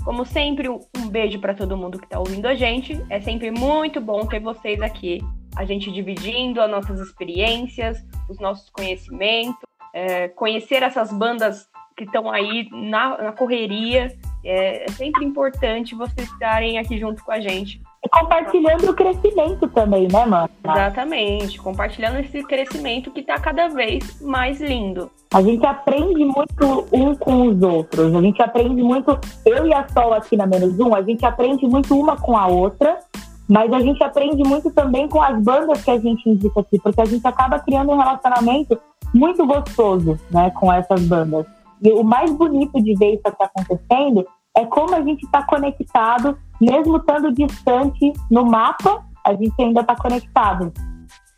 Como 0.05 0.26
sempre, 0.26 0.69
um 0.69 1.09
beijo 1.09 1.39
para 1.39 1.53
todo 1.53 1.76
mundo 1.76 1.99
que 1.99 2.05
está 2.05 2.19
ouvindo 2.19 2.45
a 2.45 2.55
gente. 2.55 3.05
É 3.09 3.19
sempre 3.19 3.51
muito 3.51 3.99
bom 3.99 4.26
ter 4.26 4.39
vocês 4.39 4.82
aqui. 4.82 5.19
A 5.57 5.65
gente 5.65 5.91
dividindo 5.91 6.61
as 6.61 6.71
nossas 6.71 7.01
experiências, 7.01 8.01
os 8.30 8.39
nossos 8.39 8.69
conhecimentos, 8.69 9.61
é, 9.93 10.30
conhecer 10.30 10.84
essas 10.84 11.11
bandas 11.11 11.67
que 11.97 12.05
estão 12.05 12.32
aí 12.32 12.69
na, 12.71 13.17
na 13.21 13.32
correria. 13.34 14.07
É, 14.43 14.86
é 14.86 14.88
sempre 14.91 15.26
importante 15.26 15.95
vocês 15.95 16.30
estarem 16.32 16.78
aqui 16.78 16.97
junto 16.97 17.21
com 17.26 17.32
a 17.32 17.41
gente. 17.41 17.82
E 18.04 18.10
compartilhando 18.10 18.89
o 18.89 18.93
crescimento 18.93 19.68
também, 19.70 20.08
né, 20.12 20.26
mano? 20.26 20.49
Exatamente, 20.64 21.58
compartilhando 21.58 22.20
esse 22.20 22.43
crescimento 22.43 23.10
que 23.12 23.22
está 23.22 23.39
cada 23.39 23.70
vez 23.70 24.22
mais 24.22 24.60
lindo. 24.60 25.10
A 25.34 25.41
gente 25.41 25.66
aprende 25.66 26.26
muito 26.26 26.86
um 26.91 27.16
com 27.16 27.47
os 27.47 27.62
outros. 27.62 28.14
A 28.14 28.22
gente 28.22 28.41
aprende 28.41 28.84
muito, 28.84 29.18
eu 29.45 29.66
e 29.66 29.74
a 29.74 29.88
Sol 29.88 30.14
aqui 30.14 30.36
na 30.36 30.45
Menos 30.45 30.78
Um, 30.80 30.93
a 30.93 31.01
gente 31.01 31.26
aprende 31.26 31.66
muito 31.66 31.97
uma 31.97 32.18
com 32.18 32.38
a 32.38 32.45
outra, 32.45 32.99
mas 33.47 33.72
a 33.72 33.80
gente 33.80 34.04
aprende 34.04 34.43
muito 34.43 34.70
também 34.72 35.08
com 35.08 35.22
as 35.22 35.41
bandas 35.41 35.84
que 35.84 35.91
a 35.91 35.97
gente 35.97 36.30
indica 36.30 36.60
aqui, 36.60 36.78
porque 36.80 37.01
a 37.01 37.06
gente 37.06 37.26
acaba 37.26 37.58
criando 37.60 37.91
um 37.91 37.97
relacionamento 37.97 38.78
muito 39.14 39.45
gostoso, 39.45 40.20
né, 40.30 40.51
com 40.51 40.72
essas 40.72 41.01
bandas. 41.06 41.45
E 41.82 41.91
o 41.91 42.04
mais 42.04 42.32
bonito 42.32 42.82
de 42.82 42.95
ver 42.95 43.16
isso 43.16 43.24
aqui 43.26 43.43
acontecendo 43.43 44.26
é 44.56 44.66
como 44.66 44.95
a 44.95 45.01
gente 45.01 45.26
está 45.26 45.43
conectado, 45.45 46.38
mesmo 46.60 46.97
estando 46.97 47.32
distante 47.34 48.14
no 48.30 48.45
mapa, 48.45 49.06
a 49.26 49.34
gente 49.34 49.54
ainda 49.60 49.82
está 49.82 49.95
conectado. 49.95 50.72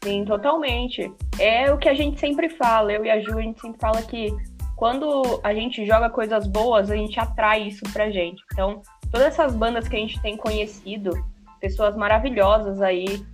Sim, 0.04 0.26
totalmente. 0.26 1.12
É 1.40 1.72
o 1.72 1.78
que 1.78 1.90
a 1.90 1.94
gente 1.94 2.20
sempre 2.20 2.50
fala, 2.50 2.92
eu 2.92 3.06
e 3.06 3.10
a 3.10 3.20
Ju, 3.20 3.38
a 3.38 3.42
gente 3.42 3.60
sempre 3.60 3.80
fala 3.80 4.02
que 4.02 4.34
quando 4.76 5.40
a 5.44 5.54
gente 5.54 5.86
joga 5.86 6.10
coisas 6.10 6.48
boas, 6.48 6.92
a 6.92 6.96
gente 6.96 7.20
atrai 7.20 7.64
isso 7.68 7.84
pra 7.94 8.12
gente. 8.12 8.44
Então, 8.52 8.82
todas 9.12 9.28
essas 9.28 9.56
bandas 9.56 9.88
que 9.88 9.96
a 9.96 10.00
gente 10.00 10.22
tem 10.22 10.36
conhecido, 10.36 11.12
pessoas 11.60 11.96
maravilhosas 11.96 12.82
aí. 12.82 13.26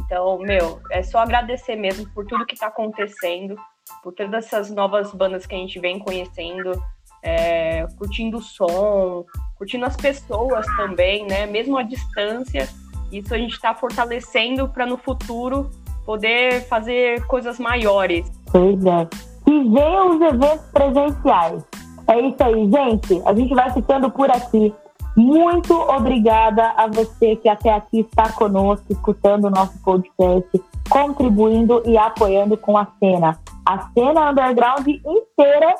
Então, 0.00 0.38
meu, 0.38 0.80
é 0.90 1.02
só 1.02 1.18
agradecer 1.18 1.76
mesmo 1.76 2.08
por 2.12 2.26
tudo 2.26 2.46
que 2.46 2.56
tá 2.56 2.66
acontecendo 2.66 3.56
por 4.02 4.12
todas 4.12 4.46
essas 4.46 4.70
novas 4.70 5.12
bandas 5.12 5.46
que 5.46 5.54
a 5.54 5.58
gente 5.58 5.78
vem 5.78 5.98
conhecendo, 5.98 6.72
é, 7.22 7.86
curtindo 7.96 8.38
o 8.38 8.42
som, 8.42 9.24
curtindo 9.56 9.84
as 9.84 9.96
pessoas 9.96 10.66
também, 10.76 11.26
né? 11.26 11.46
Mesmo 11.46 11.76
à 11.76 11.82
distância, 11.82 12.68
isso 13.10 13.34
a 13.34 13.38
gente 13.38 13.54
está 13.54 13.74
fortalecendo 13.74 14.68
para 14.68 14.86
no 14.86 14.96
futuro 14.96 15.70
poder 16.04 16.66
fazer 16.68 17.26
coisas 17.26 17.58
maiores. 17.58 18.30
Pois 18.50 18.84
é. 18.84 19.08
E 19.46 19.64
venham 19.68 20.16
os 20.16 20.20
eventos 20.20 20.66
presenciais. 20.72 21.64
É 22.06 22.20
isso 22.20 22.42
aí, 22.42 22.70
gente. 22.70 23.22
A 23.26 23.34
gente 23.34 23.54
vai 23.54 23.70
ficando 23.72 24.10
por 24.10 24.30
aqui. 24.30 24.72
Muito 25.16 25.74
obrigada 25.74 26.72
a 26.76 26.86
você 26.86 27.36
que 27.36 27.48
até 27.48 27.70
aqui 27.74 28.00
está 28.00 28.30
conosco, 28.32 28.86
escutando 28.90 29.46
o 29.46 29.50
nosso 29.50 29.76
podcast, 29.82 30.48
contribuindo 30.88 31.82
e 31.84 31.98
apoiando 31.98 32.56
com 32.56 32.78
a 32.78 32.86
cena. 32.98 33.38
A 33.66 33.90
cena 33.92 34.30
underground 34.30 34.86
inteira 34.86 35.74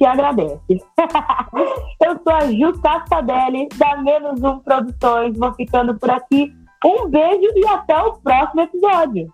te 0.00 0.06
agradece. 0.06 0.58
Eu 2.02 2.18
sou 2.22 2.32
a 2.32 2.46
Ju 2.50 2.80
Cascadelli, 2.80 3.68
da 3.76 3.98
Menos 3.98 4.42
Um 4.42 4.58
Produções. 4.60 5.36
Vou 5.36 5.52
ficando 5.52 5.98
por 5.98 6.10
aqui. 6.10 6.50
Um 6.82 7.06
beijo 7.10 7.50
e 7.54 7.68
até 7.68 7.98
o 7.98 8.14
próximo 8.14 8.62
episódio. 8.62 9.30